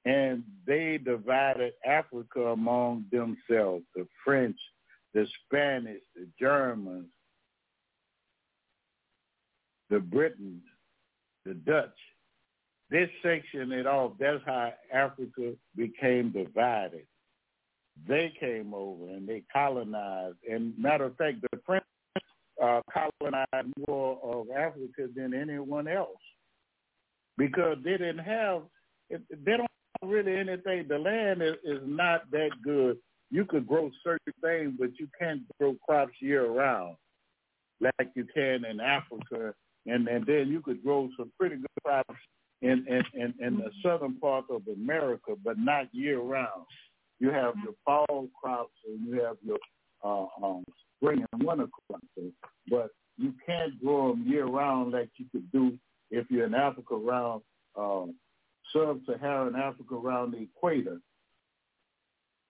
And 0.03 0.43
they 0.67 0.99
divided 1.03 1.73
Africa 1.87 2.47
among 2.47 3.05
themselves, 3.09 3.83
the 3.95 4.05
French, 4.23 4.57
the 5.13 5.25
Spanish, 5.45 6.01
the 6.13 6.27
Germans, 6.39 7.07
the 9.89 9.99
Britons, 9.99 10.63
the 11.45 11.53
Dutch. 11.53 11.97
This 12.89 13.09
section 13.21 13.71
it 13.71 13.85
off. 13.85 14.13
That's 14.19 14.41
how 14.45 14.73
Africa 14.91 15.53
became 15.75 16.31
divided. 16.31 17.05
They 18.07 18.33
came 18.39 18.73
over 18.73 19.09
and 19.09 19.27
they 19.27 19.43
colonized. 19.53 20.37
And 20.49 20.77
matter 20.77 21.05
of 21.05 21.17
fact, 21.17 21.41
the 21.41 21.59
French 21.65 21.83
uh, 22.61 22.81
colonized 22.91 23.73
more 23.87 24.19
of 24.23 24.47
Africa 24.49 25.07
than 25.15 25.33
anyone 25.33 25.87
else 25.87 26.17
because 27.37 27.77
they 27.83 27.91
didn't 27.91 28.19
have. 28.19 28.63
They 29.09 29.57
don't 29.57 29.69
really 30.03 30.35
anything. 30.35 30.87
The 30.87 30.97
land 30.97 31.41
is, 31.41 31.55
is 31.63 31.81
not 31.85 32.29
that 32.31 32.51
good. 32.63 32.97
You 33.29 33.45
could 33.45 33.67
grow 33.67 33.91
certain 34.03 34.33
things, 34.41 34.73
but 34.79 34.97
you 34.99 35.07
can't 35.19 35.41
grow 35.59 35.75
crops 35.85 36.13
year 36.19 36.47
round 36.47 36.95
like 37.81 38.09
you 38.15 38.25
can 38.33 38.65
in 38.65 38.79
Africa. 38.79 39.53
And, 39.85 40.07
and 40.07 40.25
then 40.25 40.47
you 40.47 40.61
could 40.61 40.83
grow 40.83 41.09
some 41.17 41.31
pretty 41.37 41.57
good 41.57 41.67
crops 41.83 42.15
in, 42.61 42.85
in, 42.87 43.03
in, 43.13 43.33
in 43.39 43.57
the 43.57 43.71
southern 43.83 44.15
part 44.15 44.45
of 44.49 44.61
America, 44.67 45.33
but 45.43 45.57
not 45.57 45.93
year 45.93 46.19
round. 46.19 46.65
You 47.19 47.29
have 47.31 47.53
your 47.63 47.73
fall 47.85 48.27
crops 48.39 48.73
and 48.87 49.05
you 49.05 49.21
have 49.21 49.37
your 49.43 49.57
uh, 50.03 50.25
um, 50.45 50.63
spring 50.95 51.25
and 51.31 51.43
winter 51.43 51.67
crops. 51.87 52.05
But 52.69 52.89
you 53.17 53.33
can't 53.45 53.81
grow 53.83 54.09
them 54.09 54.25
year 54.27 54.45
round 54.45 54.93
like 54.93 55.09
you 55.17 55.25
could 55.31 55.51
do 55.51 55.77
if 56.11 56.25
you're 56.29 56.45
in 56.45 56.55
Africa 56.55 56.95
around 56.95 57.41
um, 57.77 58.15
sub-Saharan 58.73 59.55
Africa 59.55 59.95
around 59.95 60.31
the 60.31 60.43
equator. 60.43 60.99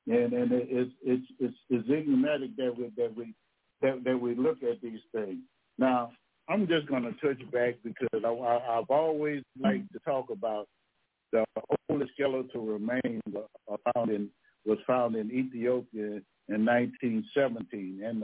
And 0.07 0.33
and 0.33 0.51
it's 0.51 0.91
it's 1.03 1.25
it's, 1.39 1.55
it's 1.69 1.87
enigmatic 1.89 2.55
that 2.57 2.75
we 2.75 2.91
that 2.97 3.15
we 3.15 3.33
that, 3.81 4.03
that 4.03 4.19
we 4.19 4.33
look 4.33 4.63
at 4.63 4.81
these 4.81 5.01
things. 5.11 5.39
Now, 5.77 6.11
I'm 6.49 6.67
just 6.67 6.87
going 6.87 7.03
to 7.03 7.11
touch 7.25 7.39
back 7.51 7.75
because 7.83 8.09
I, 8.25 8.27
I, 8.27 8.79
I've 8.79 8.89
always 8.89 9.43
liked 9.61 9.91
to 9.93 9.99
talk 9.99 10.29
about 10.31 10.67
the 11.31 11.45
oldest 11.89 12.11
skeletal 12.13 12.65
remains 12.65 13.21
found 13.93 14.11
in 14.11 14.29
was 14.65 14.77
found 14.85 15.15
in 15.15 15.31
Ethiopia 15.31 16.21
in 16.49 16.65
1917, 16.65 18.01
and 18.03 18.23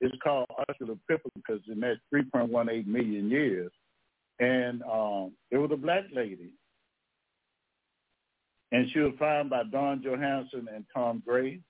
it's 0.00 0.14
called 0.22 0.46
Australopithecus 0.70 1.30
because 1.34 1.60
in 1.70 1.80
that 1.80 1.96
3.18 2.14 2.86
million 2.86 3.28
years, 3.28 3.70
and 4.40 4.82
um, 4.82 5.32
it 5.50 5.58
was 5.58 5.70
a 5.72 5.76
black 5.76 6.04
lady, 6.14 6.50
and 8.72 8.88
she 8.92 9.00
was 9.00 9.12
found 9.18 9.50
by 9.50 9.62
Don 9.64 10.02
Johanson 10.02 10.68
and 10.74 10.84
Tom 10.94 11.22
Gray, 11.26 11.60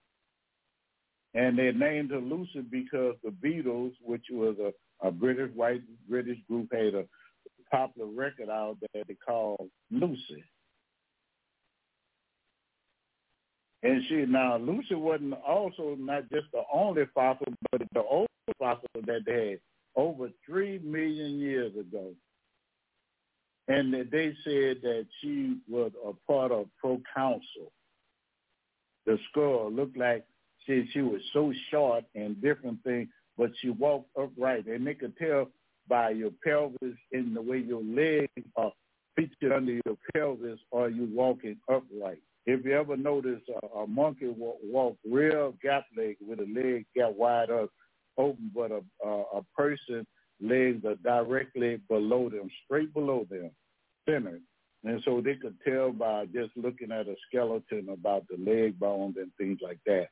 and 1.35 1.59
they 1.59 1.73
named 1.73 2.11
her 2.13 2.21
Lucy 2.21 2.61
because 2.61 3.17
the 3.25 3.31
Beatles, 3.31 3.93
which 4.03 4.27
was 4.31 4.57
a, 4.61 4.73
a 5.03 5.11
British 5.11 5.51
white 5.55 5.83
British 6.09 6.39
group, 6.49 6.69
had 6.73 6.95
a 6.95 7.05
popular 7.71 8.09
record 8.09 8.49
out 8.49 8.77
that 8.81 9.05
they 9.07 9.15
called 9.15 9.71
Lucy. 9.91 10.45
And 13.83 14.03
she 14.09 14.27
now 14.27 14.57
Lucy 14.57 14.95
wasn't 14.95 15.35
also 15.47 15.97
not 15.99 16.29
just 16.31 16.47
the 16.53 16.63
only 16.73 17.05
fossil, 17.15 17.47
but 17.71 17.83
the 17.93 18.03
oldest 18.03 18.31
fossil 18.59 18.89
that 19.07 19.21
they 19.25 19.51
had 19.51 19.61
over 19.95 20.31
three 20.45 20.79
million 20.79 21.39
years 21.39 21.73
ago. 21.77 22.13
And 23.69 23.93
they 23.93 24.35
said 24.45 24.79
that 24.83 25.07
she 25.21 25.59
was 25.69 25.93
a 26.05 26.13
part 26.31 26.51
of 26.51 26.67
proconsul. 26.81 27.73
The 29.07 29.19
skull 29.31 29.71
looked 29.71 29.97
like 29.97 30.25
she 30.67 30.89
she 30.93 31.01
was 31.01 31.21
so 31.33 31.53
short 31.71 32.05
and 32.15 32.41
different 32.43 32.83
things, 32.83 33.09
but 33.39 33.51
you 33.63 33.73
walk 33.75 34.07
upright, 34.21 34.67
and 34.67 34.87
they 34.87 34.95
could 34.95 35.17
tell 35.17 35.49
by 35.89 36.11
your 36.11 36.33
pelvis 36.45 36.99
and 37.13 37.35
the 37.35 37.41
way 37.41 37.59
your 37.59 37.83
legs 37.83 38.29
are 38.57 38.73
featured 39.17 39.53
under 39.53 39.73
your 39.73 39.97
pelvis, 40.15 40.59
are 40.73 40.91
you 40.91 41.09
walking 41.15 41.57
upright? 41.71 42.19
If 42.47 42.65
you 42.65 42.73
ever 42.73 42.97
notice 42.97 43.41
a, 43.63 43.67
a 43.79 43.87
monkey 43.87 44.29
walk, 44.29 44.59
walk 44.63 44.97
real 45.09 45.55
gap 45.63 45.85
leg 45.97 46.17
with 46.21 46.41
a 46.41 46.47
leg 46.55 46.87
gap 46.95 47.13
wide 47.15 47.51
up, 47.51 47.71
open, 48.17 48.51
but 48.55 48.71
a, 48.71 48.83
a, 49.07 49.23
a 49.39 49.43
person 49.57 50.07
legs 50.41 50.85
are 50.85 50.97
directly 50.97 51.81
below 51.89 52.29
them, 52.29 52.49
straight 52.65 52.93
below 52.93 53.27
them, 53.31 53.51
centered. 54.09 54.43
And 54.85 55.03
so 55.05 55.21
they 55.21 55.35
could 55.35 55.57
tell 55.67 55.91
by 55.91 56.27
just 56.27 56.51
looking 56.57 56.93
at 56.93 57.09
a 57.09 57.17
skeleton 57.29 57.89
about 57.93 58.25
the 58.29 58.37
leg 58.39 58.79
bones 58.79 59.17
and 59.19 59.31
things 59.37 59.59
like 59.61 59.81
that. 59.87 60.09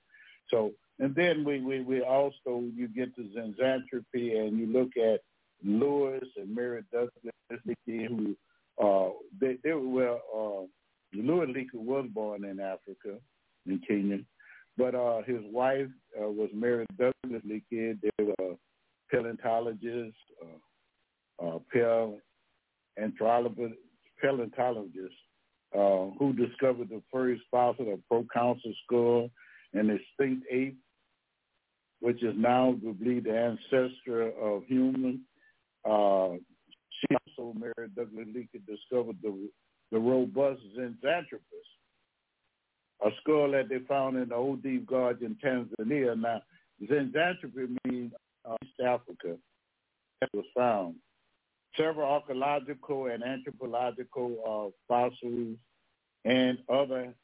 So, 0.51 0.73
and 0.99 1.15
then 1.15 1.45
we, 1.45 1.61
we, 1.61 1.83
we 1.83 2.03
also, 2.03 2.65
you 2.75 2.89
get 2.89 3.15
to 3.17 3.23
Zinjanthropy 3.23 4.39
and 4.39 4.59
you 4.59 4.67
look 4.67 4.97
at 4.97 5.21
Louis 5.65 6.23
and 6.37 6.55
Mary 6.55 6.83
Douglas, 6.93 7.13
who, 7.87 8.37
uh, 8.83 9.11
they, 9.41 9.59
they 9.63 9.73
were, 9.73 10.19
uh, 10.35 10.67
Louis 11.15 11.47
Leakey 11.47 11.75
was 11.75 12.07
born 12.13 12.45
in 12.45 12.61
Africa, 12.61 13.19
in 13.67 13.81
Kenya, 13.87 14.19
but 14.77 14.95
uh, 14.95 15.23
his 15.23 15.41
wife 15.51 15.89
uh, 16.21 16.29
was 16.29 16.51
Mary 16.55 16.87
Douglas 16.99 17.43
Leakey. 17.47 17.99
They 18.01 18.25
were 18.25 18.57
paleontologists, 19.11 20.19
uh, 20.43 21.47
uh, 21.47 21.59
paleontologists, 21.73 23.79
paleontologists 24.21 25.17
uh, 25.75 26.07
who 26.19 26.33
discovered 26.33 26.89
the 26.89 27.03
first 27.13 27.43
fossil 27.51 27.93
of 27.93 28.07
proconsul 28.09 28.73
skull 28.85 29.31
and 29.75 29.91
extinct 29.91 30.47
ape, 30.51 30.79
which 32.01 32.23
is 32.23 32.35
now 32.37 32.73
believed 32.73 33.27
the 33.27 33.37
ancestor 33.37 34.31
of 34.41 34.65
humans. 34.67 35.21
Uh, 35.85 36.37
she 36.91 37.17
also, 37.39 37.57
Mary 37.59 37.89
Douglas 37.95 38.27
Leakey, 38.35 38.61
discovered 38.67 39.17
the 39.23 39.49
the 39.93 39.99
robust 39.99 40.61
Zinjanthropus, 40.77 41.69
a 43.05 43.11
skull 43.21 43.53
that 43.53 43.69
they 43.69 43.79
found 43.87 44.17
in 44.17 44.29
the 44.29 44.35
Olduvai 44.35 44.85
Gorge 44.85 45.21
in 45.23 45.37
Tanzania. 45.37 46.19
Now, 46.19 46.43
Zinjanthropy 46.83 47.77
means 47.85 48.13
uh, 48.45 48.57
East 48.65 48.81
Africa. 48.85 49.37
That 50.21 50.31
was 50.35 50.45
found. 50.57 50.97
Several 51.77 52.11
archaeological 52.11 53.07
and 53.07 53.23
anthropological 53.23 54.37
uh, 54.47 54.71
fossils 54.89 55.57
and 56.25 56.59
other 56.69 57.15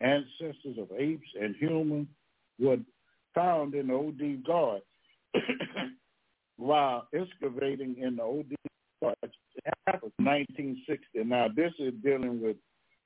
ancestors 0.00 0.76
of 0.78 0.88
apes 0.98 1.28
and 1.40 1.54
humans 1.56 2.08
were 2.58 2.78
found 3.34 3.74
in 3.74 3.88
the 3.88 4.14
Deep 4.18 4.46
Gorge. 4.46 4.82
While 6.56 7.08
excavating 7.12 7.96
in 8.00 8.16
the 8.16 8.22
Olduvai 8.22 8.54
Gorge, 9.02 9.16
1960. 9.86 11.24
Now, 11.24 11.48
this 11.54 11.72
is 11.78 11.92
dealing 12.02 12.40
with 12.40 12.56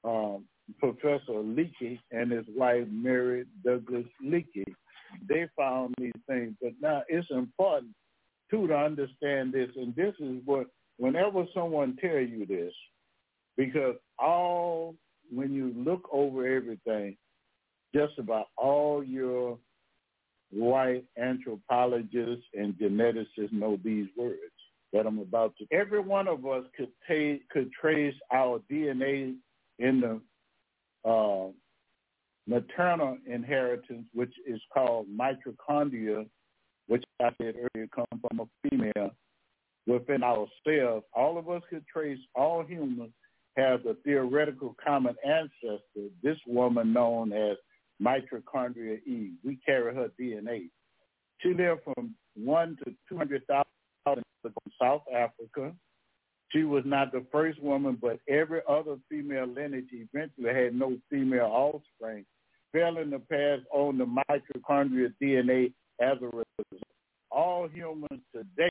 um, 0.05 0.45
Professor 0.79 1.33
Leakey 1.33 1.99
and 2.11 2.31
his 2.31 2.45
wife, 2.55 2.87
Mary 2.91 3.47
Douglas 3.65 4.05
Leakey. 4.25 4.65
They 5.29 5.49
found 5.57 5.95
these 5.99 6.13
things. 6.29 6.55
But 6.61 6.73
now 6.81 7.03
it's 7.09 7.27
important, 7.31 7.93
too, 8.51 8.69
to 8.69 8.77
understand 8.77 9.53
this. 9.53 9.71
And 9.77 9.95
this 9.97 10.15
is 10.21 10.43
what, 10.45 10.67
whenever 10.99 11.45
someone 11.55 11.97
tell 12.01 12.21
you 12.21 12.47
this, 12.47 12.73
because 13.57 13.97
all, 14.19 14.95
when 15.33 15.53
you 15.53 15.73
look 15.77 16.09
over 16.13 16.47
everything, 16.47 17.17
just 17.95 18.19
about 18.19 18.47
all 18.57 19.03
your 19.03 19.59
white 20.51 21.05
anthropologists 21.19 22.47
and 22.55 22.75
geneticists 22.75 23.53
know 23.53 23.79
these 23.85 24.07
words 24.17 24.39
that 24.93 25.07
I'm 25.07 25.19
about 25.19 25.55
to. 25.59 25.67
Every 25.71 26.01
one 26.01 26.29
of 26.29 26.47
us 26.47 26.65
could 26.77 26.91
take 27.07 27.49
could 27.51 27.71
trace 27.73 28.15
our 28.33 28.61
DNA 28.71 29.37
in 29.79 30.01
the 30.01 30.21
uh, 31.09 31.49
maternal 32.47 33.19
inheritance, 33.27 34.07
which 34.15 34.33
is 34.47 34.61
called 34.73 35.07
mitochondria, 35.09 36.27
which 36.87 37.05
I 37.21 37.31
said 37.41 37.55
earlier 37.57 37.89
come 37.95 38.07
from 38.29 38.41
a 38.41 38.69
female 38.69 39.11
within 39.87 40.23
our 40.23 40.47
cells. 40.67 41.05
All 41.15 41.39
of 41.39 41.49
us 41.51 41.63
could 41.69 41.87
trace. 41.87 42.19
All 42.35 42.65
humans 42.65 43.13
have 43.57 43.85
a 43.87 43.95
theoretical 44.05 44.75
common 44.83 45.15
ancestor. 45.25 46.09
This 46.23 46.39
woman 46.47 46.93
known 46.93 47.33
as 47.33 47.57
mitochondria 48.03 49.01
Eve. 49.07 49.35
We 49.45 49.59
carry 49.65 49.95
her 49.95 50.11
DNA. 50.21 50.71
She 51.41 51.55
lived 51.55 51.83
from 51.85 52.15
one 52.35 52.77
to 52.85 52.93
two 53.09 53.17
hundred 53.17 53.47
thousand 53.47 53.67
years 54.07 54.25
ago 54.45 54.55
in 54.67 54.73
South 54.81 55.03
Africa. 55.15 55.73
She 56.51 56.65
was 56.65 56.83
not 56.87 57.13
the 57.13 57.25
first 57.31 57.63
woman, 57.63 57.99
but 58.01 58.21
every 58.29 58.61
other 58.69 58.97
female 59.11 59.47
lineage 59.47 59.91
eventually 59.93 60.55
had 60.55 60.75
no 60.75 60.97
female 61.11 61.45
offspring, 61.45 62.25
failing 62.73 63.11
to 63.11 63.19
pass 63.19 63.59
on 63.71 63.99
the 63.99 64.07
mitochondrial 64.07 65.13
DNA 65.23 65.73
as 66.01 66.17
a 66.23 66.27
result. 66.27 66.83
All 67.31 67.69
humans 67.69 68.23
today 68.35 68.71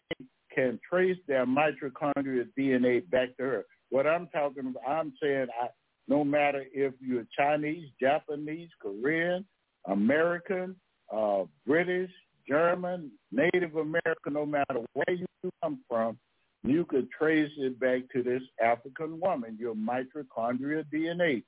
can 0.54 0.80
trace 0.90 1.18
their 1.28 1.46
mitochondrial 1.46 2.48
DNA 2.58 3.08
back 3.12 3.38
to 3.38 3.44
her. 3.44 3.66
What 3.90 4.08
I'm 4.08 4.28
talking 4.30 4.68
about, 4.68 4.82
I'm 4.88 5.14
saying 5.22 5.48
I, 5.62 5.68
no 6.08 6.24
matter 6.24 6.66
if 6.74 6.94
you're 7.00 7.26
Chinese, 7.38 7.90
Japanese, 8.00 8.70
Korean, 8.82 9.46
American, 9.86 10.76
uh, 11.14 11.44
British, 11.66 12.12
German, 12.48 13.12
Native 13.32 13.76
American, 13.76 14.34
no 14.34 14.46
matter 14.46 14.82
where 14.94 15.16
you 15.16 15.26
come 15.62 15.80
from, 15.90 16.18
you 16.64 16.86
could 16.86 17.10
trace 17.12 17.52
it 17.58 17.80
back 17.80 18.02
to 18.14 18.24
this 18.24 18.42
African 18.64 19.20
woman, 19.20 19.58
your 19.60 19.76
mitochondrial 19.76 20.84
DNA. 20.94 21.44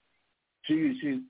She, 0.64 0.98
she, 1.02 1.22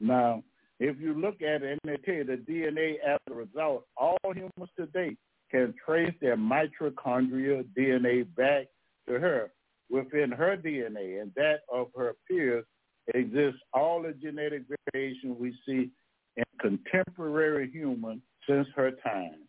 now, 0.00 0.42
if 0.78 1.00
you 1.00 1.14
look 1.14 1.42
at 1.42 1.62
it 1.62 1.62
and 1.62 1.80
they 1.84 1.96
tell 2.04 2.14
you 2.14 2.24
the 2.24 2.36
DNA 2.36 2.96
as 3.06 3.18
a 3.30 3.34
result, 3.34 3.84
all 3.96 4.18
humans 4.34 4.70
today 4.76 5.16
can 5.50 5.74
trace 5.84 6.14
their 6.20 6.36
mitochondrial 6.36 7.64
DNA 7.76 8.26
back 8.36 8.66
to 9.08 9.18
her. 9.18 9.50
Within 9.90 10.32
her 10.32 10.56
DNA 10.56 11.22
and 11.22 11.32
that 11.36 11.60
of 11.72 11.88
her 11.96 12.14
peers 12.28 12.64
exists 13.14 13.60
all 13.72 14.02
the 14.02 14.12
genetic 14.12 14.62
variation 14.92 15.36
we 15.38 15.56
see 15.66 15.90
in 16.36 16.44
contemporary 16.60 17.70
humans 17.70 18.22
since 18.48 18.66
her 18.74 18.90
time. 19.04 19.46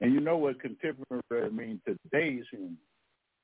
And 0.00 0.12
you 0.12 0.20
know 0.20 0.36
what 0.36 0.60
contemporary 0.60 1.50
means 1.52 1.80
today's 1.86 2.44
human. 2.50 2.78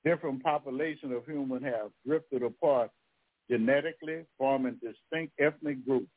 Different 0.05 0.43
populations 0.43 1.13
of 1.15 1.25
humans 1.27 1.65
have 1.65 1.91
drifted 2.07 2.43
apart 2.43 2.91
genetically, 3.51 4.25
forming 4.39 4.79
distinct 4.83 5.33
ethnic 5.39 5.85
groups 5.87 6.09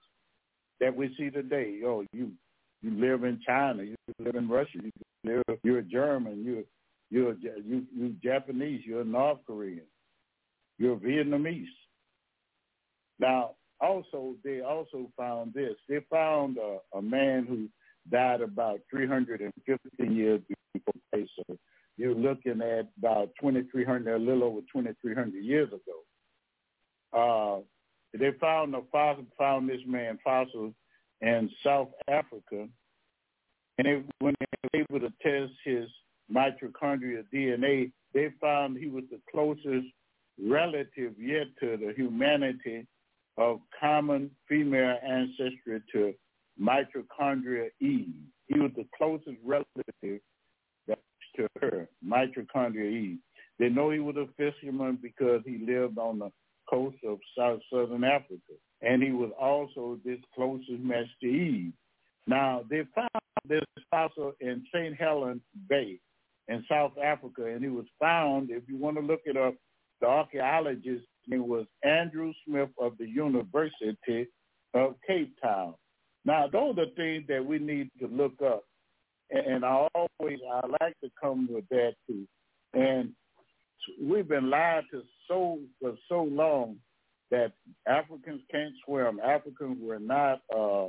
that 0.79 0.95
we 0.95 1.13
see 1.17 1.29
today. 1.29 1.79
Oh, 1.85 2.03
you 2.13 2.31
you 2.81 2.91
live 2.91 3.25
in 3.25 3.41
China, 3.45 3.83
you 3.83 3.95
live 4.19 4.35
in 4.35 4.47
Russia, 4.47 4.77
you 4.81 4.91
live, 5.25 5.59
you're 5.63 5.81
German, 5.81 6.43
you're 6.45 6.63
you're 7.09 7.35
you 7.65 7.85
you 7.95 8.15
Japanese, 8.23 8.81
you're 8.85 9.03
North 9.03 9.39
Korean, 9.45 9.85
you're 10.79 10.95
Vietnamese. 10.95 11.65
Now, 13.19 13.51
also, 13.81 14.35
they 14.43 14.61
also 14.61 15.11
found 15.17 15.53
this. 15.53 15.75
They 15.87 15.99
found 16.09 16.57
a, 16.57 16.79
a 16.97 17.01
man 17.01 17.45
who 17.47 17.67
died 18.09 18.41
about 18.41 18.79
315 18.89 20.15
years 20.15 20.41
before 20.73 20.93
Christ. 21.11 21.31
So 21.35 21.57
you're 21.97 22.15
looking 22.15 22.61
at 22.61 22.87
about 22.97 23.29
2,300, 23.41 24.15
a 24.15 24.17
little 24.17 24.43
over 24.43 24.61
2,300 24.73 25.43
years 25.43 25.69
ago. 25.69 25.91
Uh, 27.11 28.17
they 28.17 28.31
found 28.39 28.73
a 28.73 28.81
fossil, 28.91 29.25
found 29.37 29.69
this 29.69 29.81
man 29.85 30.17
fossil 30.23 30.73
in 31.21 31.49
South 31.63 31.89
Africa, 32.07 32.67
and 33.77 33.85
they, 33.85 34.01
when 34.19 34.33
they 34.39 34.45
were 34.63 34.97
able 34.97 35.07
to 35.07 35.13
test 35.21 35.53
his 35.63 35.89
mitochondrial 36.33 37.23
DNA, 37.33 37.91
they 38.13 38.29
found 38.41 38.77
he 38.77 38.87
was 38.87 39.03
the 39.11 39.19
closest 39.31 39.87
relative 40.43 41.13
yet 41.19 41.47
to 41.59 41.77
the 41.77 41.93
humanity 41.95 42.85
of 43.37 43.59
common 43.79 44.31
female 44.47 44.97
ancestry 45.05 45.81
to 45.93 46.13
mitochondria 46.61 47.69
Eve. 47.79 48.13
He 48.47 48.59
was 48.59 48.71
the 48.75 48.85
closest 48.97 49.37
relative 49.45 50.21
to 51.35 51.47
her, 51.61 51.87
mitochondria 52.05 52.91
Eve. 52.91 53.17
They 53.59 53.69
know 53.69 53.91
he 53.91 53.99
was 53.99 54.15
a 54.15 54.27
fisherman 54.37 54.97
because 55.01 55.41
he 55.45 55.63
lived 55.65 55.97
on 55.97 56.19
the 56.19 56.31
coast 56.69 56.97
of 57.05 57.19
South 57.37 57.59
Southern 57.71 58.03
Africa, 58.03 58.53
and 58.81 59.01
he 59.01 59.11
was 59.11 59.31
also 59.39 59.99
this 60.05 60.19
closest 60.35 60.79
match 60.79 61.07
to 61.21 61.27
Eve. 61.27 61.73
Now 62.27 62.63
they 62.69 62.83
found 62.95 63.09
this 63.47 63.63
fossil 63.89 64.33
in 64.39 64.65
St. 64.73 64.95
Helena 64.95 65.39
Bay 65.67 65.99
in 66.47 66.63
South 66.69 66.93
Africa, 67.03 67.45
and 67.45 67.63
it 67.63 67.69
was 67.69 67.85
found. 67.99 68.49
If 68.49 68.63
you 68.67 68.77
want 68.77 68.97
to 68.97 69.03
look 69.03 69.21
it 69.25 69.37
up, 69.37 69.55
the 70.01 70.07
archaeologist 70.07 71.05
name 71.27 71.47
was 71.47 71.65
Andrew 71.83 72.33
Smith 72.45 72.69
of 72.79 72.97
the 72.97 73.07
University 73.07 74.27
of 74.73 74.95
Cape 75.05 75.33
Town. 75.41 75.75
Now, 76.25 76.47
those 76.47 76.77
are 76.77 76.89
things 76.95 77.25
that 77.27 77.45
we 77.45 77.59
need 77.59 77.89
to 77.99 78.07
look 78.07 78.33
up, 78.45 78.63
and 79.31 79.63
I 79.63 79.87
always 79.95 80.39
I 80.51 80.67
like 80.81 80.99
to 81.03 81.09
come 81.21 81.47
with 81.51 81.67
that 81.69 81.93
too. 82.07 82.27
And 82.73 83.11
we've 84.01 84.27
been 84.27 84.49
lied 84.49 84.83
to 84.91 85.01
so 85.27 85.59
for 85.79 85.95
so 86.07 86.23
long 86.23 86.77
that 87.31 87.53
Africans 87.87 88.41
can't 88.51 88.73
swim. 88.85 89.19
Africans 89.23 89.77
were 89.81 89.99
not 89.99 90.41
uh, 90.55 90.87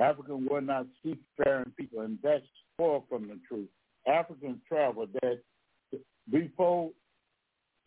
Africans 0.00 0.48
were 0.50 0.60
not 0.60 0.86
seafaring 1.02 1.72
people, 1.78 2.00
and 2.00 2.18
that's 2.22 2.44
far 2.76 3.02
from 3.08 3.28
the 3.28 3.38
truth. 3.48 3.68
Africans 4.06 4.58
traveled 4.68 5.10
that 5.22 5.40
before 6.30 6.90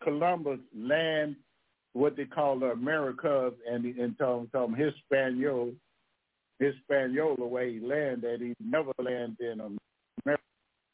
Columbus 0.02 0.60
land 0.76 1.36
what 1.92 2.16
they 2.16 2.24
call 2.24 2.58
the 2.58 2.66
Americas 2.66 3.54
and 3.68 3.84
in 3.84 4.14
terms 4.14 4.48
of 4.54 4.70
Hispaniola, 4.76 5.72
Hispaniola 6.60 7.46
where 7.46 7.66
he 7.66 7.80
landed, 7.80 8.40
he 8.40 8.54
never 8.60 8.92
landed 8.98 9.40
in 9.40 9.60
America. 9.60 10.42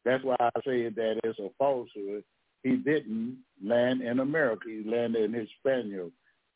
That's 0.04 0.24
why 0.24 0.36
I 0.40 0.50
say 0.64 0.88
that 0.88 1.20
it's 1.24 1.38
a 1.38 1.48
falsehood. 1.58 2.24
He 2.62 2.76
didn't 2.76 3.38
land 3.62 4.02
in 4.02 4.20
America. 4.20 4.64
He 4.68 4.88
landed 4.88 5.24
in 5.24 5.34
Hispaniola. 5.34 6.10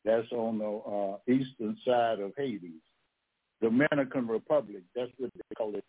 That's 0.04 0.30
on 0.32 0.58
the 0.58 0.64
uh, 0.66 1.32
eastern 1.32 1.76
side 1.86 2.20
of 2.20 2.32
Haiti. 2.36 2.72
Dominican 3.60 4.28
Republic. 4.28 4.82
That's 4.94 5.10
what 5.18 5.30
they 5.34 5.54
call 5.56 5.74
it. 5.74 5.84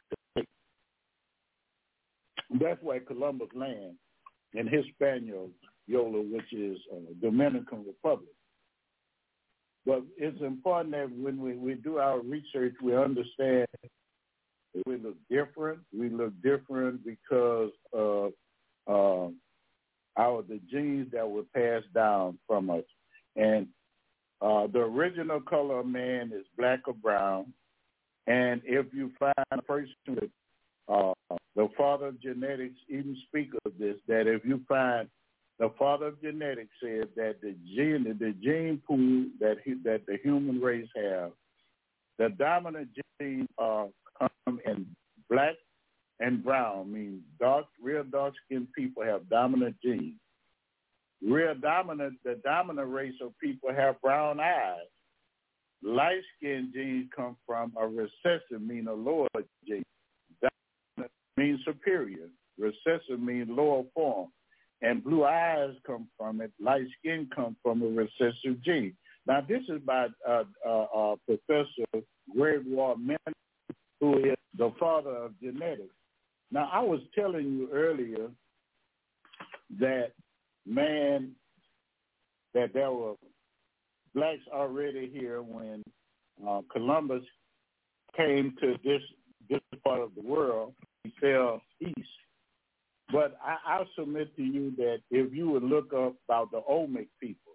That's 2.60 2.82
where 2.82 2.99
Columbus 2.99 3.49
landed 3.53 3.95
in 4.53 4.68
Hispaniola, 4.68 5.49
which 5.90 6.54
is 6.54 6.78
uh, 6.94 7.00
Dominican 7.22 7.86
Republic. 7.86 8.30
But 9.86 10.04
it's 10.18 10.42
important 10.42 10.92
that 10.92 11.10
when 11.12 11.42
we, 11.42 11.54
we 11.56 11.74
do 11.76 11.98
our 11.98 12.20
research, 12.20 12.76
we 12.84 12.96
understand 12.96 13.68
we 14.86 14.98
look 14.98 15.18
different. 15.30 15.80
We 15.98 16.10
look 16.10 16.34
different 16.42 17.04
because 17.06 17.72
of 17.92 18.32
uh, 18.88 19.30
our 20.18 20.44
the 20.44 20.60
genes 20.72 21.08
that 21.12 21.30
were 21.30 21.44
passed 21.56 21.92
down 21.94 22.38
from 22.48 22.70
us. 22.70 22.84
And 23.36 23.68
uh, 24.42 24.68
the 24.68 24.80
original 24.80 25.42
color 25.42 25.80
of 25.80 25.88
man 25.88 26.32
is 26.34 26.46
black 26.58 26.82
or 26.88 26.94
brown. 26.94 27.54
And 28.28 28.62
if 28.64 28.88
you 28.94 29.12
find 29.20 29.34
a 29.52 29.62
person 29.62 29.94
with 30.08 30.30
uh, 30.88 31.14
the 31.56 31.68
father 31.78 32.08
of 32.08 32.22
genetics 32.22 32.78
even 32.90 33.18
speak 33.28 33.50
of 33.66 33.74
this, 33.80 33.96
that 34.08 34.28
if 34.28 34.46
you 34.46 34.62
find 34.68 35.08
the 35.60 35.72
father 35.78 36.07
of 36.07 36.22
genetics 36.22 36.72
said 36.82 37.10
that 37.16 37.36
the 37.41 37.53
gene, 37.76 38.05
the 38.18 38.34
gene 38.41 38.82
pool 38.88 39.26
that 39.39 39.57
he, 39.64 39.74
that 39.84 40.05
the 40.07 40.18
human 40.24 40.62
race 40.62 40.88
have, 40.95 41.32
the 42.18 42.30
dominant 42.38 42.89
genes 43.22 43.47
are 43.57 43.88
uh, 44.22 44.28
come 44.47 44.60
in 44.66 44.86
black 45.30 45.55
and 46.22 46.43
brown, 46.43 46.91
means 46.91 47.22
dark, 47.39 47.66
real 47.82 48.03
dark 48.03 48.34
skinned 48.45 48.68
people 48.76 49.03
have 49.03 49.30
dominant 49.30 49.76
genes. 49.84 50.16
Real 51.22 51.55
dominant, 51.55 52.16
the 52.24 52.39
dominant 52.45 52.89
race 52.89 53.16
of 53.22 53.38
people 53.41 53.74
have 53.76 54.01
brown 54.01 54.39
eyes. 54.39 54.78
Light 55.84 56.22
skinned 56.38 56.74
genes 56.74 57.10
come 57.16 57.36
from 57.45 57.74
a 57.80 57.86
recessive, 57.86 58.62
mean 58.62 58.88
a 58.88 58.93
lower 58.93 59.28
gene. 59.68 59.84
Dominant 60.41 61.12
means 61.36 61.60
superior. 61.66 62.28
Recessive 62.57 63.20
means 63.20 63.49
lower 63.49 63.84
form. 63.93 64.30
And 64.82 65.03
blue 65.03 65.25
eyes 65.25 65.73
come 65.86 66.07
from 66.17 66.41
it. 66.41 66.51
Light 66.59 66.86
skin 66.99 67.30
comes 67.36 67.57
from 67.61 67.82
a 67.82 67.88
recessive 67.88 68.61
gene. 68.63 68.95
Now, 69.27 69.41
this 69.41 69.61
is 69.67 69.82
by 69.86 70.07
uh, 70.27 70.43
uh, 70.65 70.86
uh, 70.95 71.15
Professor 71.25 72.05
Gregoire 72.34 72.95
Mendel, 72.97 73.34
who 73.99 74.17
is 74.19 74.38
the 74.57 74.71
father 74.80 75.11
of 75.11 75.39
genetics. 75.41 75.93
Now, 76.51 76.69
I 76.71 76.80
was 76.80 77.01
telling 77.13 77.45
you 77.45 77.69
earlier 77.71 78.30
that 79.80 80.13
man 80.65 81.32
that 82.53 82.73
there 82.73 82.91
were 82.91 83.15
blacks 84.15 84.41
already 84.51 85.11
here 85.13 85.41
when 85.41 85.84
uh, 86.47 86.61
Columbus 86.71 87.23
came 88.17 88.55
to 88.61 88.75
this 88.84 89.01
this 89.49 89.59
part 89.84 90.01
of 90.01 90.11
the 90.15 90.21
world. 90.21 90.73
He 91.03 91.13
fell 91.19 91.61
east. 91.82 92.09
But 93.12 93.38
I, 93.43 93.57
I'll 93.66 93.88
submit 93.97 94.36
to 94.36 94.43
you 94.43 94.72
that 94.78 94.99
if 95.10 95.34
you 95.34 95.49
would 95.49 95.64
look 95.64 95.93
up 95.93 96.16
about 96.28 96.51
the 96.51 96.62
Olmec 96.68 97.07
people, 97.20 97.53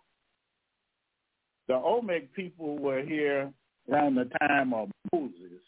the 1.68 1.74
Olmec 1.74 2.32
people 2.34 2.78
were 2.78 3.02
here 3.02 3.52
around 3.90 4.16
the 4.16 4.28
time 4.40 4.74
of 4.74 4.90
Moses. 5.12 5.62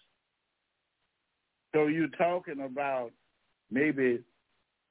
So 1.75 1.87
you're 1.87 2.09
talking 2.09 2.61
about 2.65 3.13
maybe 3.71 4.21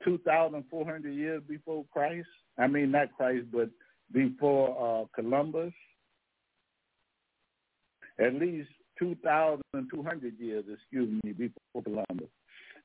2,400 0.03 1.13
years 1.13 1.41
before 1.47 1.85
Christ. 1.91 2.27
I 2.57 2.67
mean, 2.67 2.91
not 2.91 3.11
Christ, 3.17 3.45
but 3.51 3.69
before 4.11 5.01
uh, 5.01 5.05
Columbus. 5.19 5.73
At 8.19 8.35
least 8.35 8.69
2,200 8.99 10.39
years, 10.39 10.63
excuse 10.71 11.21
me, 11.23 11.33
before 11.33 11.83
Columbus. 11.83 12.29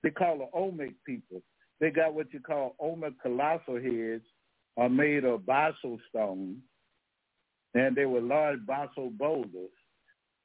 They 0.03 0.11
call 0.11 0.39
the 0.39 0.49
Olmec 0.53 0.91
people. 1.07 1.43
They 1.81 1.91
got 1.91 2.15
what 2.15 2.33
you 2.33 2.41
call 2.41 2.77
Olmec 2.79 3.15
colossal 3.23 3.81
heads 3.81 4.25
are 4.77 4.89
made 4.89 5.25
of 5.25 5.47
basalt 5.47 6.01
stone, 6.09 6.59
and 7.75 7.97
they 7.97 8.07
were 8.07 8.21
large 8.21 8.65
basalt 8.67 9.17
boulders. 9.17 9.71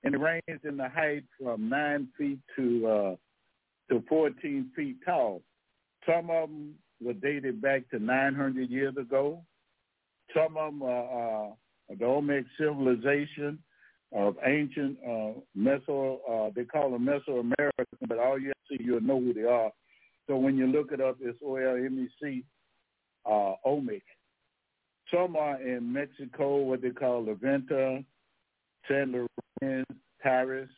And 0.04 0.16
it 0.16 0.20
ranged 0.20 0.66
in 0.66 0.78
the 0.78 0.88
height 0.88 1.24
from 1.42 1.68
9 1.70 2.08
feet 2.18 2.40
to 2.56 2.88
uh, 2.88 3.16
to 3.90 4.04
14 4.08 4.72
feet 4.76 4.98
tall. 5.06 5.42
Some 6.08 6.30
of 6.30 6.50
them 6.50 6.76
were 7.02 7.14
dated 7.14 7.62
back 7.62 7.90
to 7.90 8.00
900 8.00 8.70
years 8.70 8.96
ago. 8.98 9.44
Some 10.34 10.58
of 10.58 10.74
them 10.74 10.84
are 10.84 11.50
uh, 11.50 11.52
the 11.98 12.06
Olmec 12.06 12.46
civilization 12.58 13.60
of 14.12 14.36
ancient 14.46 14.98
uh, 15.06 15.34
Meso, 15.58 16.20
uh, 16.30 16.52
they 16.56 16.64
call 16.64 16.92
them 16.92 17.06
Mesoamerican, 17.06 18.08
but 18.08 18.18
all 18.18 18.40
you 18.40 18.54
see, 18.70 18.78
you'll 18.80 19.02
know 19.02 19.20
who 19.20 19.34
they 19.34 19.44
are. 19.44 19.72
So 20.28 20.38
when 20.38 20.58
you 20.58 20.68
look 20.68 20.92
it 20.92 21.02
up, 21.02 21.18
it's 21.22 21.38
O-L-M-E-C, 21.46 22.44
uh, 23.26 23.54
Olmec. 23.64 24.04
Some 25.14 25.36
are 25.36 25.62
in 25.62 25.92
Mexico, 25.94 26.58
what 26.58 26.82
they 26.82 26.90
call 26.90 27.26
La 27.26 27.34
Venta, 27.34 28.04
San 28.88 29.28
Lorenzo, 29.62 29.86
Paris, 30.22 30.70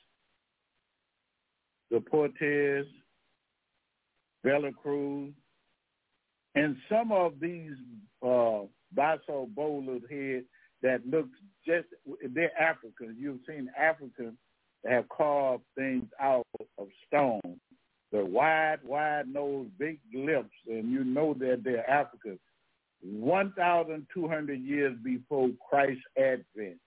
the 1.89 2.01
Portes, 2.01 2.85
Veracruz, 4.43 5.33
and 6.55 6.75
some 6.89 7.11
of 7.11 7.33
these 7.39 7.73
uh, 8.25 8.61
basalt 8.93 9.53
boulders 9.55 10.01
here 10.09 10.41
that 10.81 11.05
looks 11.07 11.37
just, 11.65 11.87
they're 12.33 12.51
Africans. 12.59 13.15
You've 13.17 13.39
seen 13.47 13.69
Africans 13.79 14.35
that 14.83 14.91
have 14.91 15.09
carved 15.09 15.63
things 15.75 16.05
out 16.19 16.47
of 16.77 16.87
stone. 17.07 17.59
They're 18.11 18.25
wide, 18.25 18.79
wide 18.83 19.27
nose, 19.27 19.67
big 19.77 19.99
lips, 20.13 20.55
and 20.67 20.91
you 20.91 21.03
know 21.03 21.33
that 21.35 21.61
they're 21.63 21.89
Africans. 21.89 22.39
1,200 23.01 24.59
years 24.59 24.95
before 25.03 25.49
Christ's 25.69 26.03
advent. 26.17 26.79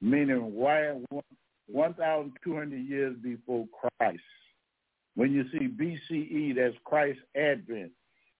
meaning 0.00 0.54
why 0.54 0.94
1,200 1.66 2.76
years 2.76 3.16
before 3.22 3.66
Christ. 3.98 4.22
When 5.14 5.32
you 5.32 5.44
see 5.50 5.66
BCE, 5.68 6.54
that's 6.56 6.76
Christ's 6.84 7.22
advent. 7.36 7.90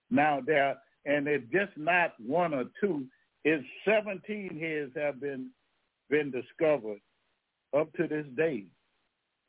Now 0.09 0.39
there, 0.45 0.77
and 1.05 1.27
it's 1.27 1.45
just 1.51 1.77
not 1.77 2.13
one 2.19 2.53
or 2.53 2.65
two. 2.79 3.05
It's 3.43 3.65
17 3.85 4.57
heads 4.59 4.91
have 4.95 5.19
been 5.19 5.49
been 6.09 6.31
discovered 6.31 6.99
up 7.77 7.91
to 7.93 8.07
this 8.07 8.25
day. 8.35 8.65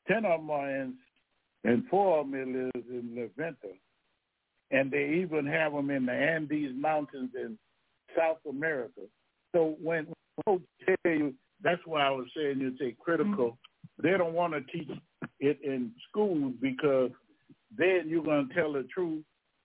Ten 0.07 0.25
of 0.25 0.41
them 0.41 0.51
are 0.51 0.71
in, 0.71 0.95
and 1.65 1.85
four 1.89 2.21
of 2.21 2.31
them 2.31 2.71
is 2.75 2.85
in 2.89 3.15
La 3.17 3.27
Venta. 3.37 3.75
And 4.71 4.91
they 4.91 5.21
even 5.23 5.47
have 5.47 5.73
them 5.73 5.91
in 5.91 6.07
the 6.07 6.13
Andes 6.13 6.73
Mountains 6.75 7.31
in 7.35 7.59
South 8.17 8.39
America. 8.49 9.03
So 9.53 9.77
when 9.83 10.07
folks 10.45 10.65
tell 10.87 11.13
you, 11.13 11.35
that's 11.63 11.81
why 11.85 12.03
I 12.03 12.11
was 12.11 12.27
saying 12.37 12.61
you 12.61 12.77
say 12.79 12.97
critical, 12.99 13.59
mm-hmm. 13.59 14.07
they 14.07 14.17
don't 14.17 14.33
want 14.33 14.55
to 14.55 14.61
teach 14.73 14.91
it 15.41 15.59
in 15.63 15.93
schools 16.09 16.55
because 16.61 17.11
then 17.77 18.05
you're 18.07 18.25
going 18.25 18.49
to 18.49 18.55
tell 18.55 18.73
the 18.73 18.87
truth 18.95 19.25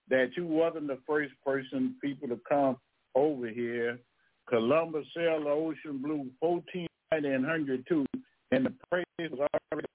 that 0.09 0.31
you 0.35 0.45
wasn't 0.45 0.87
the 0.87 0.99
first 1.07 1.33
person, 1.45 1.95
people 2.01 2.27
to 2.27 2.39
come 2.47 2.77
over 3.15 3.47
here. 3.47 3.99
Columbus 4.47 5.05
sailed 5.15 5.45
the 5.45 5.49
ocean 5.49 6.01
blue 6.01 6.29
1492, 6.39 8.05
and 8.51 8.65
the 8.65 8.73
place 8.89 9.05
was 9.31 9.47
already 9.71 9.87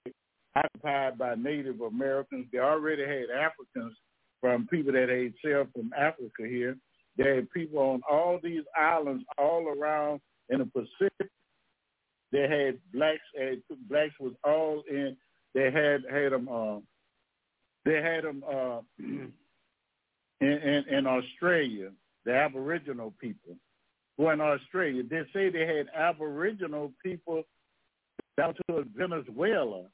occupied 0.56 1.18
by 1.18 1.34
Native 1.34 1.80
Americans. 1.80 2.46
They 2.52 2.58
already 2.58 3.02
had 3.02 3.30
Africans 3.30 3.96
from 4.40 4.66
people 4.66 4.92
that 4.92 5.08
had 5.08 5.34
sailed 5.44 5.68
from 5.72 5.92
Africa 5.96 6.42
here. 6.46 6.76
They 7.16 7.36
had 7.36 7.50
people 7.50 7.78
on 7.78 8.00
all 8.10 8.38
these 8.42 8.62
islands 8.78 9.24
all 9.36 9.68
around 9.68 10.20
in 10.48 10.60
the 10.60 10.66
Pacific. 10.66 11.30
They 12.32 12.48
had 12.48 12.78
blacks. 12.92 13.20
Had, 13.36 13.62
blacks 13.88 14.14
was 14.20 14.32
all 14.44 14.82
in. 14.88 15.16
They 15.54 15.70
had 15.70 16.04
had 16.10 16.32
them. 16.32 16.48
Uh, 16.48 16.78
they 17.84 18.00
had 18.00 18.24
them 18.24 18.44
uh, 18.48 18.80
in, 18.98 19.32
in 20.40 20.84
in 20.88 21.06
Australia. 21.06 21.90
The 22.24 22.34
Aboriginal 22.34 23.12
people 23.20 23.56
were 24.16 24.32
in 24.32 24.40
Australia. 24.40 25.02
They 25.02 25.22
say 25.32 25.50
they 25.50 25.66
had 25.66 25.88
Aboriginal 25.94 26.92
people 27.02 27.42
down 28.36 28.54
to 28.68 28.84
Venezuela. 28.96 29.84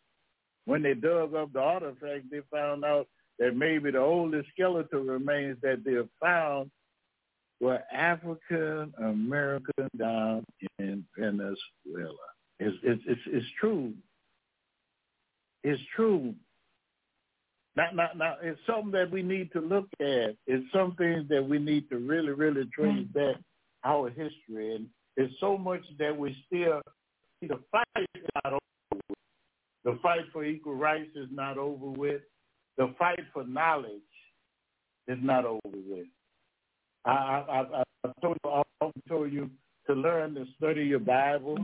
When 0.66 0.82
they 0.82 0.94
dug 0.94 1.34
up 1.34 1.52
the 1.52 1.60
artifacts, 1.60 2.26
they 2.30 2.40
found 2.52 2.84
out 2.84 3.06
that 3.38 3.56
maybe 3.56 3.90
the 3.90 4.00
oldest 4.00 4.48
skeletal 4.52 5.00
remains 5.00 5.58
that 5.62 5.84
they 5.84 5.94
have 5.94 6.08
found 6.20 6.70
were 7.60 7.82
African 7.92 8.92
American 8.98 9.88
down 9.96 10.44
in 10.78 11.04
Venezuela. 11.16 11.56
It's, 12.58 12.76
it's, 12.82 13.02
it's, 13.06 13.20
it's 13.26 13.46
true. 13.58 13.94
It's 15.64 15.80
true. 15.94 16.34
Now, 17.76 17.90
now, 17.94 18.08
now, 18.16 18.34
it's 18.42 18.60
something 18.66 18.92
that 18.92 19.10
we 19.10 19.22
need 19.22 19.52
to 19.52 19.60
look 19.60 19.86
at. 20.00 20.36
It's 20.46 20.64
something 20.72 21.26
that 21.28 21.46
we 21.46 21.58
need 21.58 21.88
to 21.90 21.98
really, 21.98 22.32
really 22.32 22.68
trace 22.74 23.06
mm. 23.06 23.12
back 23.12 23.36
our 23.84 24.08
history. 24.08 24.76
And 24.76 24.86
it's 25.16 25.34
so 25.40 25.58
much 25.58 25.82
that 25.98 26.16
we 26.16 26.36
still, 26.46 26.80
the 27.42 27.60
fight 27.70 27.86
is 28.14 28.22
not 28.42 28.54
over 28.54 28.54
with. 28.54 28.65
The 29.87 29.97
fight 30.03 30.22
for 30.32 30.45
equal 30.45 30.74
rights 30.74 31.12
is 31.14 31.28
not 31.30 31.59
over 31.59 31.87
with. 31.87 32.20
The 32.76 32.93
fight 32.99 33.20
for 33.32 33.45
knowledge 33.45 34.01
is 35.07 35.18
not 35.22 35.45
over 35.45 35.61
with. 35.64 36.09
I, 37.05 37.11
I, 37.12 37.82
I, 38.05 38.11
told 38.20 38.37
you, 38.45 38.51
I 38.51 38.91
told 39.09 39.32
you 39.32 39.49
to 39.87 39.95
learn 39.95 40.34
to 40.34 40.45
study 40.57 40.87
your 40.87 40.99
Bible. 40.99 41.57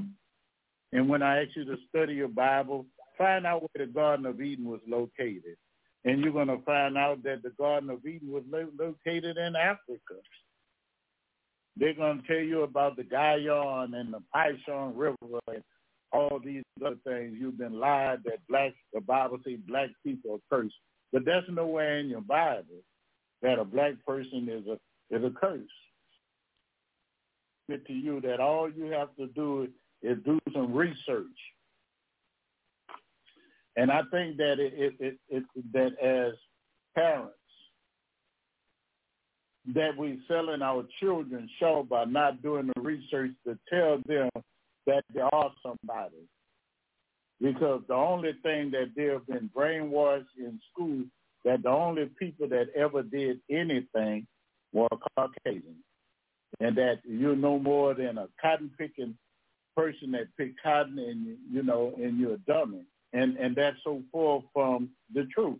And 0.92 1.08
when 1.08 1.20
I 1.20 1.42
ask 1.42 1.48
you 1.56 1.64
to 1.64 1.76
study 1.88 2.14
your 2.14 2.28
Bible, 2.28 2.86
find 3.18 3.44
out 3.44 3.62
where 3.62 3.86
the 3.86 3.92
Garden 3.92 4.24
of 4.26 4.40
Eden 4.40 4.66
was 4.66 4.80
located. 4.86 5.56
And 6.04 6.20
you're 6.20 6.32
going 6.32 6.46
to 6.46 6.62
find 6.64 6.96
out 6.96 7.24
that 7.24 7.42
the 7.42 7.50
Garden 7.50 7.90
of 7.90 8.06
Eden 8.06 8.30
was 8.30 8.44
lo- 8.48 8.70
located 8.78 9.36
in 9.36 9.56
Africa. 9.56 10.14
They're 11.76 11.94
going 11.94 12.22
to 12.22 12.26
tell 12.28 12.44
you 12.44 12.62
about 12.62 12.96
the 12.96 13.02
Gihon 13.02 13.94
and 13.94 14.14
the 14.14 14.22
Pishon 14.32 14.92
River 14.94 15.16
and 15.48 15.64
all 16.12 16.40
these 16.44 16.62
other 16.84 16.96
things. 17.06 17.36
You've 17.38 17.58
been 17.58 17.78
lied 17.78 18.20
that 18.24 18.46
black, 18.48 18.72
the 18.92 19.00
Bible 19.00 19.38
says 19.44 19.58
black 19.66 19.90
people 20.04 20.34
are 20.34 20.56
cursed. 20.56 20.74
But 21.12 21.24
that's 21.24 21.46
nowhere 21.50 21.98
in 21.98 22.08
your 22.08 22.20
Bible 22.20 22.82
that 23.42 23.58
a 23.58 23.64
black 23.64 23.94
person 24.06 24.48
is 24.48 24.66
a 24.66 24.78
is 25.14 25.22
a 25.24 25.30
curse. 25.30 25.60
It 27.68 27.86
to 27.86 27.92
you 27.92 28.20
that 28.22 28.40
all 28.40 28.70
you 28.70 28.86
have 28.86 29.14
to 29.16 29.26
do 29.28 29.68
is 30.02 30.18
do 30.24 30.38
some 30.54 30.72
research. 30.72 31.26
And 33.76 33.90
I 33.90 34.02
think 34.10 34.36
that 34.36 34.58
it, 34.58 34.74
it, 34.76 34.94
it, 34.98 35.44
it 35.56 35.72
that 35.72 35.92
as 36.02 36.34
parents 36.94 37.34
that 39.74 39.96
we're 39.96 40.18
selling 40.28 40.60
our 40.60 40.84
children 41.00 41.48
short 41.58 41.88
by 41.88 42.04
not 42.04 42.42
doing 42.42 42.70
the 42.74 42.80
research 42.80 43.30
to 43.46 43.56
tell 43.70 43.98
them 44.06 44.28
that 44.86 45.04
they 45.14 45.20
are 45.20 45.52
somebody. 45.62 46.28
Because 47.40 47.82
the 47.88 47.94
only 47.94 48.32
thing 48.42 48.70
that 48.70 48.92
they 48.96 49.04
have 49.04 49.26
been 49.26 49.50
brainwashed 49.54 50.26
in 50.38 50.60
school 50.72 51.04
that 51.44 51.62
the 51.62 51.70
only 51.70 52.06
people 52.18 52.48
that 52.48 52.68
ever 52.74 53.02
did 53.02 53.40
anything 53.50 54.26
were 54.72 54.88
Caucasian. 55.16 55.76
And 56.60 56.76
that 56.76 57.00
you're 57.04 57.36
no 57.36 57.58
more 57.58 57.94
than 57.94 58.18
a 58.18 58.28
cotton 58.40 58.70
picking 58.78 59.16
person 59.76 60.12
that 60.12 60.36
picked 60.36 60.62
cotton 60.62 60.98
and 60.98 61.36
you 61.50 61.62
know, 61.62 61.94
and 61.96 62.18
you're 62.18 62.34
a 62.34 62.38
dummy. 62.38 62.84
And 63.12 63.36
and 63.36 63.56
that's 63.56 63.78
so 63.82 64.02
far 64.12 64.42
from 64.52 64.90
the 65.12 65.24
truth. 65.34 65.58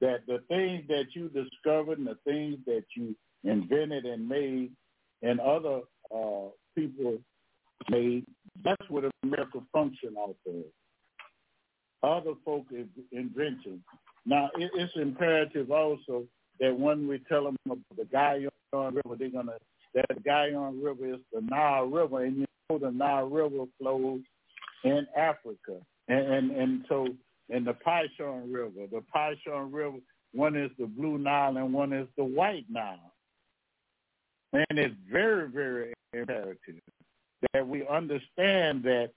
That 0.00 0.26
the 0.26 0.40
things 0.48 0.84
that 0.88 1.06
you 1.14 1.28
discovered 1.28 1.98
and 1.98 2.06
the 2.06 2.18
things 2.24 2.58
that 2.66 2.84
you 2.94 3.16
invented 3.44 4.04
and 4.04 4.28
made 4.28 4.72
and 5.22 5.40
other 5.40 5.80
uh, 6.14 6.48
people 6.76 7.18
made, 7.90 8.24
that's 8.64 8.88
what 8.88 9.04
America 9.22 9.58
function 9.72 10.16
off 10.16 10.36
of. 10.46 10.64
Other 12.02 12.34
folk 12.44 12.66
inventions. 13.12 13.80
Now, 14.24 14.50
it, 14.56 14.70
it's 14.74 14.92
imperative 14.96 15.70
also 15.70 16.24
that 16.60 16.76
when 16.76 17.08
we 17.08 17.20
tell 17.28 17.44
them 17.44 17.56
about 17.64 17.78
the 17.96 18.04
Gihon 18.04 18.94
River, 18.94 19.16
they're 19.18 19.30
gonna 19.30 19.52
that 19.94 20.04
the 20.08 20.20
Gihon 20.20 20.82
River 20.82 21.14
is 21.14 21.20
the 21.32 21.40
Nile 21.40 21.86
River, 21.86 22.24
and 22.24 22.38
you 22.38 22.46
know 22.68 22.78
the 22.78 22.90
Nile 22.90 23.28
River 23.28 23.64
flows 23.80 24.20
in 24.84 25.06
Africa, 25.16 25.80
and 26.08 26.26
and, 26.26 26.50
and 26.50 26.84
so 26.88 27.08
and 27.48 27.66
the 27.66 27.74
Pishon 27.74 28.52
River, 28.52 28.86
the 28.90 29.02
Pishon 29.14 29.72
River, 29.72 29.98
one 30.32 30.56
is 30.56 30.70
the 30.78 30.86
Blue 30.86 31.18
Nile 31.18 31.56
and 31.56 31.72
one 31.72 31.92
is 31.92 32.08
the 32.16 32.24
White 32.24 32.66
Nile, 32.68 33.12
and 34.52 34.78
it's 34.78 34.94
very 35.10 35.48
very 35.48 35.94
imperative 36.12 36.58
that 37.52 37.66
we 37.66 37.86
understand 37.86 38.82
that 38.84 39.10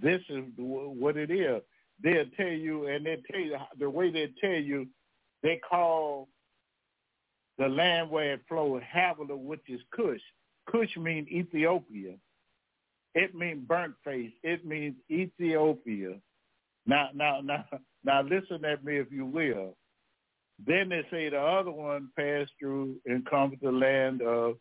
this 0.00 0.20
is 0.28 0.44
what 0.56 1.16
it 1.16 1.30
is. 1.30 1.62
They'll 2.02 2.24
tell 2.36 2.46
you, 2.46 2.86
and 2.86 3.04
they 3.04 3.22
tell 3.30 3.40
you 3.40 3.56
the 3.78 3.90
way 3.90 4.10
they 4.10 4.32
tell 4.40 4.50
you, 4.50 4.86
they 5.42 5.60
call 5.68 6.28
the 7.58 7.68
land 7.68 8.10
where 8.10 8.34
it 8.34 8.40
flowed 8.48 8.82
Havilah, 8.82 9.36
which 9.36 9.60
is 9.68 9.80
Cush. 9.94 10.20
Cush 10.70 10.96
means 10.96 11.28
Ethiopia. 11.28 12.14
It 13.14 13.34
means 13.34 13.66
burnt 13.66 13.94
face. 14.04 14.32
It 14.42 14.64
means 14.64 14.94
Ethiopia. 15.10 16.14
Now, 16.86 17.10
now, 17.14 17.40
now, 17.42 17.64
now, 18.04 18.22
listen 18.22 18.64
at 18.64 18.84
me 18.84 18.96
if 18.96 19.10
you 19.10 19.26
will. 19.26 19.76
Then 20.66 20.88
they 20.88 21.02
say 21.10 21.28
the 21.28 21.40
other 21.40 21.70
one 21.70 22.10
passed 22.16 22.52
through 22.58 22.96
and 23.06 23.26
comes 23.26 23.58
to 23.60 23.66
the 23.66 23.72
land 23.72 24.22
of 24.22 24.56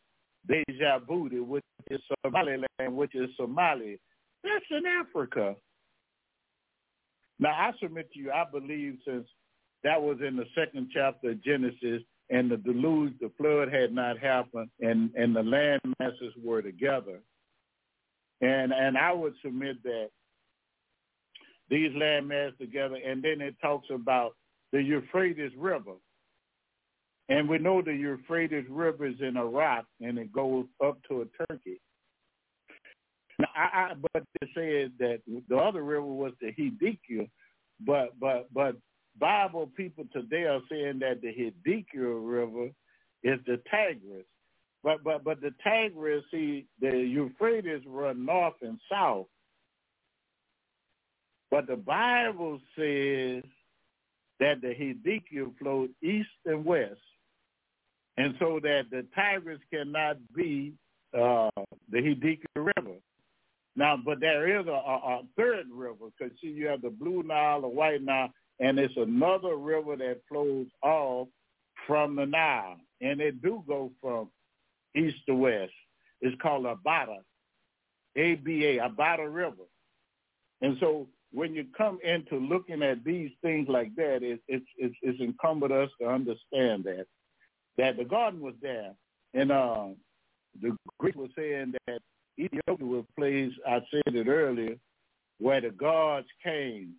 Djibouti, 0.50 1.46
which 1.46 1.64
is 1.90 2.00
Somaliland, 2.24 2.68
which 2.90 3.16
is 3.16 3.30
Somali. 3.38 4.00
That's 4.44 4.66
in 4.72 4.86
Africa. 4.86 5.56
Now, 7.40 7.50
I 7.50 7.72
submit 7.82 8.12
to 8.14 8.20
you, 8.20 8.32
I 8.32 8.44
believe 8.52 8.98
since 9.06 9.28
that 9.84 10.02
was 10.02 10.18
in 10.26 10.36
the 10.36 10.46
second 10.56 10.90
chapter 10.94 11.32
of 11.32 11.44
Genesis, 11.44 12.04
and 12.30 12.52
the 12.52 12.58
deluge, 12.58 13.14
the 13.20 13.32
flood 13.38 13.72
had 13.72 13.94
not 13.94 14.20
happened, 14.20 14.70
and, 14.82 15.10
and 15.16 15.36
the 15.36 15.42
land 15.42 15.82
masses 16.00 16.34
were 16.44 16.62
together. 16.62 17.22
And 18.42 18.72
and 18.72 18.98
I 18.98 19.12
would 19.12 19.34
submit 19.44 19.84
that 19.84 20.10
these 21.70 21.92
land 21.96 22.28
masses 22.28 22.58
together, 22.60 22.96
and 22.96 23.22
then 23.22 23.42
it 23.42 23.56
talks 23.62 23.88
about 23.94 24.36
the 24.72 24.82
Euphrates 24.82 25.52
River. 25.58 25.94
And 27.30 27.50
we 27.50 27.60
know 27.60 27.82
the 27.82 27.94
Euphrates 27.94 28.66
River 28.70 29.08
is 29.08 29.22
in 29.22 29.38
Iraq, 29.38 29.86
and 30.02 30.18
it 30.20 30.34
goes 30.34 30.66
up 30.84 31.00
to 31.10 31.22
a 31.24 31.46
Turkey. 31.48 31.82
Now, 33.40 33.48
I, 33.56 33.62
I, 33.62 33.94
but 34.14 34.24
they 34.42 34.48
said 34.56 34.94
that 35.00 35.22
the 35.50 35.58
other 35.58 35.84
river 35.84 36.06
was 36.06 36.34
the 36.42 36.54
Hiddekel, 36.54 37.30
but 37.86 38.20
but 38.20 38.48
but 38.54 38.78
Bible 39.20 39.72
people 39.78 40.06
today 40.14 40.46
are 40.46 40.62
saying 40.72 41.00
that 41.00 41.22
the 41.22 41.30
Hiddekel 41.34 42.30
River 42.30 42.70
is 43.24 43.40
the 43.48 43.62
Tigris. 43.72 44.26
But 44.84 45.04
but 45.04 45.24
but 45.24 45.42
the 45.42 45.54
Tigris, 45.64 46.24
see, 46.32 46.68
the 46.82 46.98
Euphrates 46.98 47.84
run 47.88 48.26
north 48.26 48.56
and 48.62 48.80
south, 48.92 49.28
But 51.52 51.68
the 51.68 51.78
Bible 51.78 52.60
says 52.78 53.44
that 54.40 54.62
the 54.62 54.74
Hiddekel 54.76 55.58
flowed 55.60 55.92
east 56.04 56.30
and 56.46 56.66
west, 56.66 57.00
and 58.20 58.36
so 58.38 58.60
that 58.62 58.84
the 58.92 59.06
Tigris 59.16 59.62
cannot 59.74 60.18
be 60.36 60.74
uh, 61.14 61.50
the 61.90 61.98
Hiddekel 61.98 62.72
River. 62.76 62.98
Now, 63.78 63.98
but 64.04 64.20
there 64.20 64.60
is 64.60 64.68
a, 64.68 64.72
a, 64.72 64.74
a 64.74 65.22
third 65.38 65.68
river 65.74 66.08
because 66.18 66.36
see, 66.42 66.50
you 66.50 66.68
have 66.68 66.82
the 66.82 66.90
Blue 66.90 67.24
Nile, 67.24 67.62
the 67.62 67.70
White 67.70 68.04
Nile, 68.04 68.30
and 68.60 68.78
it's 68.78 68.94
another 68.98 69.56
river 69.56 69.96
that 69.96 70.20
flows 70.28 70.68
off 70.84 71.30
from 71.88 72.18
the 72.18 72.26
Nile, 72.26 72.76
and 73.00 73.22
it 73.22 73.42
do 73.42 73.64
go 73.66 73.90
from 74.02 74.30
east 74.96 75.20
to 75.28 75.36
west. 75.36 75.72
It's 76.20 76.40
called 76.42 76.66
Abata, 76.66 77.20
A-B-A, 78.18 78.80
Abata 78.80 79.34
River. 79.34 79.64
And 80.62 80.76
so 80.82 81.08
when 81.32 81.56
you 81.56 81.66
come 81.78 82.00
into 82.04 82.36
looking 82.36 82.84
at 82.84 83.06
these 83.06 83.32
things 83.42 83.70
like 83.70 83.96
that, 83.96 84.24
it, 84.24 84.42
it's, 84.50 84.66
it's, 84.78 84.96
it's 85.02 85.22
incumbent 85.22 85.72
us 85.72 85.90
to 86.02 86.08
understand 86.10 86.84
that, 86.84 87.06
that 87.80 87.96
the 87.96 88.04
garden 88.04 88.42
was 88.42 88.56
there. 88.62 88.92
And 89.34 89.52
uh, 89.52 89.88
the 90.62 90.76
Greek 91.00 91.16
was 91.16 91.30
saying 91.36 91.74
that 91.88 92.00
Ethiopia 92.38 92.86
was 92.86 93.06
a 93.10 93.20
place, 93.20 93.54
I 93.66 93.80
said 93.90 94.16
it 94.16 94.28
earlier, 94.28 94.76
where 95.40 95.62
the 95.62 95.70
gods 95.70 96.28
came, 96.44 96.96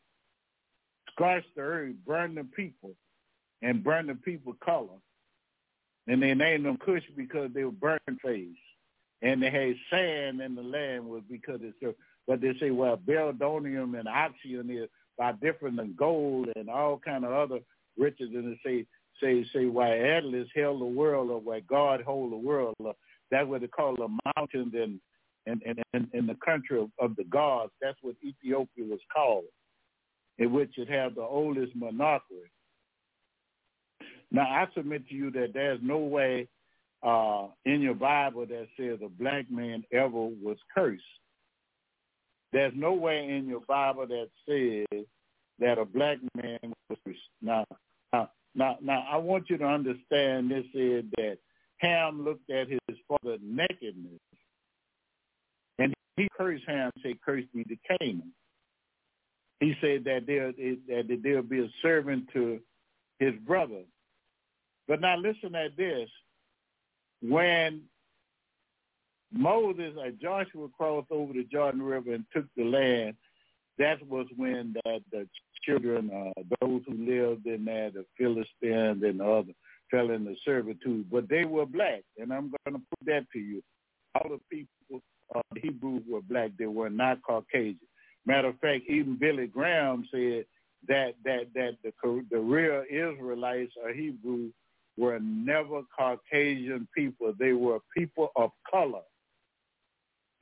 scorched 1.13 1.55
the 1.55 1.63
earth, 1.63 1.95
burned 2.07 2.39
the 2.39 2.45
people, 2.45 2.93
and 3.61 3.85
burned 3.85 4.09
the 4.09 4.15
people 4.15 4.57
color. 4.65 4.99
And 6.07 6.23
they 6.23 6.33
named 6.35 6.65
them 6.65 6.79
Cush 6.79 7.03
because 7.15 7.51
they 7.53 7.65
were 7.65 7.73
burnt 7.73 8.01
face. 8.25 8.57
And 9.21 9.43
they 9.43 9.51
had 9.51 9.75
sand 9.91 10.41
in 10.41 10.55
the 10.55 10.63
land 10.63 11.05
was 11.05 11.23
because 11.31 11.61
it's 11.63 11.97
but 12.27 12.41
they 12.41 12.55
say 12.59 12.71
well 12.71 12.97
Beldonium 12.97 13.99
and 13.99 14.09
Oxium 14.09 14.71
is 14.71 14.89
by 15.19 15.33
different 15.33 15.77
than 15.77 15.95
gold 15.95 16.49
and 16.57 16.71
all 16.71 16.99
kind 16.99 17.27
of 17.27 17.33
other 17.33 17.61
riches 17.99 18.31
and 18.33 18.53
they 18.53 18.61
say 18.65 18.87
say 19.23 19.45
say 19.53 19.67
why 19.67 19.99
Atlas 19.99 20.49
held 20.55 20.81
the 20.81 20.87
world 20.87 21.31
or 21.31 21.41
why 21.41 21.61
God 21.61 22.03
hold 22.03 22.33
the 22.33 22.37
world. 22.37 22.75
Or 22.79 22.95
that's 23.31 23.49
what 23.49 23.61
they 23.61 23.69
call 23.69 23.97
the 23.97 24.09
mountains 24.37 24.75
and 24.75 25.01
and 25.47 25.63
in, 25.63 25.77
in, 25.95 26.09
in 26.13 26.27
the 26.27 26.37
country 26.45 26.81
of, 26.81 26.91
of 26.99 27.17
the 27.17 27.25
gods. 27.25 27.73
That's 27.81 27.99
what 28.03 28.17
Ethiopia 28.25 28.85
was 28.85 29.01
called, 29.15 29.45
in 30.39 30.53
which 30.53 30.77
it 30.77 30.89
had 30.89 31.15
the 31.15 31.23
oldest 31.23 31.75
monarchy. 31.75 32.51
Now, 34.31 34.43
I 34.43 34.67
submit 34.75 35.09
to 35.09 35.15
you 35.15 35.31
that 35.33 35.53
there's 35.55 35.81
no 35.83 35.99
way 35.99 36.49
uh, 37.03 37.49
in 37.65 37.81
your 37.81 37.95
Bible 37.95 38.47
that 38.47 38.69
says 38.77 38.99
a 39.05 39.09
black 39.09 39.51
man 39.51 39.85
ever 39.93 40.11
was 40.11 40.59
cursed. 40.75 41.03
There's 42.53 42.73
no 42.77 42.93
way 42.93 43.29
in 43.29 43.49
your 43.49 43.63
Bible 43.67 44.07
that 44.07 44.29
says 44.47 45.05
that 45.59 45.79
a 45.79 45.85
black 45.85 46.19
man 46.35 46.59
was 46.89 46.99
cursed. 47.05 47.19
Now, 47.41 47.65
now, 48.13 48.31
now, 48.61 48.77
now 48.83 49.07
I 49.11 49.17
want 49.17 49.49
you 49.49 49.57
to 49.57 49.65
understand 49.65 50.51
this 50.51 50.67
is 50.75 51.05
that 51.17 51.39
Ham 51.79 52.23
looked 52.23 52.51
at 52.51 52.69
his 52.69 52.99
father's 53.09 53.41
nakedness 53.43 54.21
and 55.79 55.95
he 56.17 56.29
cursed 56.37 56.65
Ham, 56.67 56.91
said, 57.03 57.15
curse 57.25 57.45
be 57.55 57.65
to 57.65 57.77
Canaan. 57.89 58.35
He 59.61 59.75
said 59.81 60.05
that 60.05 60.27
there 60.27 60.53
that 60.53 61.21
there'll 61.23 61.43
be 61.43 61.61
a 61.61 61.71
servant 61.81 62.29
to 62.35 62.61
his 63.19 63.35
brother. 63.47 63.83
But 64.87 65.01
now 65.01 65.17
listen 65.17 65.55
at 65.55 65.77
this. 65.77 66.11
When 67.23 67.83
Moses 69.33 69.95
or 69.99 70.11
Joshua 70.11 70.69
crossed 70.77 71.11
over 71.11 71.33
the 71.33 71.45
Jordan 71.45 71.83
River 71.83 72.13
and 72.13 72.25
took 72.35 72.45
the 72.57 72.65
land, 72.65 73.17
that 73.79 74.07
was 74.07 74.27
when 74.37 74.75
that 74.85 75.01
the 75.11 75.27
children, 75.63 76.11
uh, 76.11 76.43
those 76.61 76.83
who 76.87 76.95
lived 76.95 77.47
in 77.47 77.65
there, 77.65 77.91
the 77.91 78.05
Philistines 78.17 79.03
and 79.03 79.21
the 79.21 79.25
other, 79.25 79.53
fell 79.91 80.11
into 80.11 80.35
servitude. 80.45 81.11
But 81.11 81.29
they 81.29 81.45
were 81.45 81.67
black, 81.67 82.03
and 82.19 82.33
I'm 82.33 82.53
going 82.65 82.81
to 82.81 82.83
put 82.91 83.07
that 83.07 83.27
to 83.33 83.39
you. 83.39 83.63
All 84.15 84.31
the 84.31 84.41
people 84.51 85.03
uh, 85.35 85.43
the 85.55 85.61
Hebrews 85.61 86.03
were 86.09 86.23
black. 86.23 86.51
They 86.59 86.67
were 86.67 86.91
not 86.91 87.23
Caucasian. 87.23 87.79
Matter 88.27 88.49
of 88.49 88.59
fact, 88.59 88.85
even 88.89 89.17
Billy 89.17 89.47
Graham 89.47 90.07
said 90.11 90.45
that 90.89 91.15
that 91.25 91.47
that 91.55 91.77
the 91.83 92.25
the 92.31 92.39
real 92.39 92.85
Israelites 92.91 93.73
or 93.83 93.93
Hebrews 93.93 94.53
were 94.97 95.19
never 95.21 95.83
Caucasian 95.97 96.89
people. 96.97 97.33
They 97.39 97.53
were 97.53 97.79
people 97.97 98.33
of 98.37 98.51
color. 98.71 99.03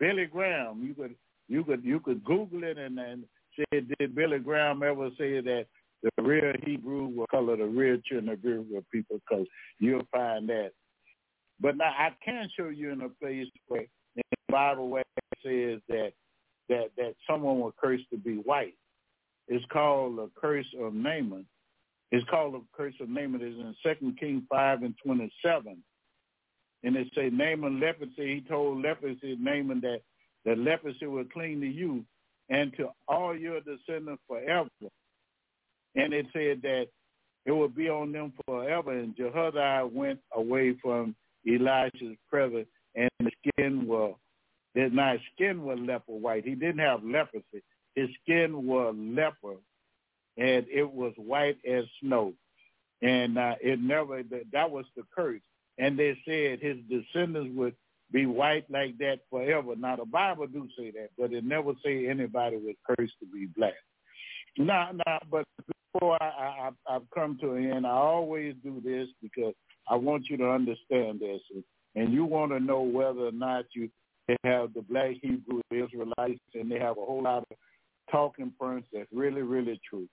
Billy 0.01 0.27
Graham, 0.27 0.83
you 0.83 0.95
could 0.95 1.15
you 1.49 1.65
could 1.65 1.85
you 1.85 2.01
could 2.01 2.25
Google 2.25 2.65
it 2.65 2.79
and 2.79 2.97
then 2.97 3.25
say 3.59 3.81
did 3.99 4.15
Billy 4.15 4.39
Graham 4.39 4.83
ever 4.83 5.11
say 5.19 5.41
that 5.41 5.67
the 6.03 6.23
real 6.23 6.53
Hebrew 6.65 7.09
were 7.09 7.27
color, 7.27 7.57
the 7.57 7.65
real 7.65 7.99
children 8.05 8.33
of 8.33 8.39
Israel 8.39 8.85
people 8.93 9.21
because 9.29 9.47
you'll 9.79 10.07
find 10.13 10.49
that. 10.49 10.71
But 11.61 11.77
now 11.77 11.93
I 11.99 12.11
can 12.25 12.49
show 12.57 12.69
you 12.69 12.91
in 12.93 13.01
a 13.01 13.09
place 13.09 13.49
where 13.67 13.83
in 14.17 14.23
the 14.31 14.53
Bible 14.53 14.89
where 14.89 15.03
it 15.03 15.39
says 15.45 15.83
that 15.89 16.13
that 16.69 16.91
that 16.97 17.15
someone 17.29 17.59
was 17.59 17.73
cursed 17.83 18.09
to 18.11 18.19
be 18.19 18.37
white. 18.37 18.75
It's 19.49 19.65
called 19.73 20.19
the 20.19 20.31
curse 20.41 20.67
of 20.81 20.95
Naaman. 20.95 21.47
It's 22.11 22.29
called 22.31 22.55
the 22.55 22.63
curse 22.77 22.95
of 23.01 23.09
Naaman. 23.09 23.41
It's 23.43 23.59
in 23.59 23.75
Second 23.83 24.19
King 24.19 24.47
five 24.49 24.83
and 24.83 24.95
twenty 25.05 25.33
seven. 25.45 25.83
And 26.85 26.97
it 26.97 27.09
say 27.15 27.29
Naaman 27.31 27.81
leprosy, 27.81 28.37
he 28.37 28.45
told 28.49 28.83
leprosy 28.83 29.37
Naaman 29.39 29.81
that 29.81 30.01
the 30.45 30.55
leprosy 30.55 31.07
will 31.07 31.25
cling 31.25 31.61
to 31.61 31.67
you 31.67 32.05
and 32.49 32.73
to 32.77 32.89
all 33.07 33.37
your 33.37 33.61
descendants 33.61 34.23
forever. 34.27 34.69
And 35.95 36.13
it 36.13 36.27
said 36.33 36.63
that 36.63 36.87
it 37.45 37.53
will 37.53 37.69
be 37.69 37.89
on 37.89 38.13
them 38.13 38.33
forever. 38.47 38.93
And 38.93 39.17
Jehoiada 39.17 39.89
went 39.93 40.21
away 40.35 40.77
from 40.83 41.15
Elisha's 41.47 42.17
presence 42.31 42.69
and 42.95 43.11
the 43.21 43.31
skin 43.47 43.87
was 43.87 44.15
his 44.75 44.93
skin 45.35 45.65
was 45.65 45.79
leper 45.81 46.13
white. 46.13 46.45
He 46.45 46.55
didn't 46.55 46.79
have 46.79 47.03
leprosy. 47.03 47.63
His 47.95 48.09
skin 48.23 48.67
was 48.67 48.95
leper, 48.97 49.57
and 50.37 50.67
it 50.69 50.89
was 50.89 51.13
white 51.17 51.59
as 51.69 51.85
snow. 52.01 52.35
And 53.03 53.39
uh, 53.39 53.55
it 53.61 53.81
never 53.81 54.23
that 54.53 54.71
was 54.71 54.85
the 54.97 55.03
curse. 55.15 55.41
And 55.79 55.99
they 55.99 56.17
said 56.25 56.61
his 56.61 56.77
descendants 56.89 57.51
would 57.57 57.75
be 58.13 58.27
white 58.27 58.65
like 58.71 58.97
that 58.99 59.21
forever. 59.31 59.75
Now 59.77 59.97
the 59.97 60.05
Bible 60.05 60.47
do 60.47 60.69
say 60.77 60.91
that, 60.93 61.11
but 61.19 61.33
it 61.33 61.45
never 61.45 61.73
say 61.85 62.09
anybody 62.09 62.57
was 62.57 62.77
cursed 62.87 63.15
to 63.21 63.27
be 63.27 63.49
black. 63.57 63.75
Now, 64.57 64.91
now, 65.07 65.19
but 65.31 65.45
before 65.93 66.21
I, 66.23 66.27
I, 66.27 66.97
I've 66.97 67.11
come 67.15 67.39
to 67.41 67.53
an 67.53 67.71
end, 67.71 67.87
I 67.87 67.91
always 67.91 68.55
do 68.65 68.81
this 68.85 69.09
because 69.23 69.55
I 69.89 69.97
want 69.97 70.29
you 70.29 70.37
to 70.39 70.51
understand 70.51 71.21
this 71.21 71.41
and 71.95 72.13
you 72.13 72.25
want 72.25 72.53
to 72.53 72.61
know 72.61 72.81
whether 72.81 73.27
or 73.27 73.33
not 73.33 73.67
you 73.73 73.89
have 74.45 74.75
the 74.75 74.83
black 74.83 75.17
Hebrew 75.23 75.63
Israelites 75.71 76.41
and 76.55 76.71
they 76.71 76.79
have 76.79 76.99
a 76.99 77.05
whole 77.05 77.23
lot 77.23 77.45
of 77.51 77.57
talking 78.11 78.53
points 78.59 78.89
that's 78.93 79.09
really, 79.13 79.43
really 79.43 79.81
true. 79.89 80.09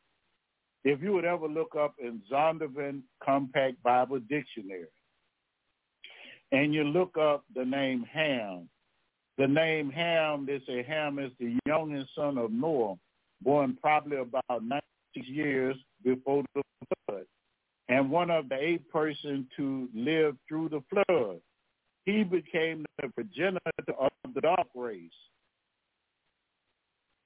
If 0.84 1.02
you 1.02 1.14
would 1.14 1.26
ever 1.26 1.48
look 1.48 1.76
up 1.80 1.96
in 2.00 2.22
Zondervan 2.32 3.02
Compact 3.24 3.82
Bible 3.84 4.20
Dictionary 4.20 4.88
and 6.52 6.74
you 6.74 6.84
look 6.84 7.18
up 7.18 7.44
the 7.56 7.66
name 7.66 8.06
Ham, 8.12 8.70
the 9.38 9.48
name 9.48 9.90
Ham, 9.92 10.46
they 10.46 10.62
say 10.66 10.84
Ham 10.84 11.20
is 11.20 11.32
the 11.40 11.58
youngest 11.66 12.10
son 12.16 12.38
of 12.38 12.52
Noah, 12.52 12.96
born 13.42 13.78
probably 13.82 14.18
about 14.18 14.64
96 14.64 15.28
years 15.28 15.76
before 16.04 16.44
the 16.54 16.62
flood, 17.08 17.26
and 17.90 18.10
one 18.10 18.32
of 18.32 18.50
the 18.50 18.56
eight 18.56 18.90
persons 18.90 19.46
to 19.58 19.90
live 19.94 20.38
through 20.48 20.70
the 20.70 20.84
flood. 20.90 21.40
He 22.06 22.24
became 22.24 22.86
the 23.02 23.10
progenitor 23.10 23.60
of 24.00 24.12
the 24.34 24.42
dark 24.42 24.68
race, 24.76 25.10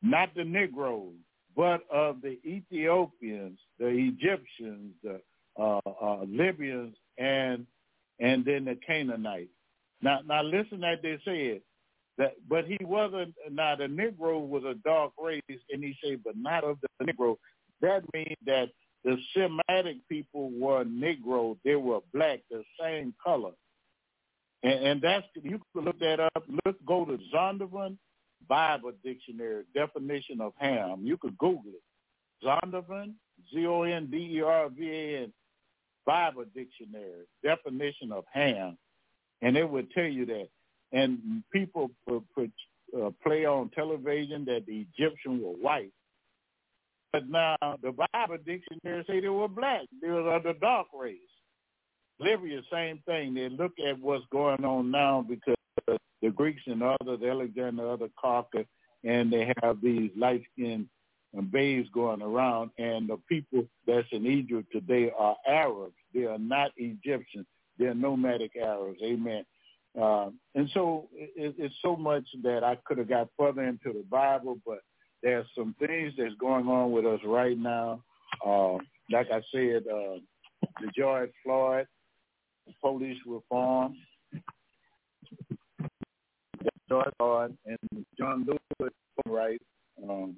not 0.02 0.34
the 0.36 0.46
Negroes, 0.46 1.16
but 1.56 1.82
of 1.92 2.22
the 2.22 2.40
Ethiopians, 2.46 3.60
the 3.78 3.88
Egyptians, 3.88 4.94
the 5.04 5.20
uh, 5.60 5.82
uh, 6.02 6.24
Libyans, 6.26 6.96
and 7.18 7.68
and 8.20 8.44
then 8.46 8.66
the 8.66 8.78
Canaanites. 8.86 9.50
Now, 10.02 10.20
now 10.26 10.44
listen 10.44 10.82
that 10.82 11.02
they 11.02 11.20
said 11.26 11.62
that, 12.18 12.36
but 12.48 12.66
he 12.66 12.78
wasn't. 12.82 13.34
Now 13.52 13.76
the 13.76 13.86
Negro 13.86 14.46
was 14.48 14.64
a 14.64 14.76
dark 14.86 15.12
race, 15.22 15.42
and 15.50 15.84
he 15.84 15.96
said, 16.04 16.22
but 16.24 16.36
not 16.38 16.64
of 16.64 16.78
the 16.82 17.06
Negro. 17.06 17.38
That 17.82 18.04
means 18.14 18.36
that 18.46 18.70
the 19.04 19.18
Semitic 19.34 19.98
people 20.10 20.52
were 20.52 20.84
Negro; 20.86 21.58
they 21.64 21.76
were 21.76 22.00
black, 22.14 22.42
the 22.50 22.64
same 22.80 23.14
color. 23.24 23.52
And, 24.64 24.86
and 24.86 25.02
that's 25.02 25.26
you 25.42 25.62
can 25.74 25.86
look 25.86 26.00
that 26.00 26.20
up. 26.20 26.44
Look, 26.66 26.78
go 26.86 27.06
to 27.06 27.18
Zondervan 27.34 27.98
Bible 28.48 28.92
Dictionary 29.04 29.64
definition 29.74 30.42
of 30.42 30.54
ham. 30.58 31.02
You 31.04 31.18
could 31.18 31.38
Google 31.38 31.72
it. 31.74 32.46
Zondervan, 32.46 33.14
Z-O-N-D-E-R-V-A-N, 33.54 35.34
Bible 36.06 36.46
Dictionary 36.56 37.26
definition 37.44 38.12
of 38.12 38.26
ham, 38.32 38.78
and 39.42 39.58
it 39.58 39.70
would 39.70 39.92
tell 39.92 40.06
you 40.06 40.26
that. 40.26 40.48
And 40.92 41.44
people 41.54 41.92
put, 42.08 42.24
put, 42.34 42.52
uh, 43.00 43.12
play 43.22 43.46
on 43.46 43.70
television 43.70 44.46
that 44.46 44.66
the 44.66 44.86
Egyptians 44.94 45.44
were 45.44 45.52
white. 45.52 45.92
But 47.14 47.28
now 47.30 47.56
the 47.62 47.92
Bible 47.92 48.38
dictionary 48.46 49.04
say 49.08 49.20
they 49.20 49.30
were 49.30 49.48
black. 49.48 49.82
They 50.02 50.10
were 50.10 50.36
of 50.36 50.44
the 50.44 50.54
dark 50.54 50.88
race. 50.94 51.18
Libya, 52.20 52.62
same 52.72 53.02
thing. 53.06 53.34
They 53.34 53.50
look 53.50 53.74
at 53.88 54.00
what's 54.00 54.26
going 54.32 54.66
on 54.66 54.92
now 54.92 55.26
because 55.28 55.56
the 56.22 56.30
Greeks 56.30 56.62
and 56.66 56.84
others, 56.84 57.22
Alexander, 57.24 57.90
other 57.90 58.10
Carker, 58.20 58.66
and 59.04 59.32
they 59.32 59.54
have 59.62 59.82
these 59.82 60.12
light-skinned 60.18 60.88
babes 61.52 61.90
going 61.94 62.22
around, 62.22 62.72
and 62.78 63.10
the 63.10 63.18
people 63.28 63.64
that's 63.86 64.08
in 64.12 64.26
Egypt 64.26 64.68
today 64.72 65.12
are 65.18 65.36
Arabs. 65.48 65.96
They 66.14 66.26
are 66.26 66.40
not 66.40 66.72
Egyptians. 66.78 67.46
They're 67.78 67.94
nomadic 67.94 68.56
Arabs. 68.56 69.00
Amen. 69.04 69.46
Uh, 70.00 70.30
and 70.56 70.70
so 70.74 71.08
it, 71.14 71.56
it's 71.58 71.76
so 71.82 71.96
much 71.96 72.24
that 72.44 72.64
I 72.64 72.78
could 72.86 72.98
have 72.98 73.10
got 73.10 73.30
further 73.38 73.64
into 73.64 73.94
the 73.94 74.04
Bible, 74.10 74.58
but 74.66 74.80
there's 75.24 75.48
some 75.56 75.76
things 75.80 76.14
that's 76.18 76.36
going 76.40 76.68
on 76.68 76.92
with 76.92 77.06
us 77.06 77.20
right 77.26 77.58
now. 77.58 78.04
Uh, 78.46 78.74
like 79.12 79.28
I 79.32 79.42
said, 79.52 79.84
uh, 79.88 80.20
the 80.82 80.92
George 80.96 81.32
Floyd 81.44 81.88
police 82.82 83.18
reform, 83.26 83.96
George 86.88 87.14
Floyd 87.18 87.58
and 87.66 88.06
John 88.18 88.46
Lewis 88.46 88.94
right 89.26 89.62
um, 90.08 90.36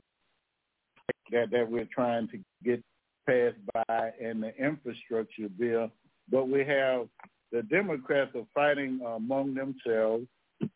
that 1.31 1.51
that 1.51 1.69
we're 1.69 1.87
trying 1.93 2.27
to 2.29 2.39
get 2.63 2.83
passed 3.27 3.57
by, 3.73 4.11
and 4.21 4.43
the 4.43 4.55
infrastructure 4.57 5.49
bill. 5.49 5.89
But 6.29 6.49
we 6.49 6.59
have 6.65 7.07
the 7.51 7.63
Democrats 7.63 8.31
are 8.35 8.47
fighting 8.53 9.01
among 9.05 9.53
themselves, 9.53 10.25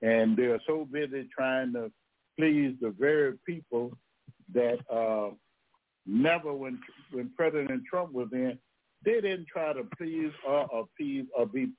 and 0.01 0.35
they're 0.35 0.61
so 0.67 0.87
busy 0.91 1.27
trying 1.35 1.73
to 1.73 1.91
please 2.37 2.75
the 2.81 2.93
very 2.97 3.33
people 3.45 3.91
that 4.53 4.77
uh, 4.91 5.33
never, 6.05 6.53
when 6.53 6.79
when 7.11 7.31
President 7.35 7.83
Trump 7.89 8.13
was 8.13 8.27
in, 8.31 8.57
they 9.03 9.21
didn't 9.21 9.47
try 9.47 9.73
to 9.73 9.83
please 9.97 10.31
or 10.47 10.67
appease 10.81 11.25
or 11.37 11.45
be 11.45 11.71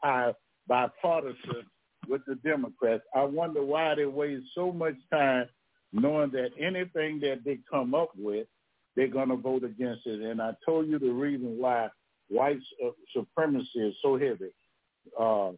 bipartisan 0.68 1.66
with 2.08 2.22
the 2.26 2.36
Democrats. 2.36 3.02
I 3.14 3.24
wonder 3.24 3.64
why 3.64 3.94
they 3.94 4.06
waste 4.06 4.46
so 4.54 4.72
much 4.72 4.94
time 5.12 5.46
knowing 5.92 6.30
that 6.32 6.50
anything 6.58 7.20
that 7.20 7.42
they 7.44 7.58
come 7.70 7.94
up 7.94 8.10
with, 8.16 8.46
they're 8.96 9.08
going 9.08 9.28
to 9.28 9.36
vote 9.36 9.64
against 9.64 10.06
it. 10.06 10.20
And 10.20 10.40
I 10.40 10.52
told 10.64 10.88
you 10.88 10.98
the 10.98 11.10
reason 11.10 11.58
why 11.58 11.88
white 12.28 12.58
supremacy 13.14 13.78
is 13.78 13.94
so 14.02 14.18
heavy. 14.18 14.50
Uh, 15.18 15.52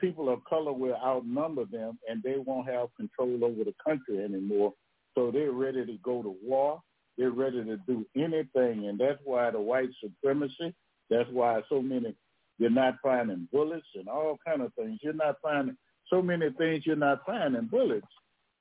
people 0.00 0.28
of 0.28 0.44
color 0.44 0.72
will 0.72 0.96
outnumber 0.96 1.64
them, 1.64 1.98
and 2.08 2.22
they 2.22 2.36
won't 2.36 2.68
have 2.68 2.88
control 2.96 3.44
over 3.44 3.64
the 3.64 3.74
country 3.84 4.22
anymore. 4.22 4.74
So 5.14 5.30
they're 5.30 5.52
ready 5.52 5.84
to 5.84 5.98
go 6.02 6.22
to 6.22 6.36
war. 6.42 6.80
They're 7.18 7.30
ready 7.30 7.62
to 7.64 7.76
do 7.86 8.06
anything, 8.16 8.88
and 8.88 8.98
that's 8.98 9.20
why 9.24 9.50
the 9.50 9.60
white 9.60 9.90
supremacy. 10.02 10.74
That's 11.10 11.28
why 11.30 11.60
so 11.68 11.82
many 11.82 12.14
you're 12.58 12.70
not 12.70 12.98
finding 13.02 13.48
bullets 13.52 13.86
and 13.94 14.08
all 14.08 14.38
kind 14.46 14.62
of 14.62 14.72
things. 14.74 15.00
You're 15.02 15.14
not 15.14 15.36
finding 15.42 15.76
so 16.08 16.22
many 16.22 16.50
things. 16.56 16.84
You're 16.86 16.96
not 16.96 17.22
finding 17.26 17.66
bullets 17.66 18.06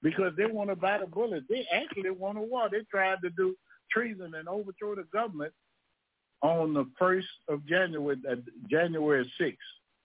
because 0.01 0.33
they 0.37 0.45
want 0.45 0.69
to 0.69 0.75
buy 0.75 0.97
the 0.97 1.05
bullets. 1.05 1.45
They 1.49 1.67
actually 1.71 2.09
want 2.09 2.37
a 2.37 2.41
war. 2.41 2.67
They 2.71 2.79
tried 2.89 3.21
to 3.23 3.29
do 3.29 3.55
treason 3.91 4.33
and 4.35 4.47
overthrow 4.47 4.95
the 4.95 5.05
government 5.13 5.53
on 6.41 6.73
the 6.73 6.85
first 6.97 7.27
of 7.47 7.65
January, 7.65 8.17
uh, 8.29 8.35
January 8.69 9.31
sixth. 9.39 9.59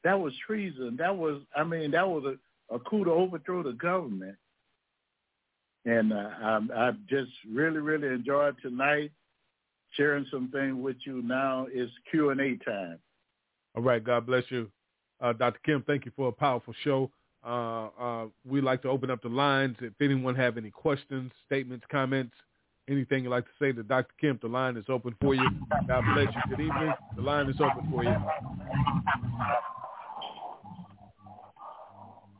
That 0.04 0.18
was 0.20 0.32
treason. 0.46 0.96
That 0.98 1.16
was, 1.16 1.42
I 1.56 1.64
mean, 1.64 1.90
that 1.92 2.08
was 2.08 2.24
a, 2.24 2.74
a 2.74 2.78
coup 2.78 3.04
to 3.04 3.10
overthrow 3.10 3.62
the 3.62 3.72
government. 3.72 4.36
And 5.84 6.12
uh, 6.12 6.30
I, 6.42 6.60
I 6.74 6.90
just 7.08 7.30
really, 7.52 7.78
really 7.78 8.08
enjoyed 8.08 8.56
tonight 8.60 9.12
sharing 9.92 10.26
some 10.30 10.50
things 10.50 10.76
with 10.76 10.96
you. 11.04 11.22
Now 11.22 11.66
is 11.72 11.90
Q 12.10 12.30
and 12.30 12.40
A 12.40 12.56
time. 12.64 12.98
All 13.76 13.82
right. 13.82 14.02
God 14.02 14.26
bless 14.26 14.44
you, 14.48 14.70
uh, 15.20 15.32
Dr. 15.32 15.60
Kemp. 15.64 15.86
Thank 15.86 16.04
you 16.04 16.12
for 16.16 16.28
a 16.28 16.32
powerful 16.32 16.74
show. 16.82 17.10
Uh, 17.44 17.88
uh, 18.00 18.26
we 18.44 18.60
like 18.60 18.82
to 18.82 18.88
open 18.88 19.10
up 19.10 19.22
the 19.22 19.28
lines. 19.28 19.76
If 19.80 19.92
anyone 20.00 20.34
have 20.34 20.56
any 20.56 20.70
questions, 20.70 21.30
statements, 21.46 21.86
comments, 21.90 22.34
anything 22.88 23.24
you'd 23.24 23.30
like 23.30 23.44
to 23.44 23.50
say 23.58 23.72
to 23.72 23.82
Dr. 23.82 24.12
Kemp, 24.20 24.40
the 24.42 24.48
line 24.48 24.76
is 24.76 24.84
open 24.88 25.14
for 25.20 25.34
you. 25.34 25.48
God 25.88 26.04
bless 26.14 26.34
you. 26.34 26.56
Good 26.56 26.60
evening. 26.60 26.92
The 27.16 27.22
line 27.22 27.48
is 27.48 27.56
open 27.60 27.90
for 27.90 28.04
you. 28.04 28.14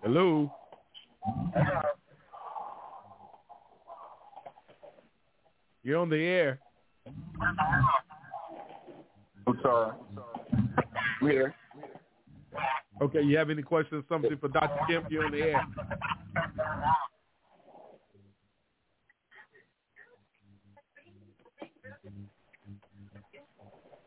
Hello. 0.02 0.52
You're 5.82 5.98
on 5.98 6.10
the 6.10 6.16
air. 6.16 6.60
I'm 9.46 9.60
sorry. 9.62 9.96
We're 11.22 11.30
here. 11.30 11.54
Okay, 13.02 13.22
you 13.22 13.36
have 13.36 13.50
any 13.50 13.62
questions, 13.62 14.04
or 14.04 14.14
something 14.14 14.36
for 14.38 14.48
Dr. 14.48 14.80
Kemp? 14.88 15.10
You're 15.10 15.26
on 15.26 15.32
the 15.32 15.42
air. 15.42 15.66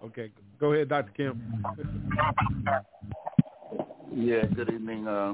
Okay, 0.03 0.31
go 0.59 0.73
ahead, 0.73 0.89
Dr. 0.89 1.11
Kim. 1.15 1.41
yeah, 4.13 4.45
good 4.45 4.69
evening. 4.69 5.07
Uh, 5.07 5.33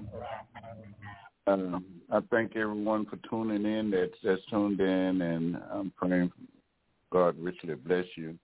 uh, 1.47 1.79
I 2.11 2.19
thank 2.31 2.55
everyone 2.55 3.05
for 3.05 3.17
tuning 3.29 3.65
in 3.65 3.91
that's, 3.91 4.13
that's 4.23 4.41
tuned 4.49 4.79
in, 4.79 5.21
and 5.21 5.57
I'm 5.71 5.91
praying 5.95 6.31
God 7.11 7.37
richly 7.39 7.75
bless 7.75 8.05
you. 8.15 8.37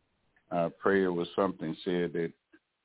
I 0.51 0.69
pray 0.79 1.03
it 1.03 1.07
was 1.07 1.27
something 1.35 1.75
said 1.83 2.13
that 2.13 2.31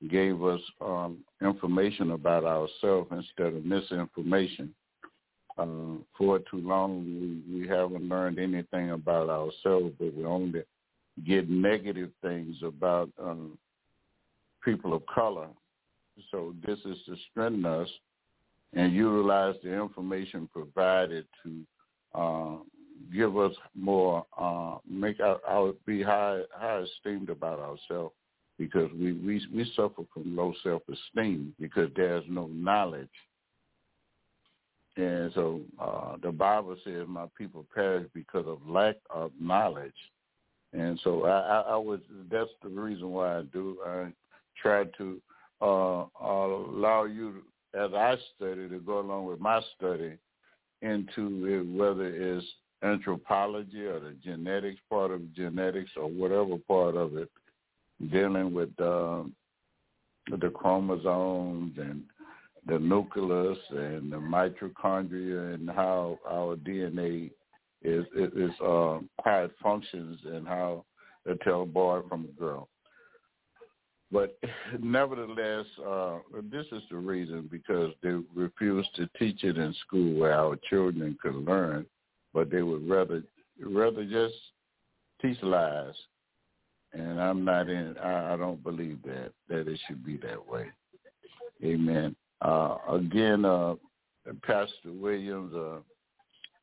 gave 0.08 0.42
us 0.42 0.60
um, 0.80 1.18
information 1.42 2.12
about 2.12 2.44
ourselves 2.44 3.10
instead 3.12 3.54
of 3.54 3.64
misinformation. 3.64 4.74
Um, 5.58 6.04
for 6.16 6.38
too 6.38 6.58
long, 6.58 7.04
we, 7.48 7.60
we 7.60 7.68
haven't 7.68 8.08
learned 8.08 8.38
anything 8.38 8.90
about 8.90 9.28
ourselves, 9.28 9.94
but 9.98 10.14
we 10.14 10.24
only 10.24 10.62
get 11.24 11.48
negative 11.48 12.10
things 12.22 12.56
about 12.62 13.10
um, 13.22 13.56
people 14.64 14.92
of 14.92 15.02
color. 15.06 15.48
So 16.30 16.54
this 16.66 16.78
is 16.80 16.96
to 17.06 17.16
strengthen 17.30 17.64
us 17.64 17.88
and 18.74 18.92
utilize 18.92 19.54
the 19.62 19.72
information 19.72 20.48
provided 20.52 21.26
to 21.42 21.60
uh, 22.14 22.56
give 23.12 23.36
us 23.36 23.52
more, 23.74 24.26
uh, 24.38 24.76
make 24.88 25.20
our, 25.20 25.38
our 25.48 25.72
be 25.86 26.02
high, 26.02 26.40
high 26.54 26.82
esteemed 26.82 27.30
about 27.30 27.58
ourselves 27.60 28.14
because 28.58 28.90
we, 28.92 29.12
we, 29.12 29.46
we 29.54 29.70
suffer 29.76 30.02
from 30.12 30.36
low 30.36 30.54
self-esteem 30.62 31.54
because 31.60 31.90
there's 31.94 32.24
no 32.28 32.46
knowledge. 32.48 33.08
And 34.96 35.30
so 35.34 35.60
uh, 35.78 36.16
the 36.22 36.32
Bible 36.32 36.76
says 36.82 37.04
my 37.06 37.26
people 37.36 37.66
perish 37.74 38.08
because 38.14 38.46
of 38.46 38.66
lack 38.66 38.96
of 39.10 39.30
knowledge. 39.38 39.92
And 40.76 41.00
so 41.02 41.24
I, 41.24 41.38
I, 41.38 41.60
I 41.72 41.76
was, 41.76 42.00
that's 42.30 42.50
the 42.62 42.68
reason 42.68 43.10
why 43.10 43.38
I 43.38 43.42
do. 43.42 43.78
I 43.86 44.06
try 44.60 44.84
to 44.98 45.20
uh, 45.62 46.04
allow 46.20 47.04
you, 47.04 47.42
as 47.74 47.90
I 47.94 48.16
study, 48.36 48.68
to 48.68 48.78
go 48.80 49.00
along 49.00 49.26
with 49.26 49.40
my 49.40 49.60
study 49.76 50.18
into 50.82 51.46
it, 51.46 51.78
whether 51.78 52.06
it's 52.06 52.44
anthropology 52.82 53.86
or 53.86 54.00
the 54.00 54.14
genetics 54.22 54.80
part 54.90 55.10
of 55.10 55.34
genetics 55.34 55.90
or 55.96 56.08
whatever 56.08 56.58
part 56.68 56.94
of 56.94 57.16
it, 57.16 57.30
dealing 58.10 58.52
with 58.52 58.68
uh, 58.78 59.22
the 60.30 60.50
chromosomes 60.54 61.72
and 61.78 62.02
the 62.66 62.78
nucleus 62.78 63.58
and 63.70 64.12
the 64.12 64.16
mitochondria 64.16 65.54
and 65.54 65.70
how 65.70 66.18
our 66.28 66.56
DNA 66.56 67.30
is 67.82 68.04
is, 68.16 68.32
is 68.34 68.60
uh, 68.60 68.98
how 69.24 69.44
it 69.44 69.52
functions 69.62 70.18
and 70.24 70.46
how 70.46 70.84
to 71.26 71.36
tell 71.36 71.62
a 71.62 71.66
boy 71.66 72.00
from 72.08 72.24
a 72.24 72.40
girl. 72.40 72.68
But 74.12 74.38
nevertheless, 74.80 75.66
uh, 75.86 76.18
this 76.50 76.66
is 76.72 76.82
the 76.90 76.96
reason 76.96 77.48
because 77.50 77.92
they 78.02 78.14
refuse 78.34 78.86
to 78.96 79.08
teach 79.18 79.44
it 79.44 79.58
in 79.58 79.74
school 79.86 80.18
where 80.18 80.34
our 80.34 80.56
children 80.68 81.18
could 81.20 81.34
learn, 81.34 81.86
but 82.32 82.50
they 82.50 82.62
would 82.62 82.88
rather 82.88 83.22
rather 83.60 84.04
just 84.04 84.34
teach 85.22 85.42
lies 85.42 85.94
and 86.92 87.20
I'm 87.20 87.44
not 87.44 87.68
in. 87.68 87.96
I, 87.98 88.34
I 88.34 88.36
don't 88.36 88.62
believe 88.62 88.98
that 89.04 89.32
that 89.48 89.68
it 89.68 89.80
should 89.86 90.04
be 90.04 90.16
that 90.18 90.46
way. 90.46 90.66
Amen. 91.64 92.14
Uh, 92.42 92.76
again, 92.90 93.44
uh, 93.44 93.74
Pastor 94.42 94.92
Williams, 94.92 95.54
uh, 95.54 95.78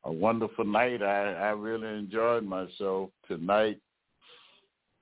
a 0.04 0.12
wonderful 0.12 0.64
night. 0.64 1.02
I, 1.02 1.32
I 1.32 1.50
really 1.50 1.88
enjoyed 1.88 2.44
myself 2.44 3.10
tonight, 3.26 3.80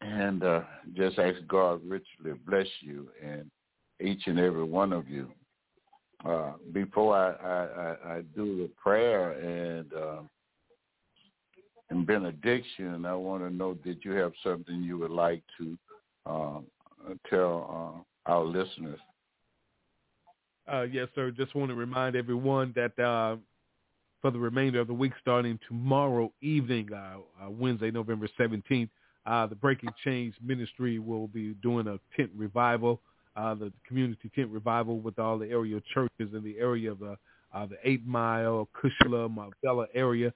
and 0.01 0.43
uh, 0.43 0.63
just 0.95 1.19
ask 1.19 1.39
God 1.47 1.81
richly 1.85 2.33
bless 2.47 2.67
you 2.81 3.09
and 3.23 3.51
each 4.01 4.23
and 4.27 4.39
every 4.39 4.65
one 4.65 4.93
of 4.93 5.09
you. 5.09 5.31
Uh, 6.25 6.53
before 6.73 7.17
I, 7.17 7.33
I, 7.33 7.65
I, 7.65 8.17
I 8.17 8.21
do 8.37 8.57
the 8.57 8.71
prayer 8.81 9.33
and 9.33 9.93
uh, 9.93 10.21
in 11.91 12.05
benediction, 12.05 13.05
I 13.05 13.15
want 13.15 13.43
to 13.43 13.51
know 13.51 13.77
that 13.85 14.05
you 14.05 14.13
have 14.13 14.33
something 14.43 14.83
you 14.83 14.99
would 14.99 15.11
like 15.11 15.43
to 15.59 15.79
uh, 16.27 16.61
tell 17.29 18.05
uh, 18.27 18.31
our 18.31 18.45
listeners. 18.45 19.01
Uh, 20.73 20.83
yes, 20.83 21.09
sir. 21.15 21.31
Just 21.31 21.55
want 21.55 21.71
to 21.71 21.75
remind 21.75 22.15
everyone 22.17 22.73
that 22.77 22.99
uh, 22.99 23.37
for 24.23 24.31
the 24.31 24.39
remainder 24.39 24.81
of 24.81 24.87
the 24.87 24.95
week, 24.95 25.13
starting 25.21 25.59
tomorrow 25.69 26.33
evening, 26.41 26.89
uh, 26.93 27.17
uh 27.45 27.51
Wednesday, 27.51 27.91
November 27.91 28.29
17th, 28.39 28.89
uh, 29.27 29.47
the 29.47 29.57
Breaking 29.57 29.91
Chains 30.05 30.35
Ministry 30.41 31.01
will 31.01 31.27
be 31.27 31.55
doing 31.55 31.89
a 31.89 31.99
tent 32.17 32.31
revival, 32.37 33.01
uh, 33.37 33.55
the 33.55 33.73
community 33.87 34.31
tent 34.35 34.49
revival 34.49 35.01
with 35.01 35.19
all 35.19 35.39
the 35.39 35.51
area 35.51 35.81
churches 35.93 36.35
in 36.35 36.43
the 36.45 36.57
area 36.59 36.93
of 36.93 37.01
the, 37.01 37.17
the 37.53 37.77
Eight 37.85 38.07
Mile, 38.07 38.69
Kushla, 38.75 39.29
Mauvilla 39.29 39.87
area. 39.93 40.33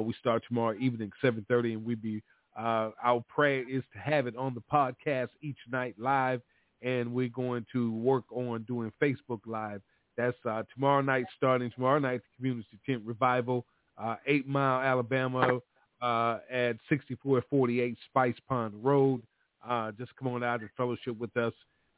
we 0.00 0.14
start 0.14 0.42
tomorrow 0.48 0.76
evening, 0.80 1.12
7.30, 1.22 1.74
and 1.74 1.84
we 1.84 1.94
be 1.94 2.22
our 2.56 3.22
prayer 3.28 3.62
is 3.68 3.84
to 3.92 3.98
have 3.98 4.26
it 4.26 4.36
on 4.36 4.54
the 4.54 4.62
podcast 4.72 5.28
each 5.42 5.58
night 5.70 5.94
live 5.98 6.40
and 6.82 7.12
we're 7.12 7.28
going 7.28 7.66
to 7.72 7.92
work 7.92 8.24
on 8.30 8.62
doing 8.62 8.92
Facebook 9.02 9.40
Live. 9.46 9.82
That's 10.18 10.36
uh, 10.44 10.64
tomorrow 10.74 11.00
night, 11.00 11.26
starting 11.36 11.70
tomorrow 11.70 12.00
night, 12.00 12.20
the 12.20 12.36
Community 12.36 12.66
Tent 12.84 13.02
Revival, 13.06 13.64
uh, 13.96 14.16
8 14.26 14.48
Mile, 14.48 14.80
Alabama, 14.80 15.60
uh, 16.02 16.38
at 16.50 16.76
6448 16.88 17.96
Spice 18.10 18.34
Pond 18.48 18.74
Road. 18.82 19.22
Uh, 19.66 19.92
just 19.92 20.14
come 20.16 20.28
on 20.28 20.42
out 20.42 20.60
and 20.60 20.68
fellowship 20.76 21.16
with 21.18 21.34
us 21.36 21.52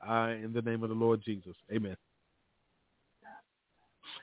uh, 0.06 0.34
in 0.42 0.52
the 0.54 0.60
name 0.60 0.82
of 0.82 0.90
the 0.90 0.94
Lord 0.94 1.22
Jesus. 1.24 1.54
Amen. 1.72 1.96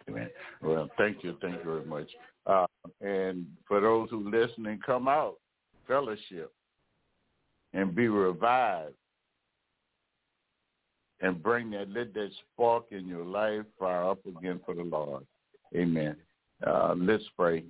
Amen. 0.08 0.30
Well, 0.62 0.90
thank 0.98 1.24
you. 1.24 1.36
Thank 1.42 1.56
you 1.56 1.64
very 1.64 1.86
much. 1.86 2.10
Uh, 2.46 2.68
and 3.02 3.48
for 3.68 3.82
those 3.82 4.10
who 4.12 4.30
listen 4.30 4.68
and 4.68 4.82
come 4.84 5.08
out, 5.08 5.38
fellowship, 5.88 6.52
and 7.74 7.96
be 7.96 8.08
revived 8.10 8.94
and 11.22 11.42
bring 11.42 11.72
that, 11.72 11.90
let 11.90 12.14
that 12.14 12.30
spark 12.54 12.86
in 12.92 13.08
your 13.08 13.26
life 13.26 13.66
fire 13.80 14.10
up 14.10 14.20
again 14.26 14.60
for 14.66 14.76
the 14.76 14.84
Lord. 14.84 15.26
Amen. 15.76 16.16
Uh, 16.66 16.96
let's 16.98 17.24
pray. 17.36 17.64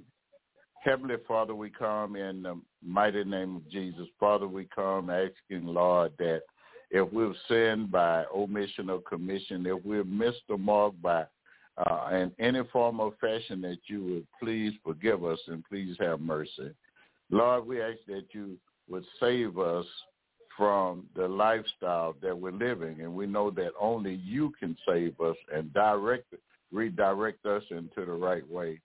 Heavenly 0.83 1.15
Father, 1.27 1.55
we 1.55 1.69
come 1.69 2.15
in 2.15 2.43
the 2.43 2.59
mighty 2.83 3.23
name 3.23 3.57
of 3.57 3.69
Jesus. 3.69 4.07
Father, 4.19 4.47
we 4.47 4.67
come 4.73 5.09
asking, 5.09 5.65
Lord, 5.65 6.13
that 6.19 6.41
if 6.91 7.11
we've 7.11 7.35
sinned 7.49 7.91
by 7.91 8.23
omission 8.33 8.89
or 8.89 9.01
commission, 9.01 9.65
if 9.65 9.83
we've 9.83 10.07
missed 10.07 10.43
the 10.47 10.57
mark 10.57 10.93
by 11.01 11.25
uh, 11.77 12.09
in 12.11 12.31
any 12.39 12.61
form 12.71 12.99
or 12.99 13.13
fashion, 13.19 13.61
that 13.61 13.77
you 13.87 14.03
would 14.03 14.27
please 14.41 14.73
forgive 14.83 15.23
us 15.25 15.39
and 15.47 15.63
please 15.69 15.95
have 15.99 16.21
mercy. 16.21 16.71
Lord, 17.29 17.67
we 17.67 17.81
ask 17.81 17.99
that 18.07 18.25
you 18.31 18.57
would 18.89 19.05
save 19.19 19.59
us 19.59 19.85
from 20.57 21.05
the 21.15 21.27
lifestyle 21.27 22.15
that 22.21 22.37
we're 22.37 22.51
living. 22.51 23.01
And 23.01 23.13
we 23.13 23.27
know 23.27 23.51
that 23.51 23.71
only 23.79 24.15
you 24.15 24.51
can 24.59 24.75
save 24.87 25.19
us 25.21 25.37
and 25.53 25.71
direct, 25.73 26.33
redirect 26.71 27.45
us 27.45 27.63
into 27.69 28.05
the 28.05 28.13
right 28.13 28.47
way. 28.49 28.81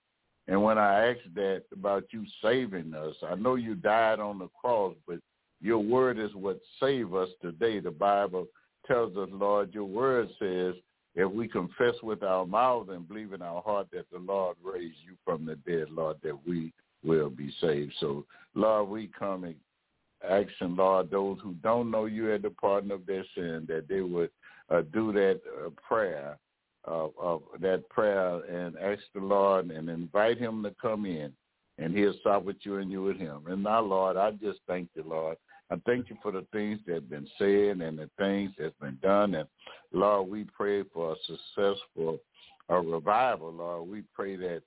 And 0.49 0.63
when 0.63 0.77
I 0.77 1.11
ask 1.11 1.21
that 1.35 1.63
about 1.73 2.05
you 2.11 2.25
saving 2.43 2.95
us, 2.95 3.15
I 3.27 3.37
know 3.37 3.55
you 3.55 3.75
died 3.75 4.21
on 4.21 4.39
the 4.39 4.49
cross, 4.61 4.95
but 5.07 5.19
your 5.61 5.79
word 5.79 6.19
is 6.19 6.35
what 6.35 6.61
save 6.81 7.15
us 7.15 7.29
today. 7.41 7.81
The 7.81 7.91
Bible 7.91 8.47
tells 8.87 9.17
us, 9.17 9.29
Lord, 9.33 9.73
your 9.73 9.85
word 9.85 10.29
says, 10.39 10.75
if 11.15 11.31
we 11.31 11.47
confess 11.47 11.95
with 12.03 12.23
our 12.23 12.47
mouth 12.47 12.89
and 12.89 13.07
believe 13.07 13.33
in 13.33 13.43
our 13.43 13.63
heart 13.63 13.87
that 13.93 14.11
the 14.11 14.19
Lord 14.19 14.57
raised 14.63 14.97
you 15.07 15.15
from 15.25 15.45
the 15.45 15.57
dead, 15.57 15.91
Lord, 15.91 16.17
that 16.23 16.37
we 16.47 16.73
will 17.05 17.31
be 17.31 17.55
saved. 17.61 17.93
So, 18.01 18.25
Lord, 18.55 18.89
we 18.89 19.11
come 19.17 19.45
asking, 20.29 20.77
Lord, 20.77 21.11
those 21.11 21.39
who 21.43 21.55
don't 21.63 21.91
know 21.91 22.07
you 22.07 22.33
at 22.33 22.43
the 22.43 22.51
pardon 22.51 22.91
of 22.91 23.07
their 23.07 23.25
sin, 23.35 23.67
that 23.69 23.89
they 23.89 24.01
would 24.01 24.31
uh, 24.71 24.83
do 24.93 25.13
that 25.13 25.41
uh, 25.65 25.71
prayer, 25.87 26.39
uh, 26.87 27.09
of 27.19 27.43
that 27.61 27.89
prayer, 27.89 28.41
and 28.45 28.77
ask 28.79 29.03
the 29.15 29.21
Lord 29.21 29.71
and 29.71 29.89
invite 29.89 30.39
him 30.39 30.63
to 30.63 30.75
come 30.81 31.07
in, 31.07 31.33
and 31.79 31.97
he'll 31.97 32.19
stop 32.21 32.45
with 32.45 32.57
you 32.63 32.77
and 32.77 32.91
you 32.91 33.03
with 33.03 33.19
him. 33.19 33.45
And 33.49 33.63
now, 33.63 33.81
Lord, 33.81 34.17
I 34.17 34.33
just 34.33 34.61
thank 34.67 34.89
you, 34.95 35.05
Lord. 35.07 35.37
I 35.71 35.77
thank 35.87 36.11
you 36.11 36.17
for 36.23 36.33
the 36.33 36.47
things 36.53 36.81
that 36.87 36.95
have 36.95 37.11
been 37.11 37.29
said 37.39 37.81
and 37.81 37.99
the 37.99 38.11
things 38.19 38.53
that's 38.59 38.75
been 38.81 38.99
done. 39.03 39.35
And 39.35 39.49
Lord, 39.93 40.29
we 40.29 40.45
pray 40.45 40.83
for 40.93 41.13
a 41.13 41.17
successful 41.27 42.19
a 42.69 42.81
revival, 42.81 43.53
Lord. 43.53 43.89
We 43.89 44.03
pray 44.15 44.37
that 44.37 44.63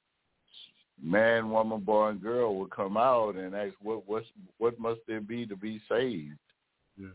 man, 1.01 1.49
woman, 1.49 1.81
boy, 1.81 2.09
and 2.09 2.21
girl 2.21 2.55
will 2.55 2.67
come 2.67 2.97
out 2.97 3.35
and 3.35 3.55
ask, 3.55 3.73
what 3.81 4.07
what 4.07 4.23
what 4.57 4.79
must 4.79 5.01
there 5.07 5.21
be 5.21 5.45
to 5.45 5.55
be 5.55 5.81
saved? 5.89 6.37
Yes. 6.97 7.09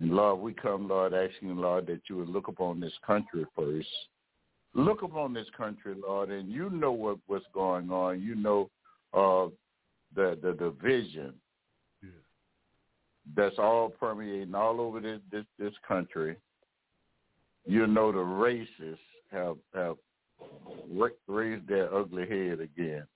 And 0.00 0.10
Lord, 0.10 0.40
we 0.40 0.52
come, 0.52 0.88
Lord, 0.88 1.14
asking, 1.14 1.56
Lord, 1.56 1.86
that 1.86 2.00
you 2.08 2.16
would 2.16 2.28
look 2.28 2.48
upon 2.48 2.80
this 2.80 2.92
country 3.06 3.44
first. 3.54 3.88
Look 4.74 5.02
upon 5.02 5.32
this 5.32 5.46
country, 5.56 5.94
Lord, 5.94 6.30
and 6.30 6.50
you 6.50 6.70
know 6.70 6.92
what, 6.92 7.18
what's 7.26 7.44
going 7.54 7.90
on. 7.90 8.20
You 8.20 8.34
know 8.34 8.70
uh, 9.12 9.48
the 10.14 10.38
the 10.42 10.54
division 10.54 11.34
yeah. 12.02 12.08
that's 13.36 13.58
all 13.58 13.90
permeating 13.90 14.54
all 14.54 14.80
over 14.80 14.98
this, 14.98 15.20
this 15.30 15.44
this 15.58 15.74
country. 15.86 16.36
You 17.66 17.86
know 17.86 18.10
the 18.10 18.18
racists 18.18 18.96
have 19.30 19.56
have 19.74 19.96
raise 21.26 21.60
their 21.68 21.92
ugly 21.94 22.26
head 22.28 22.60
again. 22.60 23.06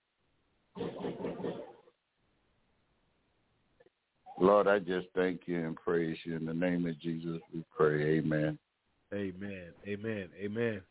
Lord, 4.38 4.68
I 4.68 4.78
just 4.78 5.06
thank 5.14 5.42
you 5.46 5.64
and 5.64 5.76
praise 5.76 6.16
you. 6.24 6.36
In 6.36 6.44
the 6.44 6.54
name 6.54 6.86
of 6.86 6.98
Jesus, 7.00 7.40
we 7.54 7.64
pray. 7.76 8.18
Amen. 8.18 8.58
Amen. 9.14 9.68
Amen. 9.86 10.28
Amen. 10.38 10.82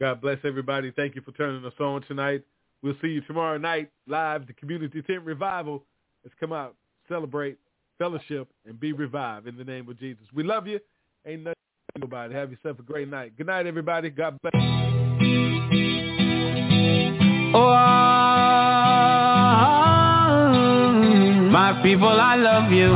God 0.00 0.20
bless 0.20 0.38
everybody. 0.44 0.92
Thank 0.92 1.16
you 1.16 1.22
for 1.22 1.32
turning 1.32 1.64
us 1.64 1.72
on 1.80 2.02
tonight. 2.02 2.44
We'll 2.82 2.94
see 3.02 3.08
you 3.08 3.20
tomorrow 3.22 3.58
night 3.58 3.90
live, 4.06 4.46
the 4.46 4.52
Community 4.52 5.02
Tent 5.02 5.24
Revival. 5.24 5.82
Let's 6.22 6.36
come 6.38 6.52
out, 6.52 6.76
celebrate, 7.08 7.58
fellowship, 7.98 8.48
and 8.64 8.78
be 8.78 8.92
revived 8.92 9.48
in 9.48 9.56
the 9.56 9.64
name 9.64 9.88
of 9.88 9.98
Jesus. 9.98 10.24
We 10.32 10.44
love 10.44 10.68
you. 10.68 10.78
Ain't 11.26 11.42
nothing 11.42 11.54
about 12.02 12.30
it. 12.30 12.34
Have 12.34 12.52
yourself 12.52 12.78
a 12.78 12.82
great 12.82 13.08
night. 13.08 13.36
Good 13.36 13.46
night, 13.46 13.66
everybody. 13.66 14.10
God 14.10 14.38
bless. 14.40 14.87
Oh, 17.54 17.60
my 21.50 21.80
people, 21.82 22.08
I 22.08 22.36
love 22.36 22.70
you. 22.72 22.90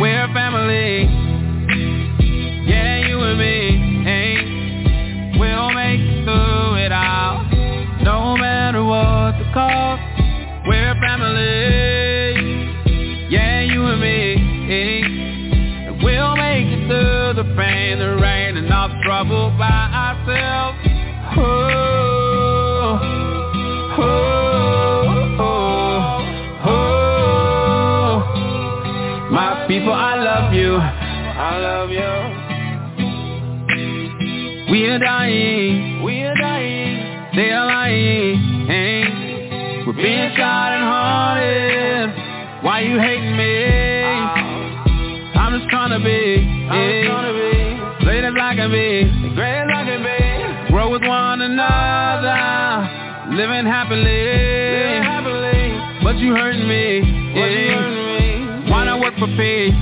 We're 0.00 0.26
family. 0.34 0.69
We 34.90 34.96
are 34.96 34.98
dying. 34.98 36.02
We 36.02 36.22
are 36.24 36.34
dying. 36.34 37.36
They 37.36 37.52
are 37.52 37.64
lying. 37.64 38.66
We're 39.86 39.92
being 39.92 40.34
shot 40.34 40.72
and 40.74 40.82
haunted. 40.82 42.64
Why 42.64 42.80
you 42.80 42.98
hating 42.98 43.36
me? 43.36 43.70
I'm 45.38 45.56
just 45.56 45.70
trying 45.70 45.94
to 45.94 46.04
be. 46.04 46.42
Hey. 46.74 47.06
Great 48.02 48.24
as 48.24 48.34
I 48.34 48.56
can 48.56 48.72
be. 48.72 49.06
Great 49.36 49.62
as 49.62 49.70
I 49.72 49.84
can 49.86 50.02
be. 50.02 50.72
Grow 50.72 50.90
with 50.90 51.02
one 51.02 51.40
another. 51.40 53.30
Living 53.36 53.70
happily. 53.70 54.02
Living 54.02 55.04
happily. 55.04 56.02
But 56.02 56.16
you 56.18 56.34
hurting 56.34 56.66
me. 56.66 56.98
But 57.38 57.46
you 57.46 57.70
hurting 57.78 58.64
me 58.66 58.70
Why 58.72 58.86
not 58.86 58.98
work 58.98 59.14
for 59.20 59.28
peace. 59.38 59.72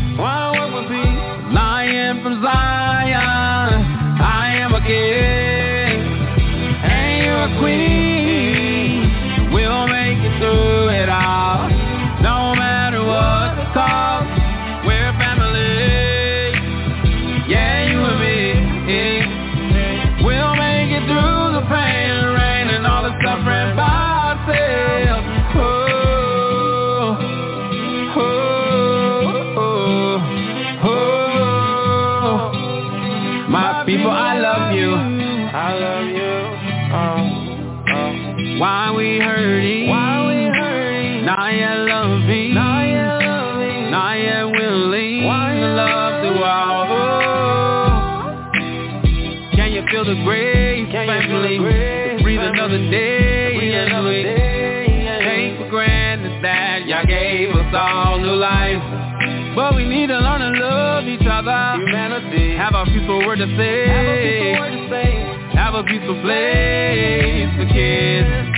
Word 63.38 63.46
to 63.46 63.56
say. 63.56 63.88
Have 63.88 64.14
a 64.14 64.22
peaceful 64.22 64.60
word 64.60 64.70
to 64.70 64.88
say. 64.90 65.56
Have 65.56 65.74
a 65.74 65.84
peaceful 65.84 66.22
place 66.22 67.50
for 67.56 67.66
kids 67.72 68.57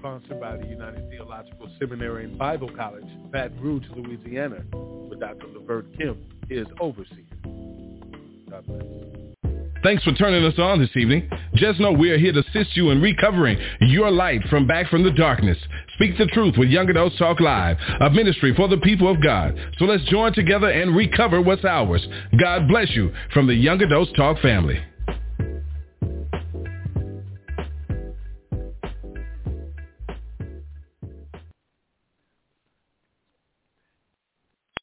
Sponsored 0.00 0.40
by 0.40 0.56
the 0.56 0.66
United 0.66 1.08
Theological 1.10 1.70
Seminary 1.78 2.24
and 2.24 2.38
Bible 2.38 2.70
College, 2.74 3.04
Baton 3.30 3.60
Rouge, 3.60 3.84
Louisiana, 3.94 4.64
with 5.08 5.20
Dr. 5.20 5.46
Levert 5.54 5.86
Kemp, 5.98 6.18
his 6.48 6.66
overseer. 6.80 7.24
God 8.50 8.66
bless. 8.66 8.82
Thanks 9.82 10.04
for 10.04 10.12
turning 10.12 10.44
us 10.44 10.58
on 10.58 10.78
this 10.78 10.90
evening. 10.94 11.28
Just 11.54 11.80
know 11.80 11.92
we 11.92 12.10
are 12.10 12.18
here 12.18 12.32
to 12.32 12.40
assist 12.40 12.76
you 12.76 12.90
in 12.90 13.00
recovering 13.00 13.58
your 13.80 14.10
light 14.10 14.42
from 14.50 14.66
back 14.66 14.88
from 14.88 15.02
the 15.02 15.10
darkness. 15.10 15.56
Speak 15.94 16.18
the 16.18 16.26
truth 16.26 16.54
with 16.58 16.68
Young 16.68 16.88
Adults 16.90 17.16
Talk 17.18 17.40
Live, 17.40 17.78
a 18.00 18.10
ministry 18.10 18.54
for 18.54 18.68
the 18.68 18.76
people 18.78 19.10
of 19.10 19.22
God. 19.22 19.58
So 19.78 19.86
let's 19.86 20.04
join 20.04 20.34
together 20.34 20.68
and 20.68 20.94
recover 20.94 21.40
what's 21.40 21.64
ours. 21.64 22.06
God 22.38 22.68
bless 22.68 22.90
you 22.90 23.12
from 23.32 23.46
the 23.46 23.54
Young 23.54 23.80
Adults 23.82 24.12
Talk 24.16 24.38
family. 24.40 24.80